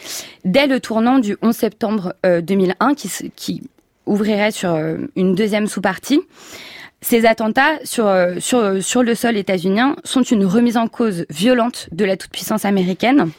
dès 0.44 0.66
le 0.66 0.80
tournant 0.80 1.18
du 1.18 1.36
11 1.42 1.54
septembre 1.54 2.14
euh, 2.24 2.40
2001, 2.40 2.94
qui, 2.94 3.10
qui 3.34 3.62
ouvrirait 4.06 4.52
sur 4.52 4.74
euh, 4.74 4.98
une 5.16 5.34
deuxième 5.34 5.66
sous-partie. 5.66 6.20
Ces 7.02 7.26
attentats 7.26 7.78
sur, 7.84 8.06
euh, 8.06 8.36
sur, 8.38 8.82
sur 8.82 9.02
le 9.02 9.14
sol 9.14 9.36
états-unien 9.36 9.96
sont 10.04 10.22
une 10.22 10.44
remise 10.44 10.76
en 10.76 10.88
cause 10.88 11.26
violente 11.28 11.88
de 11.92 12.04
la 12.04 12.16
toute-puissance 12.16 12.64
américaine. 12.64 13.30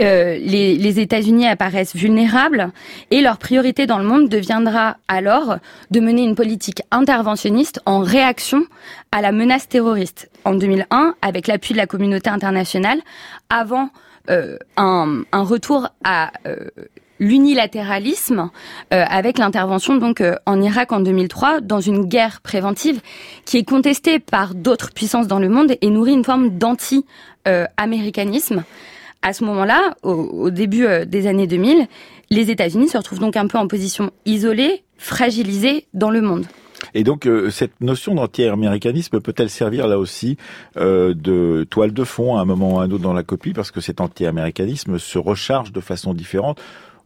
Euh, 0.00 0.38
les, 0.38 1.00
États-Unis 1.00 1.46
apparaissent 1.46 1.96
vulnérables 1.96 2.70
et 3.10 3.20
leur 3.20 3.38
priorité 3.38 3.86
dans 3.86 3.98
le 3.98 4.04
monde 4.04 4.28
deviendra 4.28 4.96
alors 5.08 5.56
de 5.90 6.00
mener 6.00 6.22
une 6.22 6.34
politique 6.34 6.82
interventionniste 6.90 7.80
en 7.84 8.00
réaction 8.00 8.64
à 9.12 9.20
la 9.20 9.32
menace 9.32 9.68
terroriste. 9.68 10.30
En 10.44 10.54
2001, 10.54 11.14
avec 11.22 11.46
l'appui 11.46 11.72
de 11.72 11.78
la 11.78 11.86
communauté 11.86 12.30
internationale, 12.30 13.00
avant 13.48 13.90
euh, 14.30 14.56
un, 14.76 15.22
un, 15.32 15.42
retour 15.42 15.88
à 16.02 16.32
euh, 16.46 16.68
l'unilatéralisme 17.20 18.50
euh, 18.92 19.04
avec 19.08 19.38
l'intervention 19.38 19.94
donc 19.96 20.20
euh, 20.20 20.34
en 20.46 20.60
Irak 20.60 20.90
en 20.92 20.98
2003 21.00 21.60
dans 21.60 21.80
une 21.80 22.06
guerre 22.06 22.40
préventive 22.40 23.00
qui 23.44 23.58
est 23.58 23.64
contestée 23.64 24.18
par 24.18 24.54
d'autres 24.54 24.90
puissances 24.92 25.28
dans 25.28 25.38
le 25.38 25.48
monde 25.48 25.76
et 25.80 25.90
nourrit 25.90 26.12
une 26.12 26.24
forme 26.24 26.50
d'anti-américanisme 26.50 28.64
à 29.24 29.32
ce 29.32 29.42
moment-là, 29.44 29.94
au, 30.02 30.12
au, 30.12 30.50
début 30.50 30.84
euh, 30.84 31.04
des 31.04 31.26
années 31.26 31.46
2000, 31.46 31.88
les 32.30 32.50
États-Unis 32.50 32.88
se 32.88 32.98
retrouvent 32.98 33.18
donc 33.18 33.36
un 33.36 33.46
peu 33.46 33.58
en 33.58 33.66
position 33.66 34.10
isolée, 34.26 34.84
fragilisée 34.98 35.86
dans 35.94 36.10
le 36.10 36.20
monde. 36.20 36.44
Et 36.92 37.04
donc 37.04 37.26
euh, 37.26 37.50
cette 37.50 37.80
notion 37.80 38.14
d'anti-américanisme 38.14 39.20
peut-elle 39.20 39.48
servir 39.48 39.88
là 39.88 39.98
aussi 39.98 40.36
euh, 40.76 41.14
de 41.14 41.66
toile 41.70 41.92
de 41.92 42.04
fond 42.04 42.36
à 42.36 42.42
un 42.42 42.44
moment 42.44 42.74
ou 42.74 42.78
à 42.80 42.82
un 42.82 42.90
autre 42.90 43.02
dans 43.02 43.14
la 43.14 43.22
copie 43.22 43.54
parce 43.54 43.70
que 43.70 43.80
cet 43.80 44.00
anti-américanisme 44.00 44.98
se 44.98 45.18
recharge 45.18 45.72
de 45.72 45.80
façon 45.80 46.12
différente 46.12 46.60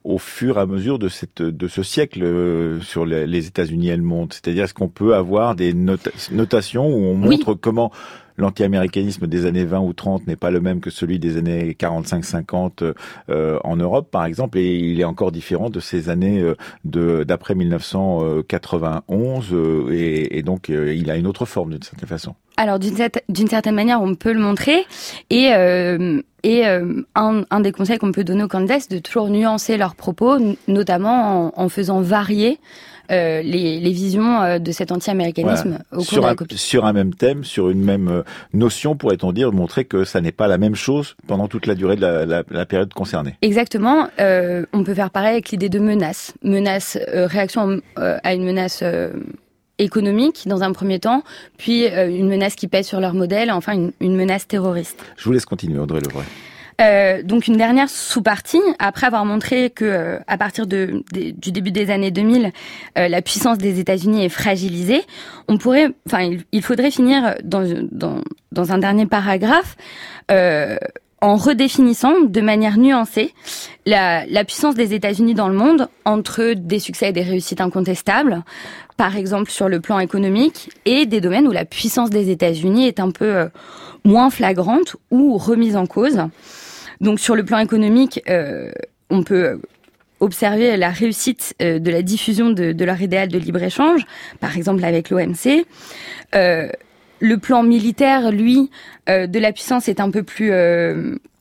au 0.05 0.19
fur 0.19 0.59
et 0.59 0.61
à 0.61 0.67
mesure 0.67 0.99
de 0.99 1.09
cette 1.09 1.43
de 1.43 1.69
ce 1.69 1.83
siècle 1.83 2.23
euh, 2.23 2.81
sur 2.81 3.07
les, 3.07 3.27
les 3.27 3.47
États-Unis 3.47 3.91
et 3.91 3.97
le 3.97 4.03
monde? 4.03 4.33
C'est-à-dire 4.33 4.65
est-ce 4.65 4.75
qu'on 4.75 4.89
peut 4.89 5.15
avoir 5.15 5.55
des 5.55 5.73
nota 5.75 6.11
notations 6.33 6.87
où 6.89 7.05
on 7.05 7.15
montre 7.15 7.53
oui. 7.53 7.59
comment 7.61 7.93
l'anti-américanisme 8.39 9.27
des 9.27 9.45
années 9.45 9.65
20 9.65 9.81
ou 9.81 9.93
30 9.93 10.27
n'est 10.27 10.37
pas 10.37 10.51
le 10.51 10.61
même 10.61 10.81
que 10.81 10.91
celui 10.91 11.19
des 11.19 11.37
années 11.37 11.77
45-50 11.79 12.95
euh, 13.29 13.59
en 13.65 13.77
Europe, 13.77 14.11
par 14.11 14.25
exemple, 14.25 14.57
et 14.59 14.77
il 14.77 15.01
est 15.01 15.05
encore 15.05 15.33
différent 15.33 15.69
de 15.71 15.81
ces 15.81 16.09
années 16.09 16.41
euh, 16.41 16.55
de 16.85 17.25
d'après 17.25 17.55
1991, 17.55 19.53
euh, 19.53 19.91
et, 19.91 20.39
et, 20.39 20.43
donc 20.43 20.71
euh, 20.71 20.95
il 20.95 21.11
a 21.11 21.17
une 21.17 21.27
autre 21.27 21.45
forme 21.45 21.71
d'une 21.71 21.83
certaine 21.83 22.09
façon. 22.09 22.35
Alors 22.59 22.81
d'une 22.81 23.47
certaine 23.49 23.75
manière, 23.77 24.03
on 24.03 24.17
peut 24.17 24.33
le 24.33 24.41
montrer, 24.41 24.85
et 25.31 25.53
euh, 25.53 26.21
et 26.43 26.67
euh, 26.67 27.03
un, 27.15 27.45
un, 27.51 27.61
des 27.61 27.71
conseils 27.71 27.99
qu'on 27.99 28.11
peut 28.11 28.25
donner 28.25 28.43
aux 28.43 28.49
candidats, 28.49 28.81
c'est 28.81 28.91
de 28.91 28.99
toujours 28.99 29.29
nuancer 29.29 29.77
leurs 29.77 29.95
propos, 29.95 30.39
notamment 30.67 31.53
en, 31.57 31.65
en 31.65 31.69
faisant 31.69 32.01
varier 32.01 32.59
les, 33.11 33.43
les, 33.43 33.93
visions 33.93 34.59
de 34.59 34.71
cet 34.71 34.93
anti-américanisme 34.93 35.79
au 35.93 35.97
cours 35.97 36.05
sur 36.05 36.17
de 36.21 36.27
la 36.27 36.33
un, 36.33 36.35
copie. 36.35 36.59
Sur 36.59 36.85
un 36.85 36.93
même 36.93 37.15
thème, 37.15 37.43
sur 37.43 37.71
une 37.71 37.83
même 37.83 38.23
notion, 38.53 38.97
pourrait-on 38.97 39.33
dire, 39.33 39.51
montrer 39.51 39.87
que 39.87 40.05
ça 40.05 40.21
n'est 40.21 40.33
pas 40.33 40.47
la 40.47 40.59
même 40.59 40.75
chose 40.75 41.17
pendant 41.27 41.49
toute 41.49 41.65
la 41.65 41.75
durée 41.75 41.97
de 41.97 42.03
la, 42.03 42.27
la, 42.27 42.43
la 42.51 42.67
période 42.67 42.93
concernée. 42.93 43.37
Exactement. 43.41 44.09
on 44.19 44.85
peut 44.85 44.95
faire 44.95 45.11
pareil 45.11 45.33
avec 45.33 45.51
l'idée 45.51 45.71
de 45.71 45.79
menace. 45.79 46.35
Menace, 46.43 46.99
réaction 47.07 47.81
à 47.97 48.35
une 48.35 48.45
menace 48.45 48.83
économique 49.79 50.43
dans 50.47 50.63
un 50.63 50.73
premier 50.73 50.99
temps, 50.99 51.23
puis 51.57 51.87
euh, 51.87 52.09
une 52.09 52.29
menace 52.29 52.55
qui 52.55 52.69
pèse 52.69 52.87
sur 52.87 53.01
leur 53.01 53.15
modèle, 53.15 53.51
enfin 53.51 53.73
une, 53.73 53.93
une 54.01 54.17
menace 54.17 54.47
terroriste. 54.47 55.05
Je 55.17 55.25
vous 55.25 55.33
laisse 55.33 55.47
continuer, 55.47 55.79
Audrey 55.79 56.01
Levray. 56.01 56.27
Euh, 56.81 57.23
donc 57.25 57.49
une 57.49 57.57
dernière 57.57 57.91
sous-partie, 57.91 58.63
après 58.79 59.07
avoir 59.07 59.25
montré 59.25 59.71
que 59.71 59.85
euh, 59.85 60.19
à 60.29 60.39
partir 60.39 60.67
de, 60.67 61.03
du 61.13 61.51
début 61.51 61.73
des 61.73 61.91
années 61.91 62.13
2000, 62.13 62.53
euh, 62.97 63.09
la 63.09 63.21
puissance 63.21 63.59
des 63.59 63.81
États-Unis 63.81 64.25
est 64.25 64.29
fragilisée, 64.29 65.03
on 65.49 65.59
pourrait, 65.59 65.89
enfin, 66.07 66.21
il, 66.21 66.45
il, 66.53 66.63
faudrait 66.63 66.93
finir 66.93 67.35
dans, 67.43 67.67
dans, 67.91 68.21
dans 68.53 68.73
un 68.73 68.79
dernier 68.79 69.07
paragraphe 69.07 69.77
en 71.21 71.35
redéfinissant 71.35 72.21
de 72.21 72.41
manière 72.41 72.79
nuancée 72.79 73.35
la, 73.87 74.25
la 74.27 74.45
puissance 74.45 74.77
des 74.77 74.95
États-Unis 74.95 75.35
dans 75.35 75.49
le 75.49 75.57
monde 75.57 75.89
entre 76.05 76.53
des 76.55 76.79
succès 76.79 77.09
et 77.09 77.13
des 77.13 77.23
réussites 77.23 77.61
incontestables, 77.61 78.45
par 78.99 79.17
exemple 79.17 79.51
sur 79.51 79.69
le 79.69 79.81
plan 79.81 80.01
économique, 80.01 80.71
et 80.85 81.07
des 81.07 81.23
domaines 81.23 81.47
où 81.47 81.53
la 81.53 81.65
puissance 81.65 82.11
des 82.11 82.31
États-Unis 82.31 82.89
est 82.89 83.01
un 83.01 83.13
peu 83.13 83.37
euh, 83.37 83.47
moins 84.05 84.29
flagrante 84.29 84.97
ou 85.13 85.39
remise 85.39 85.77
en 85.77 85.87
cause. 85.87 86.19
Donc 87.01 87.21
sur 87.21 87.37
le 87.37 87.45
plan 87.45 87.61
économique, 87.61 88.21
euh, 88.29 88.73
on 89.09 89.23
peut 89.23 89.61
observer 90.19 90.77
la 90.77 90.91
réussite 90.91 91.55
euh, 91.63 91.79
de 91.79 91.93
la 91.93 92.03
diffusion 92.03 92.51
de, 92.51 92.85
leur 92.85 93.01
idéal 93.01 93.29
de 93.29 93.39
libre-échange, 93.39 94.05
par 94.41 94.57
exemple 94.57 94.85
avec 94.85 95.11
l'OMC. 95.11 95.65
Le 97.21 97.37
plan 97.37 97.65
militaire, 97.65 98.31
lui, 98.31 98.71
de 99.09 99.39
la 99.41 99.53
puissance 99.53 99.89
est 99.89 99.99
un 99.99 100.13
peu 100.13 100.23
plus 100.23 100.53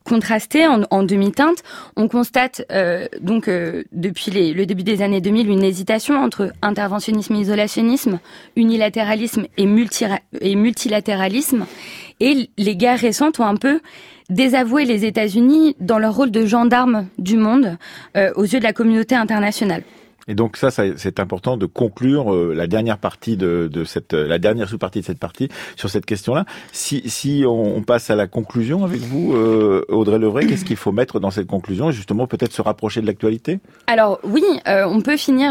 euh, 0.08 0.18
contrasté 0.18 0.66
en, 0.66 0.82
en 0.90 1.02
demi-teinte. 1.02 1.62
On 1.96 2.08
constate 2.08 2.64
euh, 2.72 3.06
donc 3.20 3.48
euh, 3.48 3.84
depuis 3.92 4.30
le 4.52 4.66
début 4.66 4.82
des 4.82 5.02
années 5.02 5.20
2000 5.20 5.48
une 5.48 5.62
hésitation 5.62 6.16
entre 6.16 6.52
interventionnisme 6.62 7.34
et 7.34 7.40
isolationnisme, 7.40 8.18
unilatéralisme 8.56 9.46
et 9.56 9.66
multilatéralisme. 10.56 11.66
Et 12.20 12.50
les 12.58 12.76
guerres 12.76 12.98
récentes 12.98 13.38
ont 13.38 13.46
un 13.46 13.56
peu 13.56 13.80
désavoué 14.28 14.84
les 14.84 15.04
États-Unis 15.04 15.76
dans 15.80 15.98
leur 15.98 16.14
rôle 16.14 16.30
de 16.30 16.44
gendarme 16.44 17.06
du 17.18 17.36
monde 17.36 17.78
euh, 18.16 18.32
aux 18.34 18.44
yeux 18.44 18.58
de 18.58 18.64
la 18.64 18.72
communauté 18.72 19.14
internationale. 19.14 19.82
Et 20.28 20.34
donc 20.34 20.56
ça, 20.56 20.70
ça 20.70 20.84
c'est 20.96 21.20
important 21.20 21.56
de 21.56 21.66
conclure 21.66 22.32
euh, 22.32 22.54
la 22.54 22.66
dernière 22.66 22.98
partie 22.98 23.36
de, 23.36 23.68
de 23.72 23.84
cette, 23.84 24.14
euh, 24.14 24.28
la 24.28 24.38
dernière 24.38 24.68
sous-partie 24.68 25.00
de 25.00 25.04
cette 25.04 25.18
partie 25.18 25.48
sur 25.76 25.90
cette 25.90 26.06
question-là. 26.06 26.44
Si, 26.72 27.02
si 27.08 27.44
on, 27.46 27.76
on, 27.76 27.82
passe 27.82 28.10
à 28.10 28.16
la 28.16 28.26
conclusion 28.26 28.84
avec 28.84 29.00
vous, 29.00 29.34
euh, 29.34 29.84
Audrey 29.88 30.18
Levray, 30.18 30.46
qu'est-ce 30.46 30.64
qu'il 30.64 30.76
faut 30.76 30.92
mettre 30.92 31.18
dans 31.20 31.30
cette 31.30 31.46
conclusion 31.46 31.90
justement 31.90 32.26
peut-être 32.26 32.52
se 32.52 32.62
rapprocher 32.62 33.00
de 33.00 33.06
l'actualité? 33.06 33.58
Alors 33.86 34.20
oui, 34.22 34.44
euh, 34.68 34.84
on 34.86 35.00
peut 35.00 35.16
finir 35.16 35.50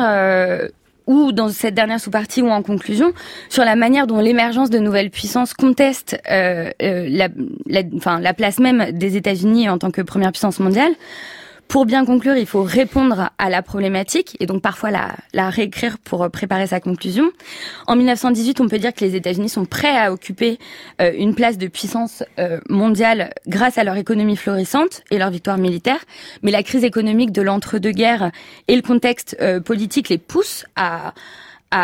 ou 1.07 1.31
dans 1.31 1.49
cette 1.49 1.73
dernière 1.73 1.99
sous-partie 1.99 2.41
ou 2.41 2.49
en 2.49 2.61
conclusion, 2.61 3.13
sur 3.49 3.63
la 3.63 3.75
manière 3.75 4.05
dont 4.05 4.19
l'émergence 4.19 4.69
de 4.69 4.77
nouvelles 4.77 5.09
puissances 5.09 5.53
conteste 5.53 6.19
euh, 6.29 6.69
la, 6.79 7.29
la, 7.65 7.81
enfin, 7.95 8.19
la 8.19 8.33
place 8.33 8.59
même 8.59 8.91
des 8.91 9.15
États-Unis 9.15 9.69
en 9.69 9.77
tant 9.77 9.89
que 9.89 10.01
première 10.01 10.31
puissance 10.31 10.59
mondiale. 10.59 10.91
Pour 11.67 11.85
bien 11.85 12.05
conclure, 12.05 12.37
il 12.37 12.45
faut 12.45 12.63
répondre 12.63 13.29
à 13.37 13.49
la 13.49 13.61
problématique 13.61 14.37
et 14.39 14.45
donc 14.45 14.61
parfois 14.61 14.89
la, 14.89 15.49
réécrire 15.49 15.97
pour 15.97 16.29
préparer 16.31 16.67
sa 16.67 16.79
conclusion. 16.79 17.29
En 17.87 17.97
1918, 17.97 18.61
on 18.61 18.69
peut 18.69 18.79
dire 18.79 18.93
que 18.93 19.03
les 19.03 19.15
États-Unis 19.15 19.49
sont 19.49 19.65
prêts 19.65 19.97
à 19.97 20.13
occuper 20.13 20.59
euh, 21.01 21.11
une 21.17 21.35
place 21.35 21.57
de 21.57 21.67
puissance 21.67 22.23
euh, 22.39 22.59
mondiale 22.69 23.33
grâce 23.47 23.77
à 23.77 23.83
leur 23.83 23.97
économie 23.97 24.37
florissante 24.37 25.03
et 25.11 25.17
leur 25.17 25.29
victoire 25.29 25.57
militaire. 25.57 25.99
Mais 26.41 26.51
la 26.51 26.63
crise 26.63 26.85
économique 26.85 27.33
de 27.33 27.41
l'entre-deux-guerres 27.41 28.31
et 28.69 28.75
le 28.75 28.81
contexte 28.81 29.35
euh, 29.41 29.59
politique 29.59 30.07
les 30.07 30.17
poussent 30.17 30.65
à 30.77 31.13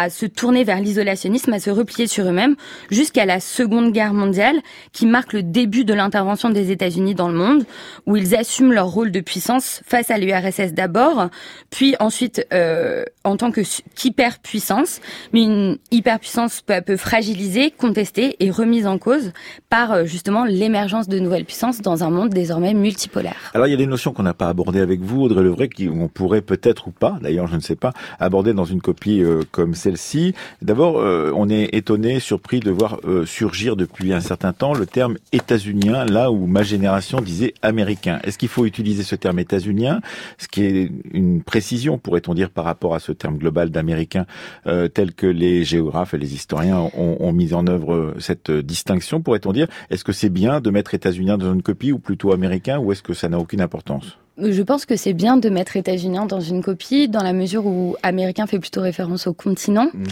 se 0.10 0.26
tourner 0.26 0.64
vers 0.64 0.80
l'isolationnisme, 0.80 1.54
à 1.54 1.60
se 1.60 1.70
replier 1.70 2.08
sur 2.08 2.26
eux-mêmes, 2.26 2.56
jusqu'à 2.90 3.26
la 3.26 3.40
Seconde 3.40 3.92
Guerre 3.92 4.14
mondiale, 4.14 4.60
qui 4.92 5.06
marque 5.06 5.34
le 5.34 5.44
début 5.44 5.86
de 5.86 5.94
l'intervention 5.94 6.50
des 6.50 6.72
États-Unis 6.72 7.16
dans 7.16 7.28
le 7.28 7.36
monde, 7.36 7.66
où 8.06 8.16
ils 8.16 8.36
assument 8.36 8.74
leur 8.74 8.88
rôle 8.88 9.12
de 9.12 9.20
puissance 9.20 9.82
face 9.86 10.10
à 10.12 10.18
l'URSS 10.18 10.74
d'abord, 10.74 11.30
puis 11.70 11.96
ensuite 12.00 12.46
euh, 12.54 13.04
en 13.24 13.38
tant 13.38 13.52
que 13.52 13.62
qu'hyperpuissance, 13.96 15.00
mais 15.32 15.44
une 15.44 15.78
hyperpuissance 15.92 16.62
peu 16.62 16.74
à 16.74 16.82
peu 16.82 16.98
fragilisée, 16.98 17.72
contestée 17.72 18.36
et 18.40 18.52
remise 18.52 18.86
en 18.86 18.98
cause 18.98 19.32
par 19.70 19.94
euh, 19.94 20.06
justement 20.06 20.44
l'émergence 20.46 21.08
de 21.08 21.20
nouvelles 21.20 21.46
puissances 21.46 21.82
dans 21.82 22.04
un 22.04 22.10
monde 22.10 22.30
désormais 22.30 22.74
multipolaire. 22.74 23.52
Alors 23.54 23.68
il 23.68 23.72
y 23.72 23.74
a 23.74 23.78
des 23.78 23.88
notions 23.88 24.12
qu'on 24.12 24.24
n'a 24.24 24.34
pas 24.34 24.50
abordées 24.50 24.82
avec 24.82 25.02
vous, 25.02 25.22
Audrey 25.22 25.44
Levray, 25.44 25.70
qu'on 25.70 26.10
pourrait 26.10 26.42
peut-être 26.42 26.88
ou 26.88 26.92
pas, 26.92 27.18
d'ailleurs 27.22 27.48
je 27.48 27.56
ne 27.56 27.62
sais 27.62 27.76
pas, 27.76 27.94
aborder 28.20 28.54
dans 28.54 28.66
une 28.66 28.82
copie 28.82 29.22
euh, 29.22 29.42
comme 29.52 29.74
celle-ci. 29.74 30.34
D'abord, 30.62 31.00
euh, 31.00 31.32
on 31.36 31.50
est 31.50 31.74
étonné, 31.74 32.20
surpris 32.20 32.60
de 32.60 32.72
voir 32.72 33.00
surgir 33.26 33.76
depuis 33.76 34.14
un 34.14 34.20
certain 34.20 34.54
temps 34.54 34.74
le 34.74 34.86
terme 34.86 35.18
états-unien, 35.32 36.06
là 36.06 36.32
où 36.32 36.46
ma 36.46 36.64
génération 36.64 37.22
disait 37.22 37.54
américain. 37.62 38.20
Est-ce 38.24 38.38
qu'il 38.38 38.50
faut 38.50 38.66
utiliser 38.66 39.04
ce 39.04 39.16
terme 39.16 39.40
états-unien, 39.40 40.02
ce 40.38 40.48
qui 40.48 40.64
est 40.64 40.92
une 41.12 41.42
précision, 41.42 41.98
pourrait-on 41.98 42.34
dire, 42.34 42.50
par 42.50 42.66
rapport 42.66 42.96
à 42.96 43.00
ce 43.00 43.13
terme 43.14 43.38
global 43.38 43.70
d'américain, 43.70 44.26
euh, 44.68 44.88
tel 44.88 45.14
que 45.14 45.28
les 45.28 45.64
géographes 45.64 46.14
et 46.14 46.18
les 46.18 46.34
historiens 46.34 46.80
ont, 46.98 47.18
ont 47.20 47.34
mis 47.34 47.54
en 47.54 47.68
œuvre 47.68 48.16
cette 48.20 48.52
distinction, 48.52 49.22
pourrait-on 49.22 49.54
dire 49.54 49.68
Est-ce 49.90 50.04
que 50.04 50.12
c'est 50.12 50.30
bien 50.30 50.62
de 50.62 50.70
mettre 50.70 50.94
états-unien 50.94 51.38
dans 51.38 51.54
une 51.54 51.64
copie 51.64 51.92
ou 51.92 52.00
plutôt 52.00 52.32
américain, 52.32 52.80
ou 52.80 52.92
est-ce 52.92 53.04
que 53.04 53.14
ça 53.14 53.30
n'a 53.30 53.40
aucune 53.40 53.62
importance? 53.62 54.18
Je 54.38 54.64
pense 54.64 54.86
que 54.86 54.96
c'est 54.96 55.14
bien 55.14 55.38
de 55.38 55.50
mettre 55.50 55.78
états-unien 55.78 56.26
dans 56.26 56.40
une 56.40 56.64
copie, 56.64 57.08
dans 57.08 57.22
la 57.22 57.34
mesure 57.34 57.68
où 57.68 57.96
américain 58.02 58.48
fait 58.48 58.60
plutôt 58.60 58.82
référence 58.82 59.28
au 59.28 59.34
continent. 59.34 59.90
Mmh. 59.94 60.04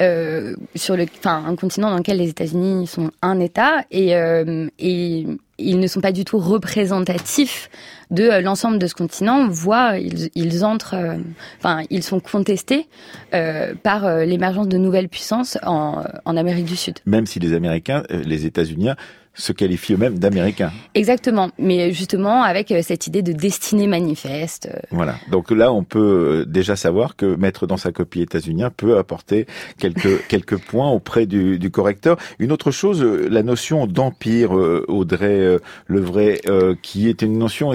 Euh, 0.00 0.54
sur 0.76 0.96
le, 0.96 1.06
enfin, 1.18 1.42
un 1.44 1.56
continent 1.56 1.90
dans 1.90 1.96
lequel 1.96 2.18
les 2.18 2.28
États-Unis 2.28 2.86
sont 2.86 3.10
un 3.20 3.40
État 3.40 3.84
et, 3.90 4.14
euh, 4.14 4.68
et 4.78 5.26
ils 5.58 5.78
ne 5.80 5.86
sont 5.86 6.00
pas 6.00 6.12
du 6.12 6.24
tout 6.24 6.38
représentatifs 6.38 7.68
de 8.10 8.24
euh, 8.24 8.40
l'ensemble 8.40 8.78
de 8.78 8.86
ce 8.86 8.94
continent, 8.94 9.48
voire 9.48 9.96
ils, 9.96 10.30
ils 10.34 10.64
entrent, 10.64 10.94
euh, 10.94 11.16
enfin, 11.58 11.82
ils 11.90 12.02
sont 12.02 12.20
contestés 12.20 12.88
euh, 13.34 13.74
par 13.82 14.06
euh, 14.06 14.24
l'émergence 14.24 14.68
de 14.68 14.78
nouvelles 14.78 15.08
puissances 15.08 15.58
en, 15.64 16.04
en 16.24 16.36
Amérique 16.36 16.64
du 16.64 16.76
Sud. 16.76 16.98
Même 17.06 17.26
si 17.26 17.38
les 17.38 17.52
Américains, 17.52 18.02
les 18.10 18.46
États-Unis 18.46 18.90
se 19.38 19.52
qualifient 19.52 19.94
eux-mêmes 19.94 20.18
d'Américains. 20.18 20.72
Exactement, 20.94 21.50
mais 21.58 21.92
justement 21.92 22.42
avec 22.42 22.74
cette 22.82 23.06
idée 23.06 23.22
de 23.22 23.32
destinée 23.32 23.86
manifeste. 23.86 24.68
Voilà, 24.90 25.14
donc 25.30 25.50
là 25.50 25.72
on 25.72 25.84
peut 25.84 26.44
déjà 26.46 26.76
savoir 26.76 27.16
que 27.16 27.36
mettre 27.36 27.66
dans 27.66 27.76
sa 27.76 27.92
copie 27.92 28.20
états-unien 28.20 28.70
peut 28.70 28.98
apporter 28.98 29.46
quelques 29.78 30.26
quelques 30.28 30.58
points 30.58 30.90
auprès 30.90 31.26
du, 31.26 31.58
du, 31.58 31.70
correcteur. 31.70 32.16
Une 32.38 32.52
autre 32.52 32.70
chose, 32.70 33.02
la 33.02 33.42
notion 33.42 33.86
d'empire, 33.86 34.52
Audrey 34.52 35.58
Levray, 35.86 36.40
qui 36.82 37.08
est 37.08 37.22
une 37.22 37.38
notion 37.38 37.72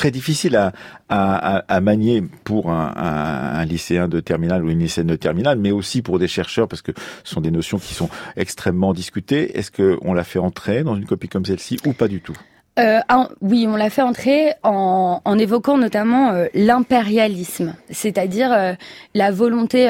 très 0.00 0.10
difficile 0.10 0.72
à, 1.10 1.80
manier 1.82 2.22
pour 2.44 2.70
un, 2.70 2.94
un, 2.96 3.60
un, 3.60 3.64
lycéen 3.66 4.08
de 4.08 4.18
terminale 4.20 4.64
ou 4.64 4.70
une 4.70 4.78
lycéenne 4.78 5.08
de 5.08 5.16
terminale, 5.16 5.58
mais 5.58 5.72
aussi 5.72 6.00
pour 6.00 6.18
des 6.18 6.26
chercheurs, 6.26 6.68
parce 6.68 6.80
que 6.80 6.92
ce 7.22 7.34
sont 7.34 7.42
des 7.42 7.50
notions 7.50 7.78
qui 7.78 7.92
sont 7.92 8.08
extrêmement 8.34 8.94
discutées. 8.94 9.58
Est-ce 9.58 9.70
qu'on 9.70 10.14
l'a 10.14 10.24
fait 10.24 10.38
entrer 10.38 10.84
dans 10.84 10.96
une 10.96 11.04
copie 11.04 11.28
comme 11.28 11.44
celle-ci 11.44 11.76
ou 11.84 11.92
pas 11.92 12.08
du 12.08 12.22
tout? 12.22 12.36
Euh, 12.80 13.00
oui, 13.40 13.66
on 13.68 13.76
l'a 13.76 13.90
fait 13.90 14.02
entrer 14.02 14.54
en, 14.62 15.20
en 15.24 15.38
évoquant 15.38 15.76
notamment 15.76 16.30
euh, 16.32 16.46
l'impérialisme, 16.54 17.74
c'est-à-dire 17.90 18.52
euh, 18.52 18.72
la 19.14 19.30
volonté 19.30 19.88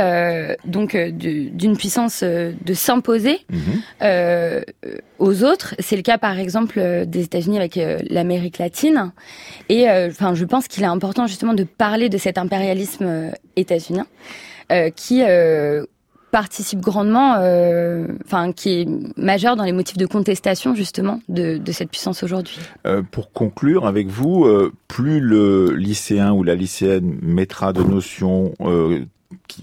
donc 0.65 0.97
d'une 0.97 1.77
puissance 1.77 2.23
de 2.23 2.75
s'imposer 2.75 3.41
mmh. 3.51 4.05
aux 5.19 5.45
autres. 5.45 5.75
C'est 5.79 5.97
le 5.97 6.03
cas 6.03 6.19
par 6.19 6.39
exemple 6.39 7.07
des 7.07 7.25
États-Unis 7.25 7.59
avec 7.59 7.79
l'Amérique 8.09 8.59
latine. 8.59 9.13
Et 9.69 9.89
enfin, 9.89 10.35
je 10.35 10.45
pense 10.45 10.69
qu'il 10.69 10.83
est 10.83 10.87
important 10.87 11.27
justement 11.27 11.55
de 11.55 11.65
parler 11.65 12.09
de 12.09 12.19
cet 12.19 12.39
impérialisme 12.39 13.31
états-unien 13.57 14.07
qui 14.97 15.23
participe 16.31 16.81
grandement, 16.81 17.37
euh, 17.39 18.07
enfin 18.25 18.53
qui 18.53 18.81
est 18.81 18.89
majeur 19.17 19.57
dans 19.57 19.65
les 19.65 19.73
motifs 19.73 19.97
de 19.97 20.07
contestation 20.07 20.75
justement 20.75 21.21
de, 21.29 21.59
de 21.59 21.73
cette 21.73 21.91
puissance 21.91 22.23
aujourd'hui. 22.23 22.59
Euh, 22.87 23.03
pour 23.03 23.33
conclure 23.33 23.87
avec 23.87 24.09
vous, 24.09 24.45
euh, 24.45 24.73
plus 24.89 25.21
le 25.21 25.73
lycéen 25.75 26.33
ou 26.33 26.43
la 26.43 26.55
lycéenne 26.55 27.19
mettra 27.23 27.73
de 27.73 27.83
notions 27.83 28.53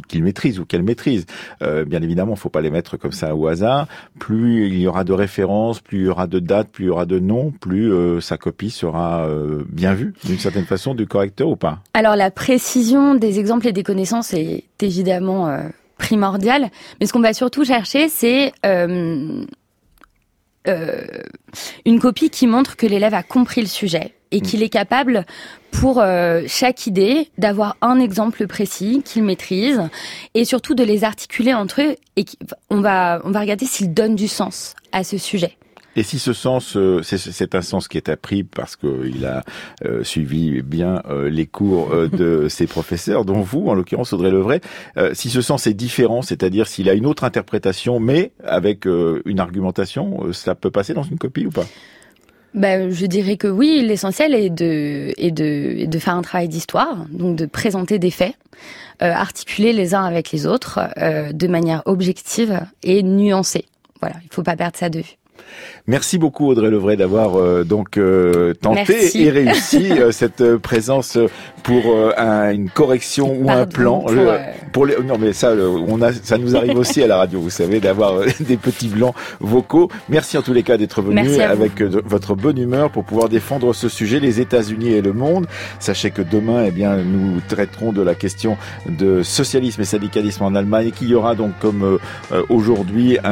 qu'il 0.08 0.24
maîtrise 0.24 0.60
ou 0.60 0.66
qu'elle 0.66 0.84
maîtrise. 0.84 1.26
Euh, 1.62 1.86
bien 1.86 2.02
évidemment, 2.02 2.34
il 2.34 2.40
faut 2.40 2.50
pas 2.50 2.62
les 2.62 2.70
mettre 2.70 2.98
comme 2.98 3.12
ça 3.12 3.36
au 3.36 3.48
hasard. 3.48 3.88
Plus 4.20 4.68
il 4.68 4.80
y 4.80 4.88
aura 4.88 5.04
de 5.04 5.14
références, 5.14 5.80
plus 5.80 6.00
il 6.00 6.06
y 6.06 6.10
aura 6.10 6.28
de 6.28 6.40
dates, 6.40 6.70
plus 6.70 6.86
il 6.86 6.88
y 6.88 6.90
aura 6.92 7.06
de 7.06 7.20
noms, 7.20 7.52
plus 7.52 7.92
euh, 7.92 8.22
sa 8.22 8.38
copie 8.38 8.70
sera 8.70 9.26
euh, 9.26 9.64
bien 9.70 9.94
vue 9.94 10.14
d'une 10.24 10.40
certaine 10.40 10.66
façon 10.66 10.94
du 10.94 11.08
correcteur 11.08 11.50
ou 11.50 11.56
pas? 11.56 11.80
Alors 11.94 12.16
la 12.16 12.32
précision 12.32 13.16
des 13.16 13.40
exemples 13.40 13.68
et 13.68 13.74
des 13.74 13.84
connaissances 13.84 14.34
est 14.34 14.64
évidemment 14.82 15.58
primordiale, 15.98 16.70
mais 17.00 17.06
ce 17.06 17.14
qu'on 17.14 17.20
va 17.20 17.34
surtout 17.34 17.66
chercher, 17.66 18.10
c'est 18.10 18.54
euh, 18.66 19.46
euh, 20.68 21.06
une 21.86 22.00
copie 22.00 22.30
qui 22.30 22.48
montre 22.48 22.76
que 22.76 22.86
l'élève 22.86 23.14
a 23.14 23.24
compris 23.24 23.62
le 23.62 23.68
sujet 23.68 24.14
et 24.32 24.42
qu'il 24.42 24.62
est 24.62 24.70
capable, 24.70 25.26
pour 25.72 26.00
euh, 26.00 26.44
chaque 26.48 26.86
idée, 26.88 27.30
d'avoir 27.38 27.78
un 27.82 28.00
exemple 28.00 28.46
précis 28.48 29.02
qu'il 29.06 29.24
maîtrise 29.24 29.82
et 30.34 30.44
surtout 30.44 30.76
de 30.76 30.84
les 30.84 31.06
articuler 31.06 31.54
entre 31.54 31.82
eux. 31.82 31.96
Et 32.18 32.26
on 32.70 32.82
va 32.82 33.22
on 33.24 33.32
va 33.32 33.40
regarder 33.40 33.66
s'ils 33.66 33.94
donnent 33.94 34.16
du 34.16 34.28
sens 34.28 34.76
à 34.92 35.04
ce 35.04 35.18
sujet. 35.18 35.58
Et 35.98 36.04
si 36.04 36.20
ce 36.20 36.32
sens, 36.32 36.78
euh, 36.78 37.02
c'est- 37.02 37.56
un 37.56 37.62
sens 37.62 37.88
qui 37.88 37.98
est 37.98 38.08
appris 38.08 38.44
parce 38.44 38.76
qu'il 38.76 39.26
a 39.26 39.44
euh, 39.84 40.04
suivi 40.04 40.62
bien 40.62 41.02
euh, 41.10 41.28
les 41.30 41.48
cours 41.48 41.90
de 42.12 42.48
ses 42.48 42.68
professeurs, 42.68 43.26
dont 43.26 43.42
vous, 43.42 43.68
en 43.68 43.74
l'occurrence 43.74 44.14
Audrey 44.14 44.30
Levray, 44.30 44.62
euh, 44.98 45.12
si 45.14 45.30
ce 45.30 45.42
sens 45.42 45.66
est 45.66 45.74
différent, 45.74 46.22
c'est-à-dire 46.22 46.68
s'il 46.68 46.88
a 46.88 46.94
une 46.94 47.08
autre 47.08 47.24
interprétation, 47.24 48.00
mais 48.00 48.32
avec 48.46 48.86
une 48.86 49.40
argumentation, 49.40 50.32
ça 50.34 50.54
peut 50.56 50.72
passer 50.72 50.94
dans 50.94 51.04
une 51.04 51.18
copie 51.18 51.46
ou 51.48 51.50
pas? 51.50 51.66
Ben, 52.54 52.92
je 52.92 53.06
dirais 53.06 53.38
que 53.38 53.48
oui, 53.48 53.84
l'essentiel 53.86 54.34
est 54.34 54.50
de, 54.50 55.14
est, 55.18 55.32
de, 55.32 55.44
est 55.80 55.88
de 55.88 56.00
faire 56.00 56.16
un 56.16 56.22
travail 56.22 56.48
d'histoire, 56.48 57.06
donc 57.12 57.36
de 57.36 57.46
présenter 57.46 58.00
des 58.00 58.12
faits, 58.12 58.34
euh, 59.02 59.12
articuler 59.12 59.74
les 59.74 59.94
uns 59.94 60.04
avec 60.04 60.32
les 60.32 60.46
autres 60.48 60.80
euh, 60.98 61.32
de 61.34 61.48
manière 61.48 61.82
objective 61.86 62.62
et 62.84 63.04
nuancée. 63.04 63.66
Voilà, 64.00 64.16
il 64.24 64.30
faut 64.32 64.44
pas 64.44 64.56
perdre 64.56 64.78
ça 64.78 64.90
de 64.90 65.00
vue. 65.00 65.18
Merci 65.90 66.18
beaucoup 66.18 66.48
Audrey 66.50 66.70
Levray 66.70 66.98
d'avoir 66.98 67.38
euh, 67.40 67.64
donc 67.64 67.98
euh, 67.98 68.54
tenté 68.54 68.84
Merci. 68.90 69.24
et 69.24 69.30
réussi 69.30 69.90
euh, 69.94 70.12
cette 70.12 70.42
euh, 70.42 70.58
présence 70.60 71.16
euh, 71.16 71.28
pour 71.64 71.94
euh, 71.94 72.12
un- 72.18 72.52
une 72.52 72.70
correction 72.70 73.34
ou 73.40 73.50
un 73.50 73.66
plan. 73.66 74.02
pour, 74.02 74.12
Le- 74.12 74.38
pour 74.74 74.86
les, 74.86 74.96
non 75.06 75.18
mais 75.18 75.32
ça, 75.32 75.54
on 75.88 76.02
a, 76.02 76.12
ça 76.12 76.38
nous 76.38 76.58
arrive 76.58 76.78
aussi 76.78 77.02
à 77.02 77.08
la 77.08 77.16
radio, 77.16 77.40
vous 77.40 77.50
savez, 77.50 77.80
d'avoir 77.80 78.16
des 78.42 78.58
petits 78.58 78.90
blancs 78.90 79.16
vocaux. 79.40 79.90
Merci 80.10 80.38
en 80.38 80.42
tous 80.42 80.52
les 80.52 80.62
cas 80.64 80.76
d'être 80.76 81.02
venu 81.02 81.16
avec 81.52 81.82
votre 81.82 82.36
bonne 82.36 82.58
humeur 82.58 82.92
pour 82.92 83.06
pouvoir 83.06 83.30
défendre 83.30 83.72
ce 83.72 83.88
sujet, 83.88 84.20
les 84.20 84.42
États-Unis 84.42 84.90
et 84.92 85.02
le 85.02 85.14
monde. 85.14 85.48
Sachez 85.80 86.12
que 86.12 86.22
demain, 86.22 86.66
eh 86.68 86.72
bien, 86.72 86.98
nous 86.98 87.40
traiterons 87.48 87.94
de 87.94 88.02
la 88.02 88.14
question 88.14 88.58
de 88.90 89.24
socialisme 89.24 89.82
et 89.84 89.86
syndicalisme 89.86 90.44
en 90.44 90.54
Allemagne 90.54 90.88
et 90.88 90.92
qu'il 90.92 91.08
y 91.08 91.16
aura 91.16 91.34
donc 91.36 91.52
comme 91.62 91.98
aujourd'hui 92.50 93.18
un, 93.24 93.32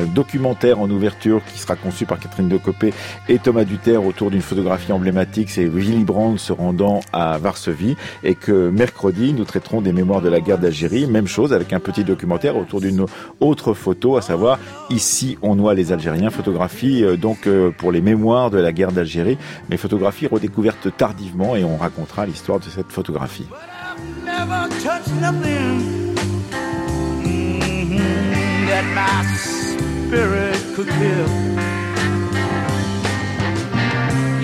un 0.00 0.04
documentaire 0.04 0.80
en 0.80 0.90
ouverture 0.90 1.40
qui 1.50 1.58
sera 1.58 1.76
par 2.04 2.18
Catherine 2.18 2.48
Decopé 2.48 2.92
et 3.28 3.38
Thomas 3.38 3.64
Duterre 3.64 4.04
autour 4.04 4.32
d'une 4.32 4.42
photographie 4.42 4.90
emblématique, 4.90 5.50
c'est 5.50 5.66
Willy 5.66 6.02
Brandt 6.02 6.38
se 6.38 6.52
rendant 6.52 7.00
à 7.12 7.38
Varsovie 7.38 7.96
et 8.24 8.34
que 8.34 8.70
mercredi 8.70 9.32
nous 9.32 9.44
traiterons 9.44 9.80
des 9.80 9.92
mémoires 9.92 10.20
de 10.20 10.28
la 10.28 10.40
guerre 10.40 10.58
d'Algérie, 10.58 11.06
même 11.06 11.28
chose 11.28 11.52
avec 11.52 11.72
un 11.72 11.78
petit 11.78 12.02
documentaire 12.02 12.56
autour 12.56 12.80
d'une 12.80 13.06
autre 13.38 13.72
photo, 13.74 14.16
à 14.16 14.22
savoir 14.22 14.58
ici 14.90 15.38
on 15.42 15.54
noie 15.54 15.74
les 15.74 15.92
Algériens, 15.92 16.30
photographie 16.30 17.04
euh, 17.04 17.16
donc 17.16 17.46
euh, 17.46 17.70
pour 17.70 17.92
les 17.92 18.00
mémoires 18.00 18.50
de 18.50 18.58
la 18.58 18.72
guerre 18.72 18.90
d'Algérie, 18.90 19.38
mais 19.70 19.76
photographie 19.76 20.26
redécouverte 20.26 20.96
tardivement 20.96 21.54
et 21.54 21.62
on 21.62 21.76
racontera 21.76 22.26
l'histoire 22.26 22.58
de 22.58 22.64
cette 22.64 22.90
photographie. 22.90 23.46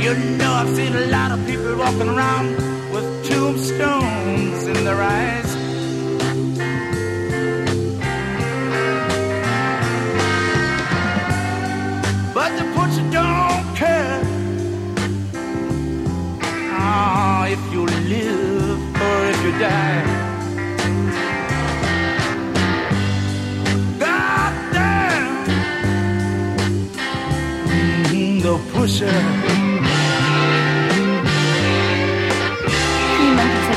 You 0.01 0.15
know, 0.39 0.53
I've 0.55 0.75
seen 0.75 0.95
a 0.97 1.07
lot 1.07 1.31
of 1.31 1.47
people 1.47 1.77
walking 1.77 2.09
around 2.09 2.55
with 2.93 3.05
tombstones 3.29 4.67
in 4.67 4.85
their 4.85 5.01
eyes. 5.01 5.51
But 12.35 12.51
the 12.59 12.65
butcher 12.75 13.05
don't 13.11 13.65
care 13.77 14.21
Ah, 16.83 17.47
if 17.47 17.61
you 17.73 17.83
live 18.15 18.81
or 19.07 19.17
if 19.33 19.39
you 19.45 19.53
die. 19.69 20.03
God 24.05 24.53
damn. 24.73 25.35
Mhm, 27.69 28.43
the 28.43 28.55
pusher. 28.73 29.60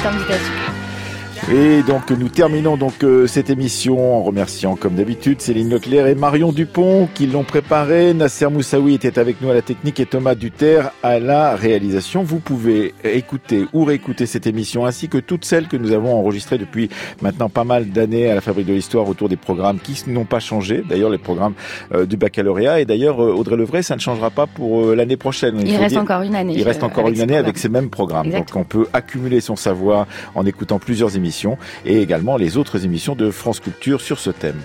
Infiniment 0.05 0.19
pour 0.19 0.31
cette 0.31 0.35
invitation. 0.35 0.62
Et 1.51 1.83
donc 1.83 2.09
nous 2.09 2.29
terminons 2.29 2.77
donc 2.77 3.03
euh, 3.03 3.27
cette 3.27 3.49
émission 3.49 4.17
en 4.17 4.23
remerciant 4.23 4.75
comme 4.77 4.95
d'habitude 4.95 5.41
Céline 5.41 5.69
Leclerc 5.69 6.07
et 6.07 6.15
Marion 6.15 6.53
Dupont 6.53 7.07
qui 7.13 7.27
l'ont 7.27 7.43
préparé. 7.43 8.13
Nasser 8.13 8.47
Moussaoui 8.47 8.93
était 8.93 9.19
avec 9.19 9.41
nous 9.41 9.49
à 9.49 9.53
la 9.53 9.61
technique 9.61 9.99
et 9.99 10.05
Thomas 10.05 10.35
Duterre 10.35 10.91
à 11.03 11.19
la 11.19 11.55
réalisation. 11.57 12.23
Vous 12.23 12.39
pouvez 12.39 12.93
écouter 13.03 13.65
ou 13.73 13.83
réécouter 13.83 14.25
cette 14.25 14.47
émission 14.47 14.85
ainsi 14.85 15.09
que 15.09 15.17
toutes 15.17 15.43
celles 15.43 15.67
que 15.67 15.75
nous 15.75 15.91
avons 15.91 16.15
enregistrées 16.17 16.57
depuis 16.57 16.89
maintenant 17.21 17.49
pas 17.49 17.65
mal 17.65 17.89
d'années 17.89 18.31
à 18.31 18.35
la 18.35 18.41
Fabrique 18.41 18.67
de 18.67 18.73
l'Histoire 18.73 19.07
autour 19.09 19.27
des 19.27 19.35
programmes 19.35 19.79
qui 19.79 20.01
n'ont 20.09 20.25
pas 20.25 20.39
changé. 20.39 20.81
D'ailleurs 20.87 21.09
les 21.09 21.17
programmes 21.17 21.53
euh, 21.93 22.05
du 22.05 22.15
baccalauréat 22.15 22.79
et 22.79 22.85
d'ailleurs 22.85 23.21
euh, 23.21 23.33
Audrey 23.33 23.57
Levray 23.57 23.83
ça 23.83 23.95
ne 23.95 24.01
changera 24.01 24.29
pas 24.29 24.47
pour 24.47 24.85
euh, 24.85 24.95
l'année 24.95 25.17
prochaine. 25.17 25.59
Il 25.65 25.75
reste 25.75 25.89
dire- 25.89 26.01
encore 26.01 26.21
une 26.21 26.35
année. 26.35 26.53
il 26.55 26.63
reste 26.63 26.83
encore 26.83 27.09
une 27.09 27.19
année 27.19 27.37
avec 27.37 27.57
ces 27.57 27.69
mêmes 27.69 27.89
programmes. 27.89 28.27
Exactement. 28.27 28.61
Donc 28.61 28.65
on 28.73 28.77
peut 28.77 28.87
accumuler 28.93 29.41
son 29.41 29.57
savoir 29.57 30.07
en 30.35 30.45
écoutant 30.45 30.79
plusieurs 30.79 31.15
émissions 31.17 31.42
et 31.85 32.01
également 32.01 32.37
les 32.37 32.57
autres 32.57 32.85
émissions 32.85 33.15
de 33.15 33.31
France 33.31 33.59
Culture 33.59 34.01
sur 34.01 34.19
ce 34.19 34.29
thème. 34.29 34.59